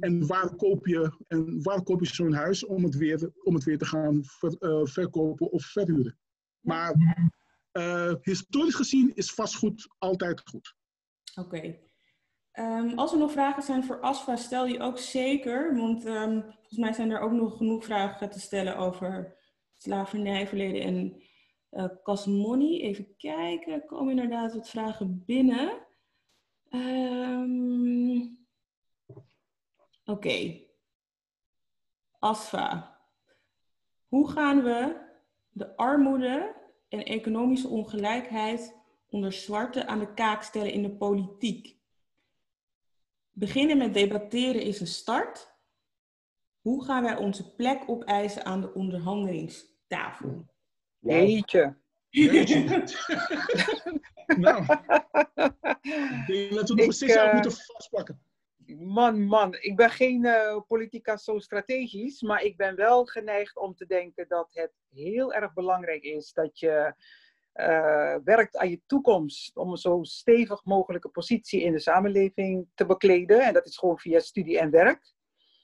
En 0.00 0.26
waar 0.26 0.56
koop 0.56 0.86
je, 0.86 1.12
en 1.28 1.62
waar 1.62 1.82
koop 1.82 2.00
je 2.00 2.06
zo'n 2.06 2.32
huis 2.32 2.66
om 2.66 2.84
het 2.84 2.96
weer, 2.96 3.30
om 3.42 3.54
het 3.54 3.64
weer 3.64 3.78
te 3.78 3.86
gaan 3.86 4.24
ver, 4.24 4.56
uh, 4.60 4.84
verkopen 4.84 5.50
of 5.50 5.64
verhuren? 5.64 6.18
Maar 6.60 6.94
uh, 7.72 8.12
historisch 8.20 8.74
gezien 8.74 9.12
is 9.14 9.32
vastgoed 9.32 9.88
altijd 9.98 10.40
goed. 10.44 10.74
Oké. 11.34 11.78
Um, 12.52 12.98
als 12.98 13.12
er 13.12 13.18
nog 13.18 13.32
vragen 13.32 13.62
zijn 13.62 13.84
voor 13.84 14.00
ASFA, 14.00 14.36
stel 14.36 14.66
je 14.66 14.80
ook 14.80 14.98
zeker. 14.98 15.76
Want 15.76 16.06
um, 16.06 16.44
volgens 16.68 16.78
mij 16.78 16.92
zijn 16.92 17.10
er 17.10 17.20
ook 17.20 17.32
nog 17.32 17.56
genoeg 17.56 17.84
vragen 17.84 18.30
te 18.30 18.40
stellen 18.40 18.76
over 18.76 19.36
slavernijverleden 19.76 20.82
en 20.82 21.22
uh, 21.70 22.80
Even 22.80 23.16
kijken, 23.16 23.72
er 23.72 23.84
komen 23.84 24.10
inderdaad 24.10 24.54
wat 24.54 24.68
vragen 24.68 25.22
binnen. 25.26 25.86
Um, 26.70 28.38
Oké. 30.04 30.60
ASFA. 32.18 33.00
Hoe 34.08 34.30
gaan 34.30 34.62
we 34.62 35.00
de 35.50 35.76
armoede 35.76 36.54
en 36.88 37.04
economische 37.04 37.68
ongelijkheid 37.68 38.76
onder 39.10 39.32
zwarte 39.32 39.86
aan 39.86 39.98
de 39.98 40.14
kaak 40.14 40.42
stellen 40.42 40.72
in 40.72 40.82
de 40.82 40.96
politiek? 40.96 41.76
Beginnen 43.30 43.78
met 43.78 43.94
debatteren 43.94 44.62
is 44.62 44.80
een 44.80 44.86
start. 44.86 45.57
Hoe 46.68 46.84
gaan 46.84 47.02
wij 47.02 47.16
onze 47.16 47.54
plek 47.54 47.82
opeisen 47.86 48.44
aan 48.44 48.60
de 48.60 48.74
onderhandelingstafel? 48.74 50.46
Jeetje. 50.98 51.76
nou, 54.36 54.62
ik 54.66 56.26
denk 56.26 56.54
dat 56.54 56.68
we 56.68 56.74
nog 56.74 56.86
een 56.86 56.92
sessie 56.92 57.20
uh, 57.20 57.32
moeten 57.32 57.52
vastpakken. 57.52 58.20
Man, 58.78 59.22
man, 59.22 59.56
ik 59.60 59.76
ben 59.76 59.90
geen 59.90 60.24
uh, 60.24 60.60
politica 60.66 61.16
zo 61.16 61.38
strategisch, 61.38 62.22
maar 62.22 62.42
ik 62.42 62.56
ben 62.56 62.76
wel 62.76 63.04
geneigd 63.04 63.56
om 63.56 63.74
te 63.74 63.86
denken 63.86 64.28
dat 64.28 64.48
het 64.52 64.72
heel 64.88 65.32
erg 65.32 65.52
belangrijk 65.52 66.02
is 66.02 66.32
dat 66.32 66.58
je 66.58 66.94
uh, 67.54 68.16
werkt 68.24 68.56
aan 68.56 68.70
je 68.70 68.80
toekomst 68.86 69.56
om 69.56 69.70
een 69.70 69.76
zo 69.76 69.98
stevig 70.02 70.64
mogelijke 70.64 71.08
positie 71.08 71.62
in 71.62 71.72
de 71.72 71.80
samenleving 71.80 72.68
te 72.74 72.86
bekleden. 72.86 73.40
En 73.40 73.52
dat 73.52 73.66
is 73.66 73.78
gewoon 73.78 73.98
via 73.98 74.18
studie 74.18 74.58
en 74.58 74.70
werk. 74.70 75.16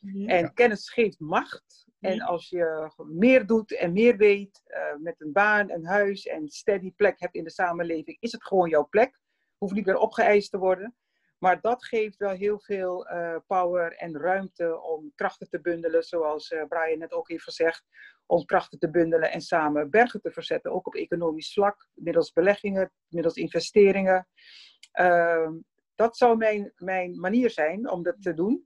Mhm. 0.05 0.29
En 0.29 0.55
kennis 0.55 0.91
geeft 0.91 1.21
macht. 1.21 1.87
En 2.01 2.17
mhm. 2.17 2.27
als 2.27 2.49
je 2.49 2.93
meer 2.97 3.47
doet 3.47 3.77
en 3.77 3.93
meer 3.93 4.17
weet, 4.17 4.63
uh, 4.67 5.03
met 5.03 5.15
een 5.21 5.33
baan, 5.33 5.71
een 5.71 5.87
huis 5.87 6.27
en 6.27 6.49
steady 6.49 6.93
plek 6.93 7.21
hebt 7.21 7.35
in 7.35 7.45
de 7.45 7.51
samenleving, 7.51 8.17
is 8.21 8.33
het 8.33 8.45
gewoon 8.45 8.69
jouw 8.69 8.89
plek. 8.89 9.19
Hoeft 9.59 9.75
niet 9.75 9.87
meer 9.87 9.99
opgeëist 9.99 10.51
te 10.51 10.59
worden. 10.59 10.95
Maar 11.39 11.61
dat 11.61 11.85
geeft 11.85 12.17
wel 12.17 12.31
heel 12.31 12.61
veel 12.61 13.11
uh, 13.11 13.37
power 13.47 13.93
en 13.97 14.19
ruimte 14.19 14.81
om 14.81 15.13
krachten 15.15 15.49
te 15.49 15.61
bundelen, 15.61 16.03
zoals 16.03 16.51
uh, 16.51 16.65
Brian 16.69 16.99
net 16.99 17.13
ook 17.13 17.29
heeft 17.29 17.43
gezegd, 17.43 17.85
om 18.27 18.45
krachten 18.45 18.79
te 18.79 18.91
bundelen 18.91 19.31
en 19.31 19.41
samen 19.41 19.91
bergen 19.91 20.21
te 20.21 20.31
verzetten, 20.31 20.73
ook 20.73 20.87
op 20.87 20.95
economisch 20.95 21.53
vlak, 21.53 21.89
middels 21.95 22.33
beleggingen, 22.33 22.91
middels 23.09 23.37
investeringen. 23.37 24.29
Uh, 25.01 25.51
dat 25.95 26.17
zou 26.17 26.37
mijn, 26.37 26.73
mijn 26.77 27.21
manier 27.21 27.51
zijn 27.51 27.91
om 27.91 28.03
dat 28.03 28.23
te 28.23 28.35
doen. 28.35 28.65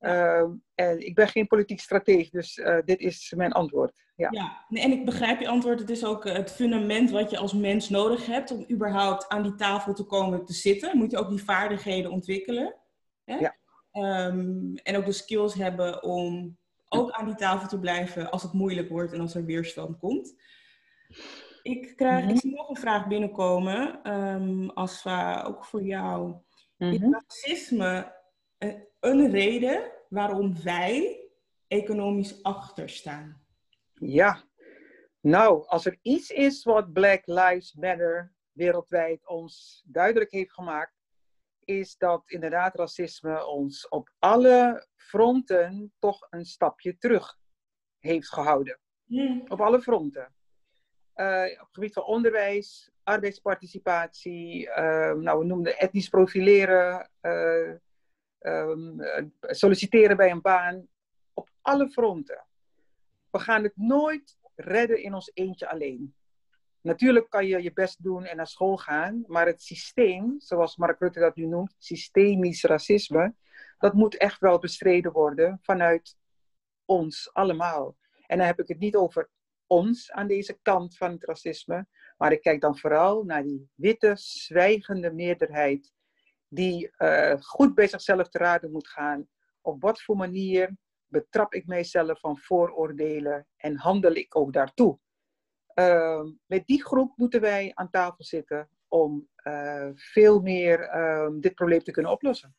Uh, 0.00 0.44
en 0.74 1.06
ik 1.06 1.14
ben 1.14 1.28
geen 1.28 1.46
politiek 1.46 1.80
strateeg, 1.80 2.30
dus 2.30 2.56
uh, 2.56 2.78
dit 2.84 3.00
is 3.00 3.32
mijn 3.36 3.52
antwoord. 3.52 3.92
Ja, 4.16 4.28
ja. 4.30 4.82
en 4.82 4.92
ik 4.92 5.04
begrijp 5.04 5.40
je 5.40 5.48
antwoord. 5.48 5.78
Het 5.78 5.90
is 5.90 6.04
ook 6.04 6.24
eh, 6.24 6.34
het 6.34 6.52
fundament 6.52 7.10
wat 7.10 7.30
je 7.30 7.38
als 7.38 7.52
mens 7.52 7.88
nodig 7.88 8.26
hebt 8.26 8.50
om 8.50 8.64
überhaupt 8.70 9.28
aan 9.28 9.42
die 9.42 9.54
tafel 9.54 9.94
te 9.94 10.04
komen 10.04 10.44
te 10.44 10.52
zitten. 10.52 10.96
Moet 10.96 11.10
je 11.10 11.18
ook 11.18 11.28
die 11.28 11.44
vaardigheden 11.44 12.10
ontwikkelen. 12.10 12.74
Hè? 13.24 13.34
Ja. 13.34 13.56
Um, 13.92 14.74
en 14.74 14.96
ook 14.96 15.04
de 15.04 15.12
skills 15.12 15.54
hebben 15.54 16.02
om 16.02 16.58
ook 16.88 17.10
aan 17.10 17.26
die 17.26 17.34
tafel 17.34 17.68
te 17.68 17.78
blijven 17.78 18.30
als 18.30 18.42
het 18.42 18.52
moeilijk 18.52 18.88
wordt 18.88 19.12
en 19.12 19.20
als 19.20 19.34
er 19.34 19.44
weerstand 19.44 19.98
komt. 19.98 20.34
Ik 21.62 21.96
krijg 21.96 22.24
mm 22.24 22.30
-hmm. 22.30 22.50
nog 22.50 22.68
een 22.68 22.76
vraag 22.76 23.06
binnenkomen, 23.06 24.10
um, 24.16 24.70
Asfa, 24.70 25.42
ook 25.42 25.64
voor 25.64 25.82
jou. 25.82 26.26
Mm 26.26 26.42
-hmm. 26.76 26.92
Is 26.92 27.00
racisme 27.00 28.14
een, 28.58 28.88
een 29.00 29.30
reden 29.30 29.92
waarom 30.08 30.62
wij 30.62 31.20
economisch 31.66 32.42
achterstaan? 32.42 33.42
Ja, 33.94 34.42
nou, 35.20 35.66
als 35.66 35.86
er 35.86 35.98
iets 36.02 36.30
is 36.30 36.64
wat 36.64 36.92
Black 36.92 37.26
Lives 37.26 37.74
Matter 37.74 38.32
wereldwijd 38.52 39.28
ons 39.28 39.82
duidelijk 39.86 40.30
heeft 40.30 40.52
gemaakt, 40.52 40.94
is 41.64 41.96
dat 41.96 42.22
inderdaad 42.26 42.74
racisme 42.74 43.46
ons 43.46 43.88
op 43.88 44.10
alle 44.18 44.86
fronten 44.96 45.92
toch 45.98 46.26
een 46.30 46.44
stapje 46.44 46.98
terug 46.98 47.38
heeft 47.98 48.32
gehouden. 48.32 48.78
Hmm. 49.04 49.44
Op 49.48 49.60
alle 49.60 49.80
fronten. 49.80 50.34
Uh, 51.14 51.44
op 51.52 51.66
het 51.66 51.68
gebied 51.74 51.92
van 51.92 52.04
onderwijs, 52.04 52.90
arbeidsparticipatie, 53.02 54.66
uh, 54.66 55.12
nou, 55.12 55.38
we 55.38 55.44
noemden 55.44 55.78
etnisch 55.78 56.08
profileren, 56.08 57.10
uh, 57.22 57.74
um, 58.40 59.00
solliciteren 59.40 60.16
bij 60.16 60.30
een 60.30 60.40
baan. 60.40 60.86
Op 61.34 61.50
alle 61.60 61.88
fronten. 61.88 62.44
We 63.30 63.38
gaan 63.38 63.62
het 63.62 63.76
nooit 63.76 64.38
redden 64.54 65.02
in 65.02 65.14
ons 65.14 65.30
eentje 65.34 65.68
alleen. 65.68 66.14
Natuurlijk 66.80 67.30
kan 67.30 67.46
je 67.46 67.62
je 67.62 67.72
best 67.72 68.02
doen 68.02 68.24
en 68.24 68.36
naar 68.36 68.46
school 68.46 68.76
gaan, 68.76 69.24
maar 69.26 69.46
het 69.46 69.62
systeem, 69.62 70.34
zoals 70.38 70.76
Mark 70.76 71.00
Rutte 71.00 71.20
dat 71.20 71.36
nu 71.36 71.46
noemt, 71.46 71.74
systemisch 71.78 72.62
racisme, 72.62 73.34
dat 73.78 73.94
moet 73.94 74.16
echt 74.16 74.40
wel 74.40 74.58
bestreden 74.58 75.12
worden 75.12 75.58
vanuit 75.62 76.16
ons 76.84 77.30
allemaal. 77.32 77.96
En 78.26 78.38
dan 78.38 78.46
heb 78.46 78.60
ik 78.60 78.68
het 78.68 78.78
niet 78.78 78.96
over 78.96 79.30
ons 79.66 80.12
aan 80.12 80.26
deze 80.26 80.58
kant 80.62 80.96
van 80.96 81.10
het 81.10 81.24
racisme, 81.24 81.86
maar 82.16 82.32
ik 82.32 82.40
kijk 82.40 82.60
dan 82.60 82.78
vooral 82.78 83.22
naar 83.22 83.42
die 83.42 83.70
witte, 83.74 84.12
zwijgende 84.14 85.12
meerderheid 85.12 85.92
die 86.52 86.90
uh, 86.98 87.34
goed 87.40 87.74
bij 87.74 87.88
zichzelf 87.88 88.28
te 88.28 88.38
raden 88.38 88.70
moet 88.70 88.88
gaan. 88.88 89.28
Op 89.60 89.82
wat 89.82 90.02
voor 90.02 90.16
manier 90.16 90.76
betrap 91.06 91.54
ik 91.54 91.66
mijzelf 91.66 92.20
van 92.20 92.38
vooroordelen 92.38 93.46
en 93.56 93.76
handel 93.76 94.12
ik 94.12 94.36
ook 94.36 94.52
daartoe? 94.52 94.98
Ehm, 95.74 96.30
met 96.46 96.66
die 96.66 96.84
groep 96.84 97.16
moeten 97.16 97.40
wij 97.40 97.70
aan 97.74 97.90
tafel 97.90 98.24
zitten 98.24 98.68
om 98.88 99.28
eh, 99.34 99.88
veel 99.94 100.40
meer 100.40 100.80
ehm, 100.80 101.40
dit 101.40 101.54
probleem 101.54 101.82
te 101.82 101.90
kunnen 101.90 102.12
oplossen. 102.12 102.54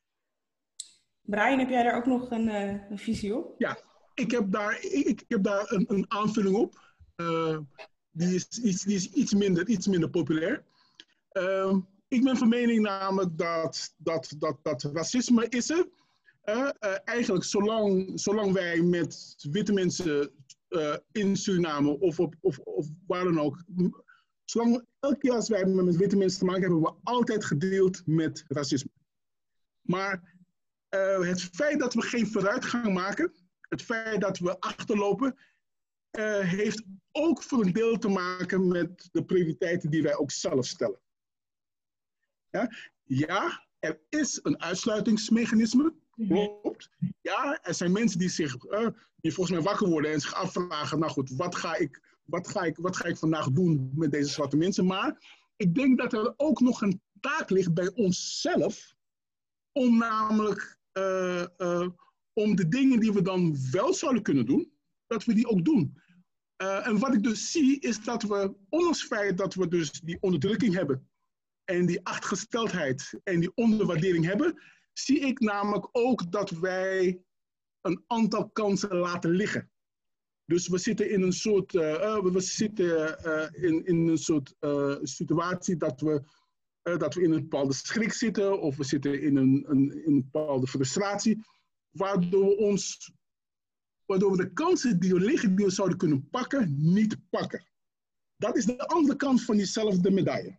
Brian, 1.22 1.60
heb 1.60 1.70
jij 1.70 1.84
daar 1.84 1.96
ook 1.96 2.06
nog 2.06 2.32
een, 2.32 2.48
uh, 2.48 2.90
een 2.90 2.98
visie 2.98 3.36
op? 3.36 3.54
Ja, 3.58 3.78
ik 4.14 4.32
heb 4.32 4.52
daar, 4.52 4.78
ik, 4.82 5.22
ik 5.22 5.26
heb 5.28 5.44
daar 5.44 5.72
een, 5.72 5.86
een 5.88 6.06
aanvulling 6.08 6.56
op. 6.56 6.80
Uh, 7.16 7.60
die, 8.12 8.36
is 8.36 8.48
iets, 8.48 8.84
die 8.84 8.96
is 8.96 9.12
iets 9.12 9.34
minder, 9.34 9.68
iets 9.68 9.88
minder 9.88 10.10
populair. 10.10 10.64
Ik 12.12 12.24
ben 12.24 12.38
van 12.38 12.50
mening 12.50 12.82
namelijk 12.82 13.38
dat, 13.38 13.94
dat, 13.98 14.36
dat, 14.38 14.58
dat 14.62 14.84
racisme 14.84 15.48
is 15.50 15.70
er. 15.70 15.88
Uh, 16.46 16.70
eigenlijk 17.06 17.46
zolang, 17.46 18.12
zolang 18.20 18.54
wij 18.54 18.82
met 18.82 19.36
witte 19.52 19.74
mensen 19.74 20.32
in 21.12 21.36
Suriname 21.36 22.00
of, 22.00 22.20
op, 22.20 22.36
of, 22.42 22.60
of 22.60 22.88
waar 23.08 23.24
dan 23.24 23.40
ook, 23.40 23.64
zolang 24.44 24.86
elke 25.00 25.18
keer 25.18 25.32
als 25.32 25.50
wij 25.50 25.66
met 25.66 25.96
witte 25.96 26.18
mensen 26.18 26.40
te 26.40 26.46
maken 26.46 26.62
hebben, 26.62 26.82
hebben 26.82 27.02
we 27.04 27.12
altijd 27.12 27.46
gedeeld 27.46 28.02
met 28.06 28.46
racisme. 28.48 28.92
Maar 29.82 30.36
het 31.20 31.42
feit 31.42 31.80
dat 31.80 31.94
we 31.94 32.02
geen 32.02 32.28
vooruitgang 32.28 32.94
maken, 32.94 33.34
het 33.62 33.82
feit 33.82 34.22
dat 34.22 34.38
we 34.38 34.60
achterlopen, 34.60 35.36
heeft 36.42 36.84
ook 37.12 37.44
voor 37.44 37.66
een 37.66 37.74
deel 37.74 37.98
te 37.98 38.10
maken 38.10 38.68
met 38.68 39.10
de 39.12 39.26
prioriteiten 39.26 39.90
die 39.90 40.04
wij 40.04 40.16
ook 40.16 40.32
zelf 40.32 40.66
stellen. 40.66 41.00
Ja, 42.52 42.72
ja 43.04 43.66
er 43.80 44.00
is 44.10 44.40
een 44.44 44.62
uitsluitingsmechanisme, 44.62 45.94
mhm. 46.16 46.34
klopt. 46.34 46.90
Ja, 47.22 47.60
er 47.62 47.74
zijn 47.74 47.92
mensen 47.92 48.20
die 48.20 48.30
zich, 48.30 48.66
uh, 48.66 48.88
die 49.16 49.34
volgens 49.34 49.56
mij 49.56 49.66
wakker 49.66 49.90
worden 49.90 50.12
en 50.12 50.20
zich 50.20 50.34
afvragen, 50.34 51.00
nou 51.00 51.12
goed, 51.12 51.30
wat 51.30 51.56
ga 51.56 51.76
ik, 51.76 52.20
wat 52.26 52.48
ga 52.48 52.62
ik, 52.64 52.78
wat 52.78 52.96
ga 52.96 53.06
ik 53.06 53.18
vandaag 53.18 53.50
doen 53.52 53.92
met 53.96 54.12
deze 54.12 54.30
zwarte 54.30 54.58
mensen? 54.58 54.86
Maar 54.86 55.40
ik 55.56 55.76
denk 55.76 55.98
dat 55.98 56.14
er 56.14 56.34
ook 56.38 56.60
nog 56.60 56.82
een 56.82 57.02
taak 57.20 57.50
ligt 57.50 57.74
bij 57.74 57.92
onszelf, 57.94 58.96
om 59.72 59.98
namelijk 59.98 60.80
uh, 60.94 61.88
om 62.34 62.56
de 62.56 62.68
dingen 62.68 63.00
die 63.00 63.14
we 63.14 63.22
dan 63.22 63.58
wel 63.72 63.94
zouden 63.94 64.24
kunnen 64.24 64.46
doen, 64.46 64.72
dat 65.08 65.24
we 65.24 65.34
die 65.34 65.48
ook 65.48 65.66
doen. 65.66 66.00
En 66.58 67.00
wat 67.00 67.14
ik 67.14 67.24
dus 67.24 67.52
zie, 67.52 67.80
is 67.80 68.04
dat 68.04 68.24
we, 68.24 68.56
ondanks 68.70 69.00
het 69.00 69.08
feit 69.08 69.38
dat 69.38 69.54
we 69.54 69.68
dus 69.68 69.92
die 69.92 70.18
onderdrukking 70.20 70.74
hebben 70.74 71.11
en 71.78 71.86
die 71.86 72.06
achtgesteldheid 72.06 73.20
en 73.24 73.40
die 73.40 73.52
onderwaardering 73.56 74.26
hebben, 74.26 74.62
zie 74.94 75.20
ik 75.20 75.40
namelijk 75.40 75.88
ook 75.92 76.32
dat 76.32 76.50
wij 76.50 77.22
een 77.82 78.04
aantal 78.08 78.50
kansen 78.50 78.96
laten 78.96 79.30
liggen. 79.30 79.72
Dus 80.46 80.68
we 80.68 80.78
zitten 80.78 81.10
in 81.10 81.22
een 81.22 81.34
soort, 81.34 81.74
uh, 81.74 82.20
we 82.20 82.40
zitten, 82.40 83.18
uh, 83.26 83.64
in, 83.64 83.86
in 83.86 84.08
een 84.08 84.18
soort 84.18 84.56
situatie 85.02 85.78
dat 85.78 86.02
we, 86.02 86.24
dat 86.82 87.14
we 87.14 87.22
in 87.22 87.32
een 87.32 87.42
bepaalde 87.42 87.74
schrik 87.74 88.14
zitten 88.14 88.62
of 88.62 88.78
we 88.78 88.84
zitten 88.84 89.22
in 89.22 89.36
een, 89.36 89.66
een, 89.68 90.06
in 90.06 90.14
een 90.14 90.30
bepaalde 90.32 90.68
frustratie 90.68 91.44
waardoor 91.92 92.46
we 92.46 92.58
ons, 92.58 93.12
waardoor 94.06 94.32
we 94.32 94.38
de 94.38 94.54
kansen 94.54 95.00
die 95.00 95.14
er 95.16 95.22
liggen, 95.22 95.56
die 95.56 95.66
we 95.66 95.72
zouden 95.72 95.98
kunnen 95.98 96.30
pakken, 96.30 96.76
niet 96.94 97.18
pakken. 97.30 97.66
Dat 98.36 98.58
is 98.58 98.66
de 98.66 98.88
andere 98.88 99.16
kant 99.16 99.44
van 99.44 99.56
diezelfde 99.56 100.12
medaille. 100.12 100.58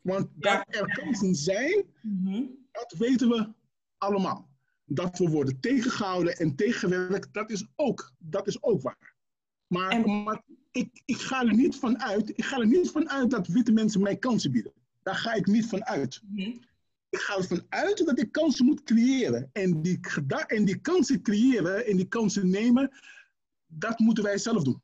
Want 0.00 0.28
dat 0.34 0.64
er 0.68 0.92
kansen 0.92 1.34
zijn, 1.34 1.84
mhm. 2.02 2.44
dat 2.72 2.94
weten 2.98 3.28
we 3.28 3.52
allemaal. 3.98 4.48
Dat 4.84 5.18
we 5.18 5.28
worden 5.28 5.60
tegengehouden 5.60 6.36
en 6.36 6.56
tegengewerkt, 6.56 7.34
dat 7.34 7.50
is 7.50 7.66
ook, 7.76 8.12
dat 8.18 8.46
is 8.46 8.62
ook 8.62 8.82
waar. 8.82 9.14
Maar, 9.66 10.08
maar 10.08 10.42
ik, 10.70 11.02
ik, 11.04 11.16
ga 11.16 11.44
er 11.44 11.54
niet 11.54 11.76
van 11.76 12.02
uit, 12.02 12.28
ik 12.28 12.44
ga 12.44 12.58
er 12.58 12.66
niet 12.66 12.90
van 12.90 13.10
uit 13.10 13.30
dat 13.30 13.46
witte 13.46 13.72
mensen 13.72 14.02
mij 14.02 14.16
kansen 14.16 14.52
bieden. 14.52 14.72
Daar 15.02 15.14
ga 15.14 15.34
ik 15.34 15.46
niet 15.46 15.66
van 15.66 15.84
uit. 15.84 16.22
Mhm 16.24 16.50
ik 17.10 17.18
ga 17.18 17.36
ervan 17.36 17.66
uit 17.68 18.06
dat 18.06 18.18
ik 18.18 18.32
kansen 18.32 18.64
moet 18.64 18.82
creëren. 18.82 19.50
En 19.52 19.82
die, 19.82 20.00
en 20.46 20.64
die 20.64 20.80
kansen 20.80 21.22
creëren 21.22 21.86
en 21.86 21.96
die 21.96 22.08
kansen 22.08 22.50
nemen, 22.50 22.90
dat 23.66 23.98
moeten 23.98 24.24
wij 24.24 24.38
zelf 24.38 24.62
doen. 24.62 24.82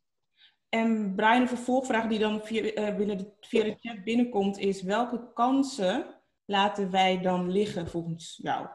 En 0.74 1.14
Brian, 1.14 1.40
een 1.40 1.48
vervolgvraag 1.48 2.06
die 2.06 2.18
dan 2.18 2.40
via, 2.42 2.62
uh, 2.62 2.96
binnen 2.96 3.18
de, 3.18 3.26
via 3.40 3.64
de 3.64 3.76
chat 3.80 4.04
binnenkomt 4.04 4.58
is: 4.58 4.82
welke 4.82 5.32
kansen 5.34 6.06
laten 6.44 6.90
wij 6.90 7.20
dan 7.20 7.50
liggen 7.50 7.88
volgens 7.88 8.38
jou? 8.42 8.66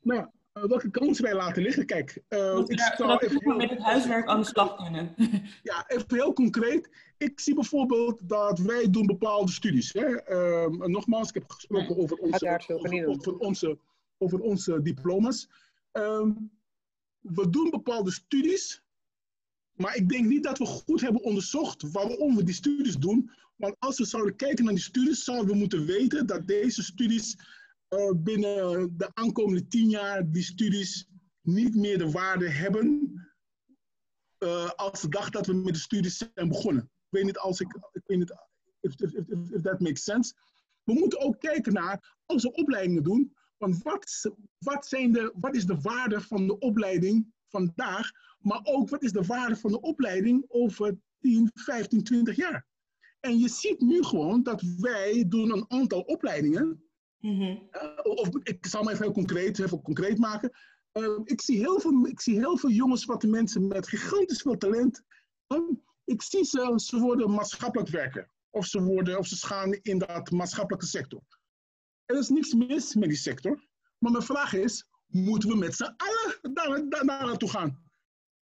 Nou, 0.00 0.20
uh, 0.54 0.64
welke 0.64 0.90
kansen 0.90 1.24
wij 1.24 1.34
laten 1.34 1.62
liggen? 1.62 1.86
Kijk, 1.86 2.22
uh, 2.28 2.62
ik 2.66 2.96
daar, 2.96 3.18
even 3.18 3.56
met 3.56 3.70
het 3.70 3.82
huiswerk 3.82 4.26
aan 4.26 4.40
de 4.40 4.46
slag 4.46 4.76
kunnen. 4.76 5.14
ja, 5.62 5.84
even 5.88 6.14
heel 6.14 6.32
concreet 6.32 6.88
ik 7.24 7.40
zie 7.40 7.54
bijvoorbeeld 7.54 8.28
dat 8.28 8.58
wij 8.58 8.90
doen 8.90 9.06
bepaalde 9.06 9.52
studies. 9.52 9.92
Hè. 9.92 10.30
Uh, 10.30 10.86
nogmaals, 10.86 11.28
ik 11.28 11.34
heb 11.34 11.50
gesproken 11.50 11.96
over 11.96 12.16
onze, 12.16 12.60
over, 12.66 13.08
over, 13.08 13.36
onze, 13.38 13.78
over 14.18 14.40
onze 14.40 14.82
diploma's. 14.82 15.48
Um, 15.92 16.50
we 17.20 17.50
doen 17.50 17.70
bepaalde 17.70 18.10
studies, 18.10 18.83
maar 19.74 19.96
ik 19.96 20.08
denk 20.08 20.26
niet 20.26 20.42
dat 20.42 20.58
we 20.58 20.66
goed 20.66 21.00
hebben 21.00 21.22
onderzocht 21.22 21.90
waarom 21.90 22.36
we 22.36 22.44
die 22.44 22.54
studies 22.54 22.96
doen. 22.96 23.30
Want 23.56 23.74
als 23.78 23.98
we 23.98 24.04
zouden 24.04 24.36
kijken 24.36 24.64
naar 24.64 24.74
die 24.74 24.82
studies, 24.82 25.24
zouden 25.24 25.46
we 25.46 25.54
moeten 25.54 25.86
weten 25.86 26.26
dat 26.26 26.46
deze 26.46 26.82
studies 26.82 27.36
uh, 27.88 28.10
binnen 28.16 28.94
de 28.96 29.10
aankomende 29.14 29.66
tien 29.68 29.88
jaar, 29.88 30.30
die 30.30 30.42
studies 30.42 31.08
niet 31.40 31.74
meer 31.74 31.98
de 31.98 32.10
waarde 32.10 32.48
hebben 32.48 33.12
uh, 34.38 34.70
als 34.70 35.00
de 35.00 35.08
dag 35.08 35.30
dat 35.30 35.46
we 35.46 35.54
met 35.54 35.74
de 35.74 35.80
studies 35.80 36.28
zijn 36.34 36.48
begonnen 36.48 36.90
weet 37.14 37.24
niet 37.24 37.38
als 37.38 37.60
ik, 37.60 37.78
ik 37.92 38.02
weet 38.06 38.18
niet 38.18 38.34
if, 38.80 38.94
that 39.62 39.80
makes 39.80 40.04
sense. 40.04 40.34
We 40.82 40.92
moeten 40.92 41.20
ook 41.20 41.40
kijken 41.40 41.72
naar, 41.72 42.16
als 42.26 42.42
we 42.42 42.52
opleidingen 42.52 43.02
doen, 43.02 43.36
van 43.58 43.80
wat, 43.82 44.30
wat, 44.58 44.86
zijn 44.86 45.12
de, 45.12 45.32
wat 45.34 45.54
is 45.54 45.66
de 45.66 45.80
waarde 45.80 46.20
van 46.20 46.46
de 46.46 46.58
opleiding 46.58 47.33
vandaag, 47.54 48.10
maar 48.38 48.60
ook 48.62 48.88
wat 48.88 49.02
is 49.02 49.12
de 49.12 49.22
waarde 49.22 49.56
van 49.56 49.70
de 49.70 49.80
opleiding 49.80 50.44
over 50.48 50.98
10, 51.20 51.50
15, 51.54 52.04
20 52.04 52.36
jaar. 52.36 52.66
En 53.20 53.38
je 53.38 53.48
ziet 53.48 53.80
nu 53.80 54.02
gewoon 54.02 54.42
dat 54.42 54.62
wij 54.78 55.24
doen 55.28 55.50
een 55.50 55.64
aantal 55.68 56.00
opleidingen. 56.00 56.82
Mm 57.18 57.38
-hmm. 57.38 57.68
uh, 57.72 57.98
of 58.02 58.28
ik 58.42 58.66
zal 58.66 58.82
me 58.82 58.90
even 58.90 59.04
heel 59.04 59.12
concreet, 59.12 59.58
even 59.58 59.82
concreet 59.82 60.18
maken. 60.18 60.50
Uh, 60.92 61.20
ik, 61.24 61.40
zie 61.40 61.58
heel 61.58 61.80
veel, 61.80 62.06
ik 62.06 62.20
zie 62.20 62.38
heel 62.38 62.56
veel 62.56 62.96
zwarte 62.96 63.26
mensen 63.26 63.66
met 63.66 63.88
gigantisch 63.88 64.42
veel 64.42 64.56
talent. 64.56 65.02
Um, 65.46 65.82
ik 66.04 66.22
zie 66.22 66.44
ze, 66.44 66.72
ze 66.76 66.98
worden 66.98 67.30
maatschappelijk 67.30 67.90
werken. 67.90 68.30
Of 68.50 68.66
ze, 68.66 68.82
worden, 68.82 69.18
of 69.18 69.26
ze 69.26 69.46
gaan 69.46 69.72
in 69.72 69.98
dat 69.98 70.30
maatschappelijke 70.30 70.86
sector. 70.86 71.22
Er 72.04 72.18
is 72.18 72.28
niks 72.28 72.54
mis 72.54 72.94
met 72.94 73.08
die 73.08 73.18
sector. 73.18 73.66
Maar 73.98 74.12
mijn 74.12 74.24
vraag 74.24 74.52
is, 74.52 74.86
moeten 75.14 75.48
we 75.48 75.56
met 75.56 75.74
z'n 75.74 75.94
allen 75.96 76.54
daar, 76.54 76.88
daar, 76.88 77.06
daar 77.06 77.26
naartoe 77.26 77.50
gaan? 77.50 77.82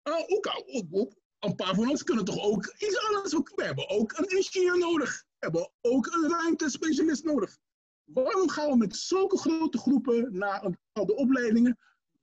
Uh, 0.04 0.14
ook, 0.14 0.48
ook, 0.66 0.88
ook, 0.92 1.14
een 1.40 1.56
paar 1.56 1.76
van 1.76 1.90
ons 1.90 2.04
kunnen 2.04 2.26
toch 2.26 2.44
ook 2.44 2.66
iets 2.78 3.06
anders. 3.08 3.34
We 3.56 3.64
hebben 3.64 3.90
ook 3.90 4.18
een 4.18 4.38
ingenieur 4.38 4.78
nodig. 4.78 5.24
We 5.28 5.36
hebben 5.40 5.72
ook 5.82 6.06
een 6.06 6.30
ruimtespecialist 6.30 7.24
nodig. 7.24 7.58
Waarom 8.04 8.50
gaan 8.50 8.70
we 8.70 8.78
met 8.78 8.96
zulke 8.96 9.38
grote 9.38 9.78
groepen 9.78 10.38
naar 10.38 10.64
een 10.64 10.78
bepaalde 10.84 11.16
opleidingen, 11.16 11.78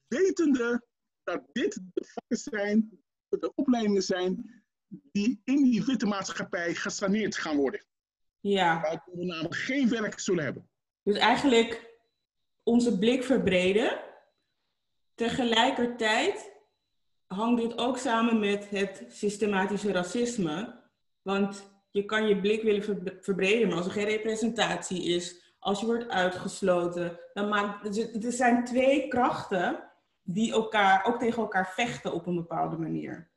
wetende 0.07 0.87
dat 1.23 1.43
dit 1.53 1.81
de 1.93 2.07
vakken 2.13 2.37
zijn, 2.53 3.03
de 3.29 3.53
opleidingen 3.55 4.03
zijn 4.03 4.63
die 4.89 5.41
in 5.45 5.63
die 5.63 5.85
witte 5.85 6.07
maatschappij 6.07 6.75
gesaneerd 6.75 7.37
gaan 7.37 7.57
worden. 7.57 7.87
Ja. 8.41 8.81
Waar 8.81 9.03
we 9.13 9.25
namelijk 9.25 9.57
geen 9.57 9.89
werk 9.89 10.19
zullen 10.19 10.45
hebben. 10.45 10.71
Dus 11.03 11.17
eigenlijk 11.19 11.97
onze 12.63 12.99
blik 12.99 13.25
verbreden. 13.25 14.01
Tegelijkertijd 15.19 16.53
hangt 17.27 17.61
dit 17.61 17.79
ook 17.79 17.99
samen 17.99 18.39
met 18.39 18.71
het 18.71 19.05
systematische 19.09 19.93
racisme. 19.93 20.81
Want 21.23 21.71
je 21.91 22.05
kan 22.05 22.29
je 22.29 22.41
blik 22.41 22.63
willen 22.63 23.17
verbreden, 23.21 23.69
maar 23.69 23.77
als 23.77 23.87
er 23.87 23.93
geen 23.93 24.05
representatie 24.05 25.03
is, 25.05 25.55
als 25.59 25.81
je 25.81 25.87
wordt 25.87 26.09
uitgesloten, 26.09 27.19
dan 27.35 27.49
maakt 27.49 27.99
er 28.25 28.33
zijn 28.33 28.65
twee 28.65 29.09
krachten 29.09 29.91
die 30.23 30.53
elkaar 30.53 31.05
ook 31.05 31.19
tegen 31.19 31.43
elkaar 31.43 31.73
vechten 31.75 32.13
op 32.13 32.27
een 32.27 32.37
bepaalde 32.37 32.77
manier. 32.77 33.31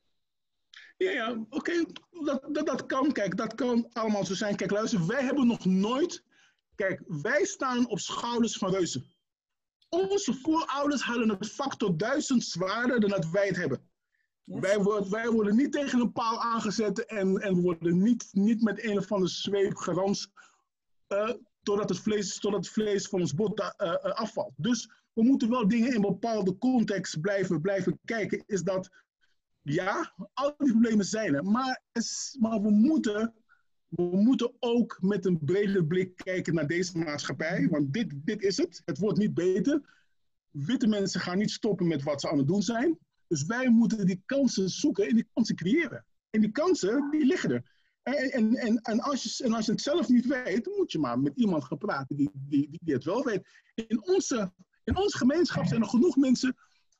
Ja, 0.97 1.11
ja 1.11 1.45
oké, 1.49 1.85
dat, 2.23 2.47
dat, 2.51 2.65
dat 2.65 2.85
kan. 2.85 3.11
Kijk, 3.11 3.37
dat 3.37 3.55
kan 3.55 3.89
allemaal 3.93 4.25
zo 4.25 4.33
zijn. 4.33 4.55
Kijk, 4.55 4.71
luister, 4.71 5.07
wij 5.07 5.23
hebben 5.23 5.47
nog 5.47 5.65
nooit... 5.65 6.23
Kijk, 6.75 7.01
wij 7.07 7.45
staan 7.45 7.89
op 7.89 7.99
schouders 7.99 8.57
van 8.57 8.71
reuzen. 8.71 9.10
Onze 9.95 10.33
voorouders 10.33 11.01
hadden 11.01 11.29
het 11.29 11.47
factor 11.47 11.97
duizend 11.97 12.43
zwaarder 12.43 12.99
dan 12.99 13.09
dat 13.09 13.29
wij 13.29 13.47
het 13.47 13.55
hebben. 13.55 13.89
Wij, 14.43 14.79
worden, 14.79 15.11
wij 15.11 15.29
worden 15.29 15.55
niet 15.55 15.71
tegen 15.71 15.99
een 15.99 16.11
paal 16.11 16.41
aangezet 16.41 17.05
en, 17.05 17.37
en 17.37 17.55
we 17.55 17.61
worden 17.61 18.01
niet, 18.01 18.29
niet 18.31 18.61
met 18.61 18.83
een 18.83 18.97
of 18.97 19.11
andere 19.11 19.31
zweep 19.31 19.75
gerans 19.75 20.31
uh, 21.07 21.29
totdat, 21.63 21.89
het 21.89 21.99
vlees, 21.99 22.39
totdat 22.39 22.65
het 22.65 22.73
vlees 22.73 23.07
van 23.07 23.19
ons 23.19 23.33
bot 23.33 23.59
uh, 23.59 23.69
uh, 23.77 23.95
afvalt. 23.95 24.53
Dus 24.55 24.89
we 25.13 25.23
moeten 25.23 25.49
wel 25.49 25.67
dingen 25.67 25.93
in 25.93 26.01
bepaalde 26.01 26.57
context 26.57 27.21
blijven, 27.21 27.61
blijven 27.61 27.99
kijken. 28.05 28.43
Is 28.45 28.61
dat 28.61 28.89
Ja, 29.61 30.13
al 30.33 30.53
die 30.57 30.71
problemen 30.71 31.05
zijn 31.05 31.35
er. 31.35 31.43
Maar, 31.43 31.81
maar 32.39 32.61
we, 32.61 32.69
moeten, 32.69 33.33
we 33.91 34.03
moeten 34.03 34.53
ook 34.59 34.97
met 35.01 35.25
een 35.25 35.39
brede 35.39 35.85
blik 35.85 36.15
kijken 36.15 36.53
naar 36.53 36.67
deze 36.67 36.97
maatschappij. 36.97 37.67
Want 37.69 37.93
dit, 37.93 38.13
dit 38.25 38.41
is 38.43 38.57
het. 38.57 38.81
Het 38.85 38.97
wordt 38.97 39.17
niet 39.17 39.33
beter. 39.33 39.81
Witte 40.51 40.87
mensen 40.87 41.21
gaan 41.21 41.37
niet 41.37 41.51
stoppen 41.51 41.87
met 41.87 42.03
wat 42.03 42.21
ze 42.21 42.29
aan 42.29 42.37
het 42.37 42.47
doen 42.47 42.61
zijn. 42.61 42.97
Dus 43.27 43.45
wij 43.45 43.69
moeten 43.69 44.05
die 44.05 44.21
kansen 44.25 44.69
zoeken 44.69 45.07
en 45.07 45.15
die 45.15 45.27
kansen 45.33 45.55
creëren. 45.55 46.05
En 46.29 46.41
die 46.41 46.51
kansen, 46.51 47.09
die 47.11 47.25
liggen 47.25 47.51
er. 47.51 47.63
En, 48.03 48.53
en, 48.55 48.81
en, 48.81 48.99
als 48.99 49.23
je, 49.23 49.43
en 49.43 49.53
als 49.53 49.65
je 49.65 49.71
het 49.71 49.81
zelf 49.81 50.09
niet 50.09 50.25
weet, 50.25 50.63
dan 50.63 50.73
moet 50.77 50.91
je 50.91 50.99
maar 50.99 51.19
met 51.19 51.35
iemand 51.35 51.63
gaan 51.63 51.77
praten 51.77 52.15
die, 52.15 52.29
die, 52.33 52.79
die 52.81 52.93
het 52.93 53.03
wel 53.03 53.23
weet. 53.23 53.47
In 53.73 54.07
onze, 54.07 54.51
in 54.83 54.97
onze 54.97 55.17
gemeenschap 55.17 55.65
zijn 55.65 55.81
er 55.81 55.87
genoeg 55.87 56.15
mensen 56.15 56.55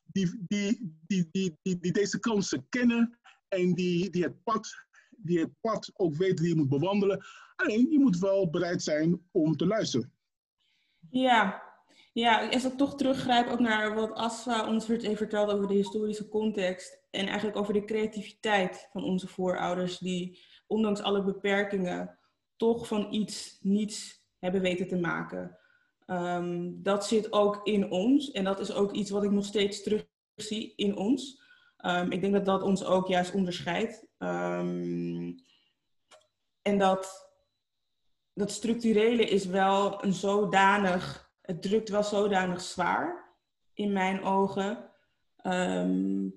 die, 0.06 0.44
die, 0.48 0.96
die, 1.06 1.28
die, 1.30 1.56
die, 1.62 1.78
die 1.78 1.92
deze 1.92 2.18
kansen 2.18 2.66
kennen 2.68 3.18
en 3.48 3.74
die, 3.74 4.10
die, 4.10 4.22
het 4.22 4.42
pad, 4.42 4.84
die 5.22 5.40
het 5.40 5.50
pad 5.60 5.90
ook 5.94 6.14
weten 6.14 6.44
die 6.44 6.48
je 6.48 6.60
moet 6.60 6.68
bewandelen. 6.68 7.24
Alleen, 7.56 7.90
je 7.90 7.98
moet 7.98 8.18
wel 8.18 8.50
bereid 8.50 8.82
zijn 8.82 9.20
om 9.30 9.56
te 9.56 9.66
luisteren. 9.66 10.12
Ja, 11.10 11.62
ja, 12.12 12.48
als 12.48 12.64
ik 12.64 12.76
toch 12.76 12.94
teruggrijp 12.94 13.48
ook 13.48 13.60
naar 13.60 13.94
wat 13.94 14.12
Asfa 14.12 14.68
ons 14.68 14.86
heeft 14.86 15.16
verteld 15.16 15.50
over 15.50 15.68
de 15.68 15.74
historische 15.74 16.28
context 16.28 17.00
en 17.10 17.26
eigenlijk 17.26 17.56
over 17.56 17.72
de 17.72 17.84
creativiteit 17.84 18.88
van 18.92 19.04
onze 19.04 19.28
voorouders 19.28 19.98
die 19.98 20.38
ondanks 20.66 21.00
alle 21.00 21.22
beperkingen 21.22 22.18
toch 22.56 22.86
van 22.86 23.06
iets 23.10 23.58
niets 23.60 24.26
hebben 24.38 24.60
weten 24.60 24.88
te 24.88 24.96
maken. 24.96 25.58
Ehm, 26.06 26.70
dat 26.74 27.06
zit 27.06 27.32
ook 27.32 27.60
in 27.66 27.90
ons 27.90 28.30
en 28.30 28.44
dat 28.44 28.60
is 28.60 28.72
ook 28.72 28.92
iets 28.92 29.10
wat 29.10 29.24
ik 29.24 29.30
nog 29.30 29.44
steeds 29.44 29.82
terugzie 29.82 30.72
in 30.76 30.96
ons. 30.96 31.41
Um, 31.82 32.10
ik 32.10 32.20
denk 32.20 32.32
dat 32.32 32.44
dat 32.44 32.62
ons 32.62 32.84
ook 32.84 33.06
juist 33.06 33.34
onderscheidt. 33.34 34.06
Um, 34.18 35.34
en 36.62 36.78
dat, 36.78 37.30
dat 38.32 38.50
structurele 38.50 39.24
is 39.24 39.46
wel 39.46 40.04
een 40.04 40.12
zodanig 40.12 41.30
het 41.42 41.62
drukt 41.62 41.88
wel 41.88 42.02
zodanig 42.02 42.60
zwaar 42.60 43.34
in 43.74 43.92
mijn 43.92 44.22
ogen. 44.22 44.90
Ehm, 45.36 46.28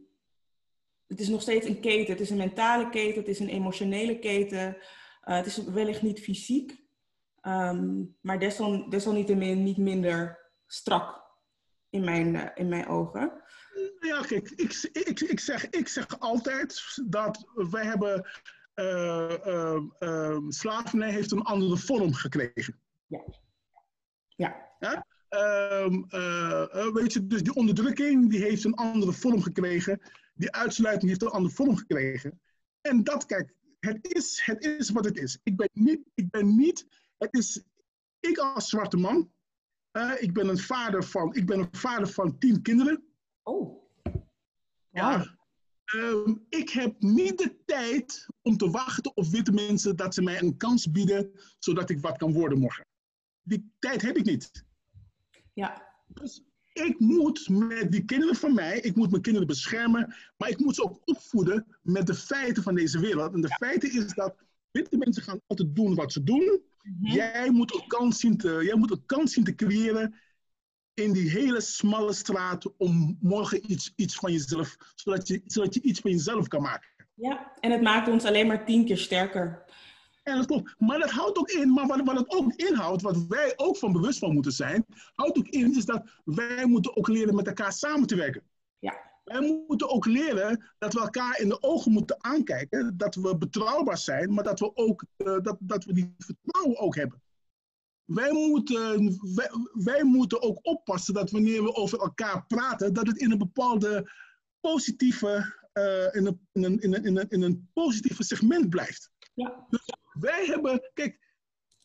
het 1.07 1.19
is 1.19 1.27
nog 1.27 1.41
steeds 1.41 1.67
een 1.67 1.79
keten. 1.79 2.13
Het 2.13 2.21
is 2.21 2.29
een 2.29 2.37
mentale 2.37 2.89
keten, 2.89 3.19
het 3.19 3.27
is 3.27 3.39
een 3.39 3.49
emotionele 3.49 4.19
keten. 4.19 4.77
Uh, 5.25 5.35
het 5.35 5.45
is 5.45 5.63
wellicht 5.63 6.01
niet 6.01 6.19
fysiek, 6.19 6.83
um, 7.41 8.15
maar 8.21 8.39
desal, 8.39 8.89
desalniettemin 8.89 9.63
niet 9.63 9.77
minder 9.77 10.39
strak 10.67 11.23
in 11.89 12.03
mijn, 12.03 12.33
uh, 12.33 12.47
in 12.55 12.69
mijn 12.69 12.87
ogen. 12.87 13.43
Ja, 13.99 14.21
kijk, 14.21 14.49
ik, 14.49 14.89
ik, 14.91 15.19
ik, 15.19 15.39
zeg, 15.39 15.69
ik 15.69 15.87
zeg 15.87 16.19
altijd 16.19 16.97
dat 17.05 17.45
wij 17.53 17.85
hebben. 17.85 18.27
Uh, 18.75 20.37
slavernij 20.49 21.11
heeft 21.11 21.31
een 21.31 21.41
andere 21.41 21.77
vorm 21.77 22.13
gekregen. 22.13 22.79
Ja. 23.07 23.23
Ja. 24.35 24.75
ja? 24.79 25.05
Ehm, 25.29 26.03
eh, 26.09 26.61
eh, 26.61 26.93
weet 26.93 27.13
je, 27.13 27.27
dus 27.27 27.43
die 27.43 27.53
onderdrukking 27.53 28.29
die 28.29 28.41
heeft 28.41 28.63
een 28.63 28.73
andere 28.73 29.13
vorm 29.13 29.41
gekregen. 29.41 30.01
Die 30.33 30.51
uitsluiting 30.51 31.09
heeft 31.09 31.21
een 31.21 31.27
andere 31.27 31.53
vorm 31.53 31.75
gekregen. 31.75 32.39
En 32.81 33.03
dat, 33.03 33.25
kijk, 33.25 33.53
het 33.79 33.97
is, 34.01 34.41
het 34.45 34.63
is 34.65 34.89
wat 34.89 35.05
het 35.05 35.17
is. 35.17 35.39
Ik 35.43 35.55
ben 35.55 35.69
niet, 35.73 35.99
ik 36.13 36.29
ben 36.29 36.55
niet, 36.55 36.87
het 37.17 37.33
is, 37.33 37.63
ik 38.19 38.37
als 38.37 38.69
zwarte 38.69 38.97
man, 38.97 39.31
ik 40.19 40.33
ben 40.33 40.47
een 40.47 40.57
vader 40.57 41.03
van, 41.03 41.35
ik 41.35 41.45
ben 41.45 41.59
een 41.59 41.67
vader 41.71 42.07
van 42.07 42.37
tien 42.37 42.61
kinderen. 42.61 43.03
Oh. 43.45 43.83
Ja. 44.89 45.37
Um, 45.95 46.45
ik 46.49 46.69
heb 46.69 46.95
niet 46.99 47.37
de 47.37 47.55
tijd 47.65 48.27
om 48.41 48.57
te 48.57 48.69
wachten 48.69 49.15
op 49.15 49.25
witte 49.25 49.51
mensen 49.51 49.95
dat 49.95 50.13
ze 50.13 50.21
mij 50.21 50.41
een 50.41 50.57
kans 50.57 50.91
bieden, 50.91 51.31
zodat 51.59 51.89
ik 51.89 51.99
wat 51.99 52.17
kan 52.17 52.33
worden 52.33 52.59
morgen 52.59 52.85
die 53.45 53.71
tijd 53.79 54.01
heb 54.01 54.17
ik 54.17 54.25
niet. 54.25 54.65
Ja. 55.53 55.93
Dus 56.07 56.43
ik 56.73 56.99
moet 56.99 57.49
met 57.49 57.91
die 57.91 58.05
kinderen 58.05 58.35
van 58.35 58.53
mij, 58.53 58.79
ik 58.79 58.95
moet 58.95 59.09
mijn 59.09 59.21
kinderen 59.21 59.47
beschermen, 59.47 60.15
maar 60.37 60.49
ik 60.49 60.59
moet 60.59 60.75
ze 60.75 60.83
ook 60.83 61.01
opvoeden 61.05 61.77
met 61.81 62.07
de 62.07 62.15
feiten 62.15 62.63
van 62.63 62.75
deze 62.75 62.99
wereld. 62.99 63.33
En 63.33 63.41
de 63.41 63.55
feiten 63.59 63.91
is 63.93 64.13
dat 64.13 64.35
witte 64.71 64.97
mensen 64.97 65.23
gaan 65.23 65.41
altijd 65.47 65.75
doen 65.75 65.95
wat 65.95 66.11
ze 66.11 66.23
doen. 66.23 66.61
Mhm. 66.83 67.13
Jij, 67.13 67.49
moet 67.49 67.73
een 67.73 67.87
kans 67.87 68.19
zien 68.19 68.37
te, 68.37 68.61
jij 68.63 68.75
moet 68.75 68.91
een 68.91 69.05
kans 69.05 69.33
zien 69.33 69.43
te 69.43 69.55
creëren 69.55 70.15
in 70.95 71.11
die 71.13 71.29
hele 71.29 71.61
smalle 71.61 72.13
straat 72.13 72.75
om 72.77 73.17
morgen 73.21 73.71
iets, 73.71 73.93
iets 73.95 74.15
van 74.15 74.31
jezelf, 74.31 74.75
zodat 74.95 75.27
je, 75.27 75.41
zodat 75.45 75.73
je 75.73 75.81
iets 75.81 75.99
van 75.99 76.11
jezelf 76.11 76.47
kan 76.47 76.61
maken. 76.61 76.89
Ja, 77.13 77.51
en 77.59 77.71
het 77.71 77.81
maakt 77.81 78.07
ons 78.07 78.25
alleen 78.25 78.47
maar 78.47 78.65
tien 78.65 78.85
keer 78.85 78.97
sterker. 78.97 79.63
En 80.23 80.37
dat 80.37 80.45
klopt. 80.45 80.75
Maar 80.77 80.99
dat 80.99 81.11
houdt 81.11 81.37
ook 81.37 81.49
in, 81.49 81.73
maar 81.73 81.87
wat, 81.87 82.01
wat 82.03 82.17
het 82.17 82.31
ook 82.31 82.53
inhoudt, 82.53 83.01
wat 83.01 83.25
wij 83.27 83.53
ook 83.55 83.77
van 83.77 83.91
bewust 83.91 84.19
van 84.19 84.33
moeten 84.33 84.51
zijn, 84.51 84.85
houdt 85.15 85.37
ook 85.37 85.47
in, 85.47 85.75
is 85.75 85.85
dat 85.85 86.03
wij 86.23 86.65
moeten 86.65 86.97
ook 86.97 87.07
leren 87.07 87.35
met 87.35 87.47
elkaar 87.47 87.73
samen 87.73 88.07
te 88.07 88.15
werken. 88.15 88.43
Ja. 88.79 89.13
Wij 89.23 89.63
moeten 89.67 89.89
ook 89.89 90.05
leren 90.05 90.63
dat 90.77 90.93
we 90.93 90.99
elkaar 90.99 91.39
in 91.39 91.49
de 91.49 91.63
ogen 91.63 91.91
moeten 91.91 92.23
aankijken, 92.23 92.97
dat 92.97 93.15
we 93.15 93.37
betrouwbaar 93.37 93.97
zijn, 93.97 94.33
maar 94.33 94.43
dat 94.43 94.59
we 94.59 94.75
ook 94.75 95.03
uh, 95.17 95.37
dat, 95.41 95.57
dat 95.59 95.85
we 95.85 95.93
die 95.93 96.15
vertrouwen 96.17 96.77
ook 96.77 96.95
hebben. 96.95 97.21
Wij 98.05 98.31
moeten, 98.31 99.17
wij, 99.35 99.49
wij, 99.73 100.03
moeten 100.03 100.41
ook 100.41 100.59
oppassen 100.61 101.13
dat 101.13 101.31
wanneer 101.31 101.63
we 101.63 101.73
over 101.73 101.99
elkaar 101.99 102.45
praten, 102.47 102.93
dat 102.93 103.07
het 103.07 103.17
in 103.17 103.31
een 103.31 103.37
bepaalde 103.37 104.11
positieve, 104.59 105.55
uh, 105.73 106.15
in, 106.15 106.25
een, 106.25 106.39
in, 106.51 106.63
een, 106.63 106.81
in, 106.81 107.17
een, 107.17 107.29
in, 107.29 107.41
een, 107.41 107.69
positieve 107.73 108.23
segment 108.23 108.69
blijft. 108.69 109.11
Ja. 109.33 109.65
Dus 109.69 109.81
wij 110.19 110.45
hebben, 110.45 110.89
kijk, 110.93 111.19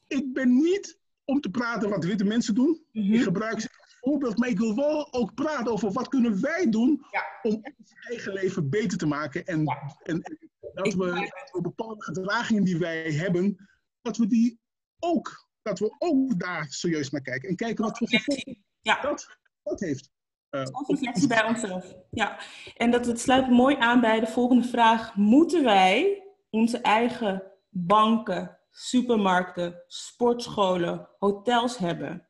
ik 0.06 0.32
ben 0.32 0.56
niet 0.56 0.98
om 1.24 1.40
te 1.40 1.50
praten 1.50 1.90
wat 1.90 2.04
witte 2.04 2.24
mensen 2.24 2.54
doen. 2.54 2.84
Mm 2.92 3.12
Ik 3.12 3.22
gebruik 3.22 3.60
ze 3.60 3.68
als 3.80 3.96
voorbeeld, 4.00 4.38
maar 4.38 4.48
ik 4.48 4.58
wil 4.58 4.74
wel 4.74 5.12
ook 5.12 5.34
praten 5.34 5.72
over 5.72 5.92
wat 5.92 6.08
kunnen 6.08 6.40
wij 6.40 6.70
doen 6.70 7.04
om 7.42 7.52
ons 7.52 7.92
eigen 8.08 8.32
leven 8.32 8.70
beter 8.70 8.98
te 8.98 9.06
maken. 9.06 9.46
En, 9.46 9.64
en, 10.02 10.38
dat 10.74 10.94
we 10.94 11.60
bepaalde 11.62 12.02
gedragingen 12.02 12.64
die 12.64 12.78
wij 12.78 13.12
hebben, 13.12 13.68
dat 14.02 14.16
we 14.16 14.26
die 14.26 14.60
ook, 14.98 15.49
dat 15.62 15.78
we 15.78 15.94
ook 15.98 16.38
daar 16.38 16.66
serieus 16.68 17.10
naar 17.10 17.20
kijken. 17.20 17.48
En 17.48 17.56
kijken 17.56 17.84
wat 17.84 17.98
voor 17.98 18.08
gevolgen 18.08 18.64
ja. 18.80 19.00
dat, 19.00 19.36
dat 19.62 19.80
heeft. 19.80 20.10
Uh, 20.50 20.64
reflectie 20.86 21.26
bij 21.26 21.44
onszelf. 21.44 21.94
Ja, 22.10 22.40
en 22.76 22.90
dat 22.90 23.06
het 23.06 23.20
sluit 23.20 23.50
mooi 23.50 23.76
aan 23.76 24.00
bij 24.00 24.20
de 24.20 24.26
volgende 24.26 24.68
vraag. 24.68 25.14
Moeten 25.14 25.64
wij 25.64 26.24
onze 26.50 26.78
eigen 26.78 27.42
banken, 27.68 28.58
supermarkten, 28.70 29.82
sportscholen, 29.86 31.08
hotels 31.18 31.78
hebben. 31.78 32.28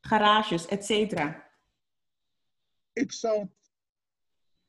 Garages, 0.00 0.66
etc. 0.66 0.90
Ik 2.92 3.12
zou, 3.12 3.48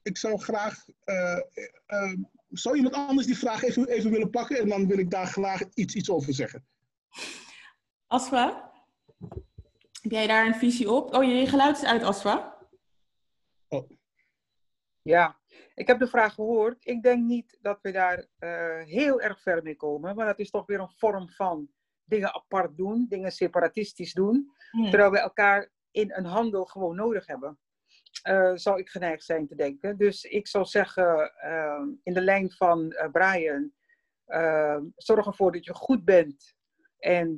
ik 0.02 0.18
zou 0.18 0.40
graag. 0.40 0.86
Uh, 1.06 1.40
uh, 1.88 2.14
zou 2.50 2.76
iemand 2.76 2.96
anders 2.96 3.28
die 3.28 3.38
vraag 3.38 3.64
even, 3.64 3.88
even 3.88 4.12
willen 4.12 4.30
pakken 4.30 4.58
en 4.58 4.70
dan 4.70 4.88
wil 4.88 4.98
ik 4.98 5.12
daar 5.12 5.28
graag 5.28 5.62
iets, 5.74 5.96
iets 5.96 6.10
over 6.10 6.34
zeggen. 6.34 6.66
Asfa, 8.07 8.72
heb 10.01 10.11
jij 10.11 10.28
daar 10.28 10.45
een 10.45 10.55
visie 10.55 10.91
op? 10.91 11.14
Oh, 11.16 11.24
je 11.24 11.47
geluid 11.47 11.78
is 11.78 11.84
uit, 11.84 12.03
Asfa. 12.03 12.57
Oh. 13.68 13.89
Ja, 15.01 15.39
ik 15.76 15.88
heb 15.88 15.99
de 15.99 16.07
vraag 16.07 16.34
gehoord. 16.34 16.86
Ik 16.86 17.03
denk 17.03 17.24
niet 17.24 17.57
dat 17.61 17.80
we 17.82 17.91
daar 17.91 18.28
uh, 18.39 18.84
heel 18.84 19.22
erg 19.22 19.41
ver 19.41 19.64
mee 19.64 19.76
komen. 19.76 20.16
Maar 20.16 20.26
dat 20.26 20.39
is 20.39 20.49
toch 20.49 20.66
weer 20.66 20.80
een 20.80 20.93
vorm 20.97 21.30
van 21.30 21.70
dingen 22.03 22.34
apart 22.34 22.78
doen, 22.78 23.05
dingen 23.09 23.32
separatistisch 23.32 24.14
doen. 24.14 24.51
Hmm. 24.72 24.89
Terwijl 24.89 25.11
we 25.11 25.20
elkaar 25.20 25.72
in 25.91 26.14
een 26.14 26.26
handel 26.26 26.66
gewoon 26.66 26.95
nodig 26.95 27.28
hebben. 27.28 27.59
Uh, 28.30 28.51
zou 28.53 28.80
ik 28.80 28.89
geneigd 28.89 29.24
zijn 29.24 29.47
te 29.47 29.55
denken. 29.55 29.97
Dus 29.97 30.24
ik 30.24 30.47
zou 30.47 30.66
zeggen, 30.66 31.32
uh, 31.45 31.82
in 32.03 32.14
de 32.14 32.22
lijn 32.22 32.51
van 32.51 32.95
Brian, 33.11 33.74
zorg 34.95 35.26
ervoor 35.26 35.51
dat 35.51 35.66
je 35.66 35.74
goed 35.74 36.05
bent. 36.05 36.53
En 37.04 37.38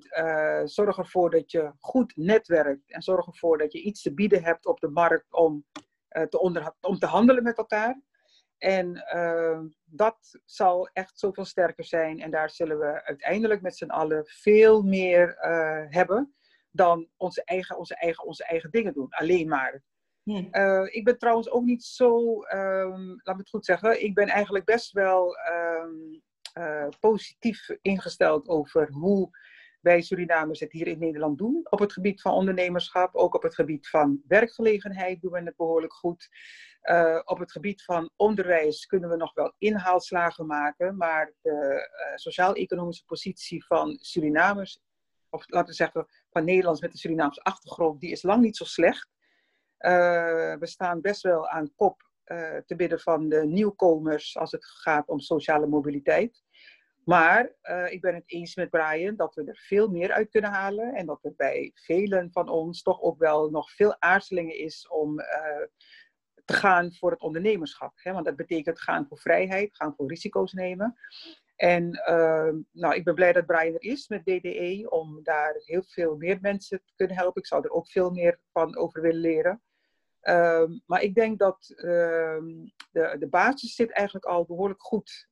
zorg 0.63 0.97
ervoor 0.97 1.29
dat 1.29 1.51
je 1.51 1.71
goed 1.79 2.13
netwerkt. 2.15 2.91
En 2.91 3.01
zorg 3.01 3.27
ervoor 3.27 3.57
dat 3.57 3.71
je 3.71 3.81
iets 3.81 4.01
te 4.01 4.13
bieden 4.13 4.43
hebt 4.43 4.65
op 4.65 4.79
de 4.79 4.89
markt 4.89 5.33
om, 5.33 5.65
te, 6.29 6.39
onder, 6.39 6.73
om 6.81 6.97
te 6.97 7.05
handelen 7.05 7.43
met 7.43 7.57
elkaar. 7.57 8.01
En 8.57 9.05
uh, 9.15 9.59
dat 9.83 10.39
zal 10.45 10.89
echt 10.93 11.19
zoveel 11.19 11.45
sterker 11.45 11.85
zijn. 11.85 12.19
En 12.19 12.31
daar 12.31 12.49
zullen 12.49 12.79
we 12.79 13.03
uiteindelijk 13.03 13.61
met 13.61 13.77
z'n 13.77 13.89
allen 13.89 14.25
veel 14.25 14.81
meer 14.81 15.35
hebben 15.89 16.35
dan 16.71 17.09
onze 17.17 17.43
eigen, 17.43 17.77
onze, 17.77 17.95
eigen, 17.95 18.25
onze 18.25 18.45
eigen 18.45 18.71
dingen 18.71 18.93
doen. 18.93 19.09
Alleen 19.09 19.47
maar. 19.47 19.83
Hmm. 20.23 20.49
Ik 20.85 21.03
ben 21.03 21.17
trouwens 21.17 21.49
ook 21.49 21.63
niet 21.63 21.83
zo, 21.83 22.41
um, 22.41 23.21
laat 23.23 23.35
me 23.35 23.41
het 23.41 23.49
goed 23.49 23.65
zeggen, 23.65 24.03
ik 24.03 24.13
ben 24.13 24.27
eigenlijk 24.27 24.65
best 24.65 24.91
wel 24.91 25.37
um, 25.51 26.21
positief 26.99 27.69
ingesteld 27.81 28.47
over 28.47 28.91
hoe 28.91 29.29
wij 29.85 30.01
Surinamers 30.01 30.59
het 30.59 30.71
hier 30.71 30.87
in 30.87 30.99
Nederland 30.99 31.37
doen 31.37 31.67
op 31.69 31.79
het 31.79 31.93
gebied 31.93 32.21
van 32.21 32.33
ondernemerschap. 32.33 33.15
Ook 33.15 33.35
op 33.35 33.43
het 33.43 33.55
gebied 33.55 33.89
van 33.89 34.21
werkgelegenheid 34.27 35.21
doen 35.21 35.31
we 35.31 35.41
het 35.41 35.55
behoorlijk 35.55 35.93
goed. 35.93 36.29
Uh, 36.83 37.21
op 37.23 37.39
het 37.39 37.51
gebied 37.51 37.83
van 37.83 38.09
onderwijs 38.15 38.85
kunnen 38.85 39.09
we 39.09 39.15
nog 39.15 39.33
wel 39.33 39.53
inhaalslagen 39.57 40.45
maken, 40.45 40.97
maar 40.97 41.33
de 41.41 41.49
uh, 41.51 42.15
sociaal-economische 42.15 43.05
positie 43.05 43.65
van 43.65 43.97
Surinamers, 44.01 44.79
of 45.29 45.43
laten 45.47 45.69
we 45.69 45.75
zeggen 45.75 46.07
van 46.29 46.45
Nederlands 46.45 46.81
met 46.81 46.91
een 46.91 46.97
Surinaamse 46.97 47.41
achtergrond, 47.41 47.99
die 47.99 48.11
is 48.11 48.23
lang 48.23 48.41
niet 48.41 48.57
zo 48.57 48.63
slecht. 48.63 49.09
Uh, 49.79 49.91
we 50.55 50.67
staan 50.67 51.01
best 51.01 51.21
wel 51.21 51.49
aan 51.49 51.73
kop 51.75 52.03
te 52.65 52.75
bidden 52.75 52.99
van 52.99 53.29
de 53.29 53.45
nieuwkomers 53.45 54.37
als 54.37 54.51
het 54.51 54.65
gaat 54.65 55.07
om 55.07 55.19
sociale 55.19 55.67
mobiliteit. 55.67 56.43
Maar 57.05 57.55
uh, 57.63 57.91
ik 57.91 58.01
ben 58.01 58.15
het 58.15 58.23
eens 58.25 58.55
met 58.55 58.69
Brian 58.69 59.15
dat 59.15 59.35
we 59.35 59.43
er 59.43 59.63
veel 59.67 59.89
meer 59.89 60.11
uit 60.11 60.29
kunnen 60.29 60.51
halen. 60.51 60.93
En 60.93 61.05
dat 61.05 61.23
er 61.23 61.33
bij 61.35 61.71
velen 61.73 62.31
van 62.31 62.49
ons 62.49 62.81
toch 62.81 63.01
ook 63.01 63.19
wel 63.19 63.49
nog 63.49 63.71
veel 63.71 64.01
aarzelingen 64.01 64.57
is 64.57 64.87
om 64.87 65.19
uh, 65.19 65.25
te 66.45 66.53
gaan 66.53 66.93
voor 66.93 67.11
het 67.11 67.21
ondernemerschap. 67.21 67.91
Hè? 67.95 68.11
Want 68.11 68.25
dat 68.25 68.35
betekent 68.35 68.81
gaan 68.81 69.07
voor 69.07 69.17
vrijheid, 69.17 69.75
gaan 69.75 69.93
voor 69.95 70.07
risico's 70.07 70.53
nemen. 70.53 70.95
En 71.55 72.03
uh, 72.09 72.53
nou, 72.71 72.95
ik 72.95 73.03
ben 73.03 73.15
blij 73.15 73.33
dat 73.33 73.45
Brian 73.45 73.73
er 73.73 73.83
is 73.83 74.07
met 74.07 74.25
DDE 74.25 74.85
om 74.89 75.23
daar 75.23 75.55
heel 75.65 75.83
veel 75.83 76.15
meer 76.15 76.37
mensen 76.41 76.81
te 76.85 76.93
kunnen 76.95 77.17
helpen. 77.17 77.41
Ik 77.41 77.47
zou 77.47 77.63
er 77.63 77.71
ook 77.71 77.89
veel 77.89 78.11
meer 78.11 78.39
van 78.51 78.77
over 78.77 79.01
willen 79.01 79.21
leren. 79.21 79.61
Ehm, 80.19 80.77
maar 80.85 81.01
ik 81.01 81.15
denk 81.15 81.39
dat 81.39 81.73
ehm, 81.75 82.47
de, 82.91 83.15
de 83.19 83.27
basis 83.29 83.75
zit 83.75 83.91
eigenlijk 83.91 84.25
al 84.25 84.45
behoorlijk 84.45 84.81
goed 84.81 85.27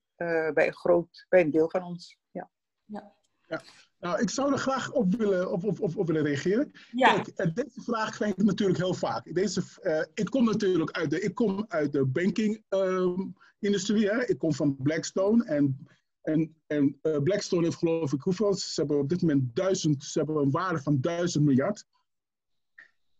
bij, 0.53 0.67
een 0.67 0.75
groot, 0.75 1.25
bij 1.29 1.41
een 1.41 1.51
deel 1.51 1.69
van 1.69 1.83
ons. 1.83 2.17
Ja. 2.31 2.49
ja. 2.85 3.13
ja. 3.47 3.61
Nou, 4.03 4.21
ik 4.21 4.29
zou 4.29 4.51
er 4.51 4.57
graag 4.57 4.91
op 4.91 5.15
willen, 5.15 5.51
op, 5.51 5.63
op, 5.63 5.79
op, 5.79 5.97
op 5.97 6.07
willen 6.07 6.23
reageren. 6.23 6.71
Ja. 6.91 7.13
Kijk, 7.13 7.27
eh, 7.27 7.53
deze 7.53 7.81
vraag 7.81 8.15
krijg 8.15 8.31
ik 8.31 8.43
natuurlijk 8.43 8.79
heel 8.79 8.93
vaak. 8.93 9.33
Deze, 9.33 9.63
uh, 9.81 10.03
ik 10.13 10.25
kom 10.25 10.45
natuurlijk 10.45 10.91
uit 10.91 11.09
de, 11.09 11.21
ik 11.21 11.35
kom 11.35 11.65
uit 11.67 11.91
de 11.91 12.05
banking-industrie. 12.05 14.09
Ehm, 14.09 14.31
ik 14.31 14.37
kom 14.37 14.53
van 14.53 14.77
Blackstone. 14.77 15.45
En, 15.45 15.87
en, 16.21 16.55
en 16.67 16.99
uh, 17.01 17.17
Blackstone 17.17 17.63
heeft 17.63 17.77
geloof 17.77 18.13
ik 18.13 18.21
hoeveel? 18.21 18.53
Ze 18.53 18.79
hebben 18.79 18.99
op 18.99 19.09
dit 19.09 19.21
moment 19.21 19.55
duizend, 19.55 20.03
ze 20.03 20.17
hebben 20.17 20.37
een 20.37 20.51
waarde 20.51 20.81
van 20.81 21.01
duizend 21.01 21.45
miljard. 21.45 21.85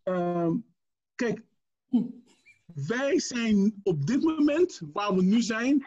Uh, 0.04 0.50
kijk, 1.14 1.42
hm. 1.88 2.02
wij 2.86 3.20
zijn 3.20 3.80
op 3.82 4.06
dit 4.06 4.22
moment, 4.22 4.80
waar 4.92 5.14
we 5.14 5.22
nu 5.22 5.42
zijn, 5.42 5.86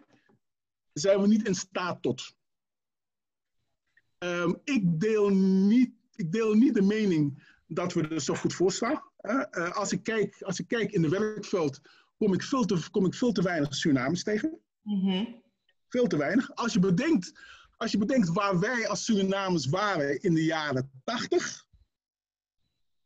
zijn 0.99 1.21
we 1.21 1.27
niet 1.27 1.47
in 1.47 1.55
staat 1.55 2.01
tot. 2.01 2.35
Um, 4.19 4.61
ik, 4.63 4.99
deel 4.99 5.29
niet, 5.29 5.91
ik 6.15 6.31
deel 6.31 6.53
niet 6.53 6.73
de 6.73 6.81
mening 6.81 7.43
dat 7.67 7.93
we 7.93 8.07
er 8.07 8.21
zo 8.21 8.33
goed 8.33 8.53
voor 8.53 8.71
staan. 8.71 9.01
Uh, 9.21 9.71
als, 9.71 9.91
ik 9.91 10.03
kijk, 10.03 10.41
als 10.41 10.59
ik 10.59 10.67
kijk 10.67 10.91
in 10.91 11.01
de 11.01 11.09
werkveld, 11.09 11.81
kom 12.17 12.33
ik 12.33 12.43
veel 12.43 12.65
te, 12.65 12.89
kom 12.91 13.05
ik 13.05 13.13
veel 13.13 13.31
te 13.31 13.41
weinig 13.41 13.75
Surinamers 13.75 14.23
tegen. 14.23 14.59
Mm 14.81 14.99
-hmm. 14.99 15.43
Veel 15.87 16.07
te 16.07 16.17
weinig. 16.17 16.55
Als 16.55 16.73
je, 16.73 16.79
bedenkt, 16.79 17.39
als 17.77 17.91
je 17.91 17.97
bedenkt 17.97 18.29
waar 18.29 18.59
wij 18.59 18.87
als 18.87 19.05
Surinamers 19.05 19.65
waren 19.65 20.21
in 20.21 20.33
de 20.33 20.43
jaren 20.43 20.91
80, 21.03 21.65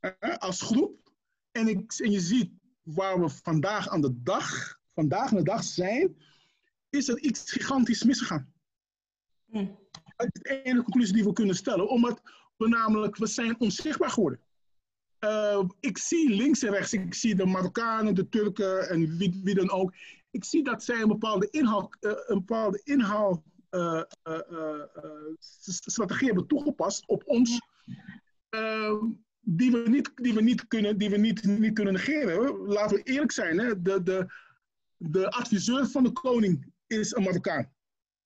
uh, 0.02 0.36
als 0.38 0.62
groep, 0.62 1.12
en, 1.52 1.68
ik, 1.68 1.94
en 1.94 2.12
je 2.12 2.20
ziet 2.20 2.52
waar 2.84 3.22
we 3.22 3.30
vandaag 3.30 3.90
aan 3.90 4.02
de 4.02 4.22
dag, 4.22 4.80
vandaag 4.94 5.32
aan 5.32 5.38
de 5.38 5.44
dag 5.44 5.64
zijn, 5.64 6.16
is 6.92 7.08
er 7.08 7.20
iets 7.20 7.52
gigantisch 7.52 8.04
misgegaan. 8.04 8.54
Mm. 9.46 9.80
Dat 10.16 10.28
is 10.32 10.42
de 10.42 10.62
enige 10.62 10.84
conclusie 10.84 11.14
die 11.14 11.24
we 11.24 11.34
kunnen 11.34 11.56
stellen, 11.56 11.90
omdat 11.90 12.22
we 12.58 12.68
namelijk, 12.68 13.18
we 13.18 13.28
zijn 13.28 13.60
onzichtbaar 13.60 14.10
geworden. 14.10 14.40
Uh, 15.20 15.64
ik 15.80 15.98
zie 15.98 16.30
links 16.30 16.64
en 16.64 16.72
rechts, 16.72 16.94
ik 16.94 17.14
zie 17.14 17.36
de 17.36 17.46
Marokkanen, 17.46 18.16
de 18.16 18.30
Turken 18.30 18.90
en 18.90 19.18
wie, 19.18 19.42
wie 19.44 19.56
dan 19.56 19.72
ook. 19.72 19.94
Ik 20.32 20.44
zie 20.44 20.64
dat 20.64 20.84
zij 20.84 21.02
een 21.02 21.08
bepaalde 21.08 21.50
inhoud, 21.50 21.98
uh, 22.00 22.12
een 22.12 22.38
bepaalde 22.38 22.82
inhoud 22.84 23.42
uh, 23.72 24.02
strategie 25.86 26.28
hebben 26.28 26.48
toegepast 26.48 27.08
op 27.08 27.24
ons. 27.26 27.60
Die 29.40 29.72
we 29.72 29.84
niet, 29.90 30.12
die 30.16 30.34
we 30.34 30.42
niet, 30.42 30.68
kunnen, 30.68 30.98
die 30.98 31.10
we 31.10 31.18
niet, 31.18 31.44
niet 31.44 31.74
kunnen 31.74 31.94
negeren. 31.94 32.58
Laten 32.58 32.98
we 32.98 33.04
eerlijk 33.04 33.32
zijn. 33.32 33.60
Hè? 33.60 33.82
De, 33.82 34.04
de, 34.04 34.34
de 34.98 35.30
adviseur 35.30 35.88
van 35.88 36.04
de 36.04 36.12
koning 36.12 36.74
is 36.92 37.16
een 37.16 37.24
Marokkaan. 37.24 37.74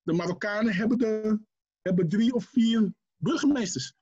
De 0.02 0.14
Marokkanen 0.14 0.74
hebben, 0.74 0.98
de, 0.98 1.40
hebben 1.82 2.10
drie 2.10 2.34
of 2.34 2.46
vier 2.46 2.94
burgemeesters. 3.16 3.94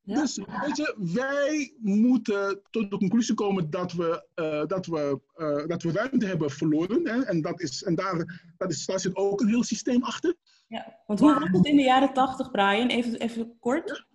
Ja. 0.00 0.20
Dus 0.20 0.36
weet 0.36 0.76
je, 0.76 0.94
wij 1.14 1.74
moeten 1.78 2.62
tot 2.70 2.90
de 2.90 2.98
conclusie 2.98 3.34
komen 3.34 3.70
dat 3.70 3.92
we, 3.92 4.26
uh, 4.34 4.66
dat 4.66 4.86
we, 4.86 5.20
uh, 5.36 5.66
dat 5.66 5.82
we 5.82 5.92
ruimte 5.92 6.26
hebben 6.26 6.50
verloren. 6.50 7.08
Hè? 7.08 7.22
En, 7.22 7.40
dat 7.42 7.60
is, 7.60 7.82
en 7.82 7.94
daar, 7.94 8.42
dat 8.56 8.70
is, 8.70 8.86
daar 8.86 9.00
zit 9.00 9.16
ook 9.16 9.40
een 9.40 9.48
heel 9.48 9.64
systeem 9.64 10.02
achter. 10.02 10.34
Ja, 10.68 11.02
want 11.06 11.20
hoe 11.20 11.34
was 11.34 11.48
het 11.52 11.66
in 11.66 11.76
de 11.76 11.82
jaren 11.82 12.12
tachtig, 12.12 12.50
Brian? 12.50 12.88
Even, 12.88 13.14
even 13.14 13.58
kort. 13.58 13.88
Ja. 13.88 14.06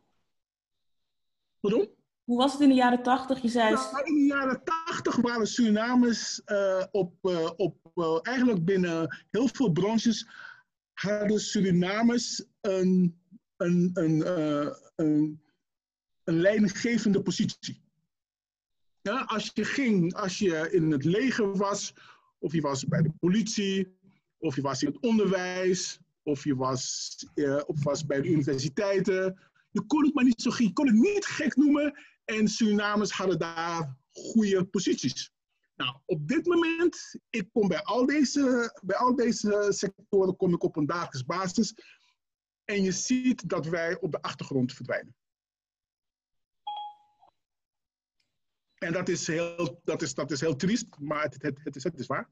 Pardon? 1.59 1.89
Hoe 2.23 2.37
was 2.37 2.51
het 2.51 2.61
in 2.61 2.69
de 2.69 2.75
jaren 2.75 3.03
tachtig? 3.03 3.41
Je 3.41 3.47
zei... 3.47 3.73
Nou, 3.73 4.05
in 4.05 4.13
de 4.13 4.25
jaren 4.25 4.63
tachtig 4.63 5.15
waren 5.15 5.47
Surinamers 5.47 6.41
uh, 6.45 6.83
op, 6.91 7.13
op 7.57 7.82
uh, 7.95 8.19
eigenlijk 8.21 8.65
binnen 8.65 9.23
heel 9.31 9.47
veel 9.47 9.71
branches 9.71 10.27
hadden 10.93 11.39
Surinamers 11.39 12.43
een, 12.61 13.19
een, 13.57 13.91
een, 13.93 14.27
een, 14.95 15.41
een 16.23 16.39
leidinggevende 16.39 17.21
positie. 17.21 17.81
Ja, 19.01 19.21
als 19.21 19.51
je 19.53 19.65
ging, 19.65 20.13
als 20.13 20.37
je 20.37 20.71
in 20.71 20.91
het 20.91 21.03
leger 21.03 21.57
was, 21.57 21.93
of 22.39 22.53
je 22.53 22.61
was 22.61 22.85
bij 22.85 23.01
de 23.01 23.11
politie, 23.19 23.97
of 24.37 24.55
je 24.55 24.61
was 24.61 24.83
in 24.83 24.87
het 24.87 25.01
onderwijs, 25.01 25.99
of 26.23 26.43
je 26.43 26.55
was, 26.55 27.15
of 27.65 27.83
was 27.83 28.05
bij 28.05 28.21
de 28.21 28.29
universiteiten, 28.29 29.39
je 29.71 29.81
kon 29.85 30.05
het 30.05 30.13
maar 30.13 30.23
niet 30.23 30.41
zo 30.41 30.51
je 30.57 30.73
kon 30.73 30.87
het 30.87 30.95
niet 30.95 31.25
gek 31.25 31.55
noemen 31.55 31.99
en 32.25 32.47
Surinamers 32.47 33.11
hadden 33.11 33.39
daar 33.39 33.97
goede 34.11 34.65
posities. 34.65 35.32
Nou, 35.83 35.97
op 36.05 36.27
dit 36.27 36.45
moment, 36.45 37.15
ik 37.29 37.49
kom 37.51 37.67
bij 37.67 37.83
al 37.83 38.05
deze, 38.05 38.73
bij 38.83 38.95
al 38.95 39.15
deze 39.15 39.67
sectoren 39.69 40.35
kom 40.35 40.53
ik 40.53 40.63
op 40.63 40.75
een 40.75 40.85
dagelijks 40.85 41.25
basis. 41.25 41.73
En 42.63 42.83
je 42.83 42.91
ziet 42.91 43.49
dat 43.49 43.65
wij 43.65 43.99
op 43.99 44.11
de 44.11 44.21
achtergrond 44.21 44.73
verdwijnen. 44.73 45.15
En 48.75 48.93
dat 48.93 49.09
is 49.09 49.27
heel, 49.27 49.81
dat 49.83 50.01
is, 50.01 50.13
dat 50.13 50.31
is 50.31 50.39
heel 50.39 50.55
triest, 50.55 50.99
maar 50.99 51.23
het, 51.23 51.41
het, 51.41 51.59
het, 51.63 51.75
is, 51.75 51.83
het 51.83 51.99
is 51.99 52.07
waar. 52.07 52.29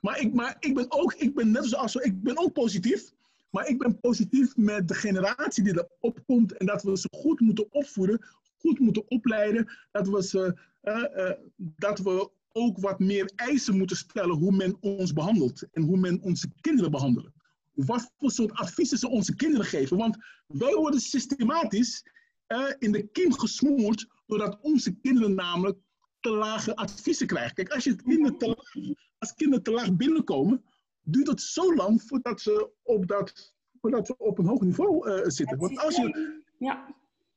Maar 0.00 0.20
ik, 0.20 0.34
maar 0.34 0.56
ik 0.58 0.74
ben 0.74 0.86
ook, 0.88 1.14
ik 1.14 1.34
ben 1.34 1.50
net 1.50 1.64
zoals, 1.64 1.94
ik 1.94 2.22
ben 2.22 2.38
ook 2.38 2.52
positief. 2.52 3.12
Maar 3.50 3.68
ik 3.68 3.78
ben 3.78 4.00
positief 4.00 4.56
met 4.56 4.88
de 4.88 4.94
generatie 4.94 5.64
die 5.64 5.74
er 5.74 5.88
opkomt 6.00 6.52
en 6.52 6.66
dat 6.66 6.82
we 6.82 6.98
ze 6.98 7.08
goed 7.10 7.40
moeten 7.40 7.72
opvoeden, 7.72 8.24
goed 8.64 8.78
moeten 8.78 9.10
opleiden, 9.10 9.72
dat 9.90 10.08
we, 10.08 10.22
ze, 10.22 10.58
uh, 10.82 11.04
uh, 11.16 11.30
dat 11.56 11.98
we 11.98 12.30
ook 12.52 12.78
wat 12.78 12.98
meer 12.98 13.32
eisen 13.36 13.78
moeten 13.78 13.96
stellen 13.96 14.36
hoe 14.36 14.52
men 14.52 14.76
ons 14.80 15.12
behandelt 15.12 15.66
en 15.72 15.82
hoe 15.82 15.96
men 15.96 16.20
onze 16.22 16.48
kinderen 16.60 16.90
behandelt. 16.90 17.30
Wat 17.74 18.12
voor 18.18 18.30
soort 18.30 18.52
adviezen 18.52 18.98
ze 18.98 19.08
onze 19.08 19.34
kinderen 19.34 19.66
geven. 19.66 19.96
Want 19.96 20.16
wij 20.46 20.74
worden 20.74 21.00
systematisch 21.00 22.06
uh, 22.48 22.70
in 22.78 22.92
de 22.92 23.06
kiem 23.06 23.32
gesmoord 23.32 24.06
doordat 24.26 24.58
onze 24.60 24.94
kinderen 24.94 25.34
namelijk 25.34 25.78
te 26.20 26.30
lage 26.30 26.76
adviezen 26.76 27.26
krijgen. 27.26 27.54
Kijk, 27.54 27.72
als, 27.72 27.84
je 27.84 27.96
kinderen 27.96 28.38
te 28.38 28.46
laag, 28.46 28.96
als 29.18 29.34
kinderen 29.34 29.64
te 29.64 29.70
laag 29.70 29.96
binnenkomen, 29.96 30.64
duurt 31.02 31.28
het 31.28 31.40
zo 31.40 31.74
lang 31.74 32.02
voordat 32.02 32.40
ze 32.40 32.70
op, 32.82 33.06
dat, 33.06 33.54
voordat 33.80 34.06
ze 34.06 34.16
op 34.18 34.38
een 34.38 34.46
hoog 34.46 34.60
niveau 34.60 35.20
zitten. 35.30 35.58
Want 35.58 35.78
als 35.78 35.96
je, 35.96 36.42
ja. 36.58 36.94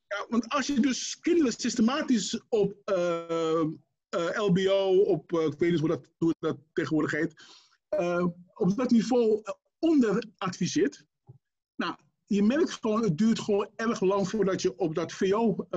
Ja, 0.07 0.25
want 0.29 0.49
als 0.49 0.67
je 0.67 0.79
dus 0.79 1.19
kinderen 1.19 1.53
systematisch 1.53 2.41
op 2.49 2.75
uh, 2.85 3.63
uh, 4.15 4.29
LBO, 4.33 5.01
op, 5.01 5.31
ik 5.31 5.59
weet 5.59 5.71
niet 5.71 5.79
hoe 5.79 5.89
dat, 5.89 6.09
hoe 6.17 6.35
dat 6.39 6.57
tegenwoordig 6.73 7.11
heet, 7.11 7.33
op 8.53 8.75
dat 8.75 8.91
niveau 8.91 9.43
onderadviseert, 9.79 11.05
nou, 11.75 11.95
je 12.25 12.43
merkt 12.43 12.71
gewoon, 12.71 13.03
het 13.03 13.17
duurt 13.17 13.39
gewoon 13.39 13.69
erg 13.75 14.01
lang 14.01 14.29
voordat 14.29 14.61
je 14.61 14.77
op 14.77 14.95
dat 14.95 15.11
VO-niveau 15.11 15.71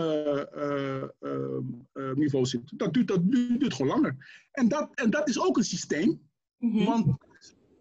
zit. 2.47 2.79
Dat 2.79 2.93
duurt, 2.95 3.09
dat 3.09 3.33
duurt 3.33 3.75
gewoon 3.75 3.93
langer. 3.93 4.47
En 4.51 4.69
dat, 4.69 4.91
en 4.95 5.11
dat 5.11 5.29
is 5.29 5.41
ook 5.41 5.57
een 5.57 5.65
systeem, 5.65 6.29
mm 6.59 6.71
-hmm. 6.71 6.85
want 6.85 7.17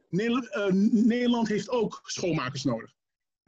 Nederland, 0.10 0.56
uh, 0.56 0.72
Nederland 1.06 1.48
heeft 1.48 1.70
ook 1.70 2.02
schoonmakers 2.04 2.64
nodig. 2.64 2.98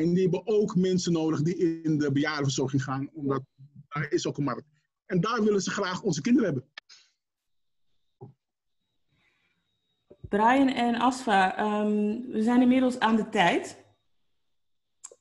En 0.02 0.14
die 0.14 0.22
hebben 0.22 0.48
ook 0.48 0.76
mensen 0.76 1.14
nodig 1.14 1.42
die 1.42 1.82
in 1.84 1.98
de 1.98 2.12
bejaardenverzorging 2.12 2.84
gaan, 2.84 3.10
omdat 3.14 3.44
daar 3.88 4.12
is 4.12 4.28
ook 4.28 4.38
een 4.38 4.44
markt. 4.44 4.66
En 5.06 5.22
daar 5.22 5.44
willen 5.44 5.62
ze 5.62 5.72
graag 5.72 6.02
onze 6.02 6.22
kinderen 6.22 6.50
hebben. 6.50 6.70
Brian 10.30 10.70
en 10.70 10.96
Asfa, 10.96 11.60
um, 11.82 12.28
we 12.28 12.42
zijn 12.42 12.62
inmiddels 12.62 13.00
aan 13.00 13.16
de 13.16 13.30
tijd. 13.30 13.86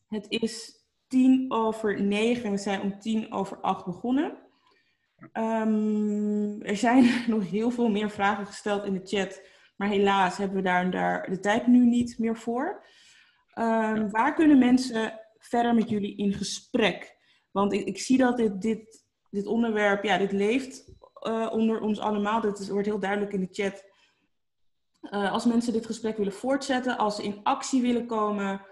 Het 0.09 0.27
is 0.29 0.85
tien 1.07 1.53
over 1.53 2.03
negen 2.03 2.45
en 2.45 2.51
we 2.51 2.59
zijn 2.59 2.81
om 2.81 2.99
tien 2.99 3.33
over 3.33 3.61
acht 3.61 3.85
begonnen. 3.85 4.39
Ehm, 5.33 6.61
er 6.61 6.77
zijn 6.77 7.05
nog 7.35 7.51
heel 7.51 7.71
veel 7.71 7.89
meer 7.89 8.11
vragen 8.11 8.47
gesteld 8.47 8.85
in 8.85 8.93
de 8.93 9.07
chat, 9.07 9.43
maar 9.77 9.89
helaas 9.89 10.37
hebben 10.37 10.57
we 10.57 10.63
daar, 10.63 10.91
daar 10.91 11.31
de 11.31 11.41
tijd 11.41 11.67
nu 11.67 11.87
niet 11.87 12.19
meer 12.19 12.37
voor. 12.37 12.85
Ehm, 13.61 14.11
waar 14.11 14.35
kunnen 14.35 14.59
mensen 14.59 15.21
verder 15.39 15.75
met 15.75 15.89
jullie 15.89 16.17
in 16.17 16.33
gesprek? 16.33 17.17
Want 17.51 17.73
ik, 17.73 17.87
ik 17.87 17.99
zie 17.99 18.19
dat 18.19 18.37
dit, 18.37 18.63
dit, 18.63 19.05
dit 19.31 19.47
onderwerp, 19.47 20.05
ja, 20.05 20.19
dit 20.19 20.33
leeft 20.33 20.95
uh, 21.23 21.49
onder 21.53 21.81
ons 21.81 21.99
allemaal. 21.99 22.41
Dat 22.41 22.59
is, 22.59 22.69
wordt 22.69 22.87
heel 22.87 22.99
duidelijk 22.99 23.33
in 23.33 23.41
de 23.41 23.49
chat. 23.51 23.85
Uh, 25.03 25.33
als 25.33 25.45
mensen 25.45 25.73
dit 25.73 25.87
gesprek 25.87 26.17
willen 26.17 26.33
voortzetten, 26.33 26.99
als 26.99 27.17
ze 27.17 27.23
in 27.23 27.41
actie 27.43 27.83
willen 27.83 28.07
komen, 28.07 28.67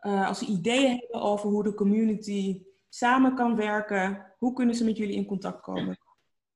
uh, 0.00 0.28
als 0.28 0.38
ze 0.38 0.46
ideeën 0.46 0.98
hebben 0.98 1.20
over 1.20 1.48
hoe 1.50 1.62
de 1.62 1.74
community 1.74 2.62
samen 2.88 3.34
kan 3.34 3.56
werken, 3.56 4.34
hoe 4.38 4.52
kunnen 4.52 4.74
ze 4.74 4.84
met 4.84 4.96
jullie 4.96 5.16
in 5.16 5.26
contact 5.26 5.60
komen? 5.60 5.98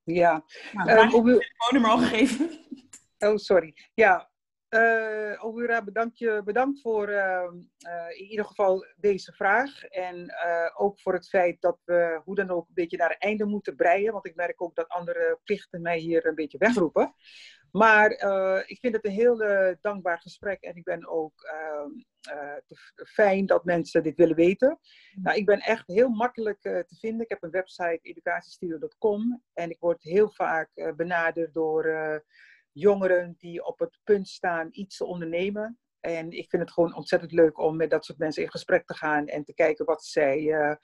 Ja, 0.03 0.43
nou, 0.71 0.89
uh, 0.89 0.95
heb 0.95 1.11
je 1.11 1.21
telefoonnummer 1.21 1.91
al 1.91 1.97
gegeven? 1.97 2.49
Oh, 3.19 3.35
sorry. 3.35 3.73
Ja, 3.93 4.31
uh, 4.73 5.45
Ogura, 5.45 5.83
bedankt, 5.83 6.17
je, 6.17 6.41
bedankt 6.45 6.81
voor 6.81 7.09
uh, 7.09 7.43
uh, 7.87 8.19
in 8.19 8.25
ieder 8.25 8.45
geval 8.45 8.85
deze 8.97 9.33
vraag. 9.33 9.83
En 9.83 10.33
ook 10.77 10.99
voor 10.99 11.13
het 11.13 11.27
feit 11.27 11.61
dat 11.61 11.81
we 11.85 12.21
hoe 12.23 12.35
dan 12.35 12.49
ook 12.49 12.67
een 12.67 12.73
beetje 12.73 12.97
naar 12.97 13.15
einde 13.19 13.45
moeten 13.45 13.75
breien. 13.75 14.11
Want 14.11 14.25
ik 14.25 14.35
merk 14.35 14.61
ook 14.61 14.75
dat 14.75 14.87
andere 14.87 15.39
plichten 15.43 15.81
mij 15.81 15.97
hier 15.97 16.25
een 16.25 16.35
beetje 16.35 16.57
wegroepen. 16.57 17.13
Maar 17.71 18.11
ik 18.65 18.79
vind 18.79 18.95
het 18.95 19.05
een 19.05 19.11
heel 19.11 19.37
dankbaar 19.81 20.19
gesprek. 20.19 20.61
En 20.61 20.75
ik 20.75 20.83
ben 20.83 21.07
ook 21.07 21.33
te, 22.65 22.75
fijn 23.07 23.45
dat 23.45 23.65
mensen 23.65 24.03
dit 24.03 24.17
willen 24.17 24.35
weten. 24.35 24.79
Nou, 25.21 25.37
ik 25.37 25.45
ben 25.45 25.59
echt 25.59 25.87
heel 25.87 26.09
makkelijk 26.09 26.61
te 26.61 26.95
vinden. 26.99 27.21
Ik 27.21 27.29
heb 27.29 27.43
een 27.43 27.51
website 27.51 27.99
educatiestudio.com. 28.01 29.43
En 29.53 29.69
ik 29.69 29.79
word 29.79 30.03
heel 30.03 30.29
vaak 30.29 30.93
benaderd 30.95 31.53
door 31.53 31.85
jongeren 32.73 33.35
die 33.37 33.65
op 33.65 33.79
het 33.79 33.99
punt 34.03 34.27
staan 34.27 34.67
iets 34.71 34.97
te 34.97 35.05
ondernemen. 35.05 35.79
En 35.99 36.31
ik 36.31 36.49
vind 36.49 36.61
het 36.61 36.71
gewoon 36.71 36.95
ontzettend 36.95 37.31
leuk 37.31 37.57
om 37.57 37.75
met 37.75 37.89
dat 37.89 38.05
soort 38.05 38.17
mensen 38.17 38.43
in 38.43 38.51
gesprek 38.51 38.85
te 38.85 38.95
gaan 38.95 39.27
en 39.27 39.43
te 39.43 39.53
kijken 39.53 39.85
wat 39.85 40.03
zij 40.03 40.39
uh, 40.39 40.75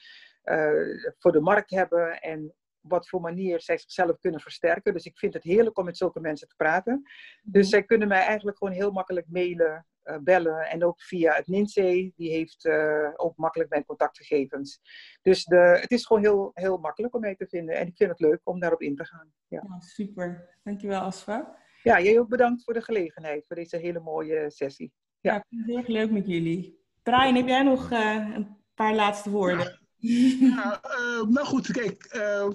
uh, 0.43 1.13
voor 1.17 1.31
de 1.31 1.39
markt 1.39 1.69
hebben 1.69 2.21
en 2.21 2.53
wat 2.79 3.09
voor 3.09 3.21
manier 3.21 3.61
zij 3.61 3.77
zichzelf 3.77 4.19
kunnen 4.19 4.39
versterken. 4.39 4.93
Dus 4.93 5.05
ik 5.05 5.17
vind 5.17 5.33
het 5.33 5.43
heerlijk 5.43 5.77
om 5.77 5.85
met 5.85 5.97
zulke 5.97 6.19
mensen 6.19 6.47
te 6.47 6.55
praten. 6.55 7.01
Dus 7.43 7.61
mhm. 7.61 7.71
zij 7.71 7.83
kunnen 7.83 8.07
mij 8.07 8.21
eigenlijk 8.21 8.57
gewoon 8.57 8.73
heel 8.73 8.91
makkelijk 8.91 9.25
mailen, 9.29 9.85
uh, 10.03 10.17
bellen 10.17 10.69
en 10.69 10.83
ook 10.83 11.01
via 11.01 11.33
het 11.33 11.47
NINSE, 11.47 12.11
die 12.15 12.31
heeft 12.31 12.69
ook 13.15 13.37
makkelijk 13.37 13.69
mijn 13.69 13.85
contactgegevens. 13.85 14.79
Dus 15.21 15.43
de, 15.45 15.77
het 15.81 15.91
is 15.91 16.05
gewoon 16.05 16.21
heel, 16.21 16.51
heel 16.53 16.77
makkelijk 16.77 17.15
om 17.15 17.21
mij 17.21 17.35
te 17.35 17.47
vinden 17.47 17.75
en 17.75 17.87
ik 17.87 17.95
vind 17.97 18.09
het 18.09 18.19
leuk 18.19 18.41
om 18.43 18.59
daarop 18.59 18.81
in 18.81 18.95
te 18.95 19.05
gaan. 19.05 19.33
Ja. 19.47 19.63
ja 19.67 19.79
super, 19.79 20.57
dankjewel 20.63 21.01
Asfa. 21.01 21.57
Ja, 21.83 22.01
jij 22.01 22.19
ook 22.19 22.29
bedankt 22.29 22.63
voor 22.63 22.73
de 22.73 22.81
gelegenheid, 22.81 23.45
voor 23.47 23.55
deze 23.55 23.77
hele 23.77 23.99
mooie 23.99 24.51
sessie. 24.51 24.91
Ja, 25.19 25.45
ja 25.49 25.63
heel 25.65 25.77
erg 25.77 25.87
leuk 25.87 26.11
met 26.11 26.27
jullie. 26.27 26.79
Brian, 27.03 27.35
heb 27.35 27.47
jij 27.47 27.63
nog 27.63 27.91
uh, 27.91 28.33
een 28.35 28.57
paar 28.73 28.95
laatste 28.95 29.29
woorden? 29.29 29.79
Ja, 29.97 30.81
uh, 30.83 31.27
nou 31.27 31.45
goed, 31.45 31.71
kijk, 31.71 32.13
uh, 32.15 32.47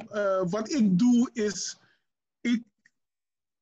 wat 0.51 0.71
ik 0.71 0.99
doe 0.99 1.31
is, 1.33 1.81
ik, 2.41 2.63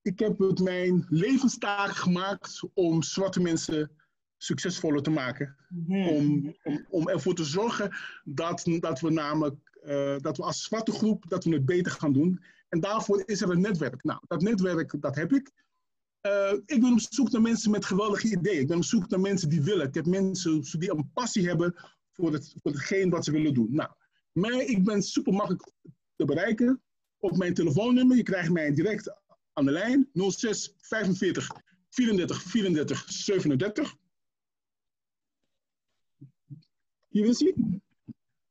ik 0.03 0.19
heb 0.19 0.39
het 0.39 0.61
mijn 0.61 1.07
levenstaak 1.09 1.91
gemaakt 1.91 2.61
om 2.75 3.03
zwarte 3.03 3.41
mensen 3.41 3.91
succesvoller 4.37 5.03
te 5.03 5.11
maken. 5.11 5.57
Mm-hmm. 5.69 6.09
Om, 6.09 6.57
om, 6.63 6.87
om 6.89 7.09
ervoor 7.09 7.35
te 7.35 7.45
zorgen 7.45 7.97
dat, 8.25 8.65
dat 8.81 9.01
we 9.01 9.11
namelijk, 9.11 9.79
dat 10.19 10.37
we 10.37 10.43
als 10.43 10.63
zwarte 10.63 10.93
groep, 10.93 11.25
dat 11.29 11.45
we 11.45 11.55
het 11.55 11.65
beter 11.65 11.93
gaan 11.93 12.13
doen. 12.13 12.45
En 12.73 12.81
daarvoor 12.81 13.23
is 13.27 13.41
er 13.41 13.51
een 13.51 13.61
netwerk. 13.61 14.05
Nou, 14.05 14.21
dat 14.27 14.43
netwerk, 14.43 15.01
dat 15.01 15.15
heb 15.15 15.33
ik. 15.33 15.53
Uh, 16.27 16.53
ik 16.53 16.81
ben 16.81 16.93
op 16.93 17.01
zoek 17.01 17.31
naar 17.31 17.41
mensen 17.41 17.71
met 17.71 17.85
geweldige 17.85 18.31
ideeën. 18.31 18.61
Ik 18.61 18.67
ben 18.67 18.77
op 18.77 18.85
zoek 18.85 19.09
naar 19.09 19.21
mensen 19.21 19.49
die 19.49 19.63
willen. 19.63 19.87
Ik 19.87 19.95
heb 19.95 20.07
mensen 20.07 20.61
die 20.79 20.91
een 20.91 21.11
passie 21.13 21.49
hebben 21.49 21.75
voor, 22.13 22.33
het, 22.33 22.55
voor 22.63 22.73
hetgeen 22.73 23.11
wat 23.11 23.25
ze 23.25 23.31
willen 23.31 23.55
doen. 23.55 23.69
Nou, 23.71 23.91
mij, 24.33 24.65
ik 24.65 24.85
ben 24.85 25.03
super 25.03 25.33
makkelijk 25.33 25.73
te 26.17 26.25
bereiken 26.25 26.83
op 27.19 27.37
mijn 27.37 27.55
telefoonnummer. 27.55 28.17
Je 28.17 28.23
krijgt 28.23 28.51
mij 28.51 28.75
direct 28.75 29.15
aan 29.53 29.65
de 29.65 29.71
lijn. 29.71 30.11
06 30.13 30.75
45 30.79 31.51
34 31.91 32.43
34 32.43 33.05
37. 33.13 33.97
Hier 37.09 37.27
is 37.27 37.41
hij. 37.41 37.55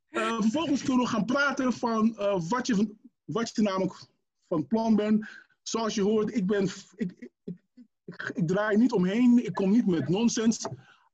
Uh, 0.09 0.41
vervolgens 0.41 0.83
kunnen 0.83 1.03
we 1.03 1.11
gaan 1.11 1.25
praten 1.25 1.73
van 1.73 2.15
uh, 2.17 2.49
wat, 2.49 2.67
je, 2.67 2.95
wat 3.25 3.55
je 3.55 3.61
namelijk 3.61 4.09
van 4.51 4.67
plan 4.67 4.95
ben. 4.95 5.27
Zoals 5.61 5.95
je 5.95 6.01
hoort, 6.01 6.35
ik, 6.35 6.47
ben, 6.47 6.69
ik, 6.95 7.29
ik, 7.43 7.61
ik, 8.33 8.47
draai 8.47 8.77
niet 8.77 8.91
omheen. 8.91 9.45
Ik 9.45 9.53
kom 9.53 9.71
niet 9.71 9.87
met 9.87 10.09
nonsens. 10.09 10.67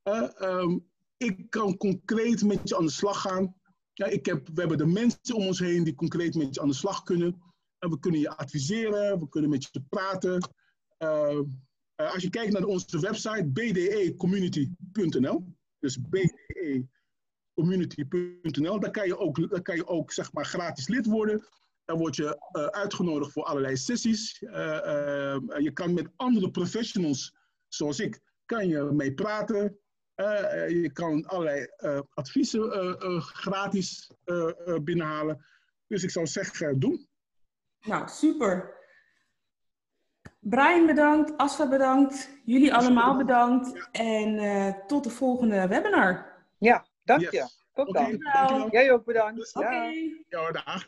Uh, 0.03 0.29
um, 0.39 0.87
ik 1.17 1.49
kan 1.49 1.77
concreet 1.77 2.43
met 2.43 2.69
je 2.69 2.77
aan 2.77 2.85
de 2.85 2.91
slag 2.91 3.21
gaan. 3.21 3.55
Ik 3.93 4.25
heb, 4.25 4.47
we 4.47 4.59
hebben 4.59 4.77
de 4.77 4.85
mensen 4.85 5.35
om 5.35 5.45
ons 5.45 5.59
heen 5.59 5.83
die 5.83 5.95
concreet 5.95 6.35
met 6.35 6.55
je 6.55 6.61
aan 6.61 6.67
de 6.67 6.73
slag 6.73 7.03
kunnen. 7.03 7.41
En 7.79 7.89
we 7.89 7.99
kunnen 7.99 8.19
je 8.19 8.37
adviseren, 8.37 9.19
we 9.19 9.29
kunnen 9.29 9.49
met 9.49 9.69
je 9.71 9.81
praten. 9.89 10.49
Uh, 10.97 11.39
uh, 12.01 12.13
als 12.13 12.23
je 12.23 12.29
kijkt 12.29 12.53
naar 12.53 12.63
onze 12.63 12.99
website 12.99 13.49
bdecommunity.nl, 13.53 15.55
dus 15.79 15.99
bdecommunity.nl, 17.53 18.79
daar 18.79 18.91
kan 18.91 19.07
je 19.07 19.17
ook, 19.17 19.49
daar 19.49 19.61
kan 19.61 19.75
je 19.75 19.87
ook 19.87 20.11
zeg 20.11 20.33
maar, 20.33 20.45
gratis 20.45 20.87
lid 20.87 21.05
worden. 21.05 21.47
Dan 21.87 21.97
word 21.97 22.15
je 22.15 22.23
uh, 22.51 22.65
uitgenodigd 22.65 23.31
voor 23.31 23.43
allerlei 23.43 23.77
sessies. 23.77 24.41
Uh, 24.41 24.51
uh, 24.51 25.37
je 25.57 25.71
kan 25.73 25.93
met 25.93 26.09
andere 26.15 26.51
professionals, 26.51 27.35
zoals 27.67 27.99
ik, 27.99 28.19
kan 28.45 28.67
je 28.67 28.81
mee 28.81 29.13
praten. 29.13 29.79
je 30.67 30.89
kan 30.93 31.25
allerlei 31.25 31.67
adviezen 32.09 32.95
gratis 33.21 34.11
binnenhalen. 34.83 35.45
Dus 35.87 36.03
ik 36.03 36.09
zou 36.09 36.27
zeggen, 36.27 36.79
doen. 36.79 37.07
Nou, 37.81 38.09
super. 38.09 38.75
Brian 40.39 40.85
bedankt, 40.85 41.37
Asfa 41.37 41.67
bedankt, 41.69 42.29
jullie 42.45 42.73
allemaal 42.73 43.17
bedankt 43.17 43.89
en 43.91 44.75
tot 44.87 45.03
de 45.03 45.09
volgende 45.09 45.67
webinar. 45.67 46.43
Ja, 46.57 46.85
dank 47.03 47.21
je. 47.31 47.49
Tot 47.73 47.93
dan. 47.93 48.15
Okay, 48.15 48.67
Jij 48.69 48.91
ook 48.91 49.05
bedankt. 49.05 49.55
Oké. 49.55 49.65
Okay. 49.65 50.25
Ja, 50.29 50.51
dag. 50.51 50.87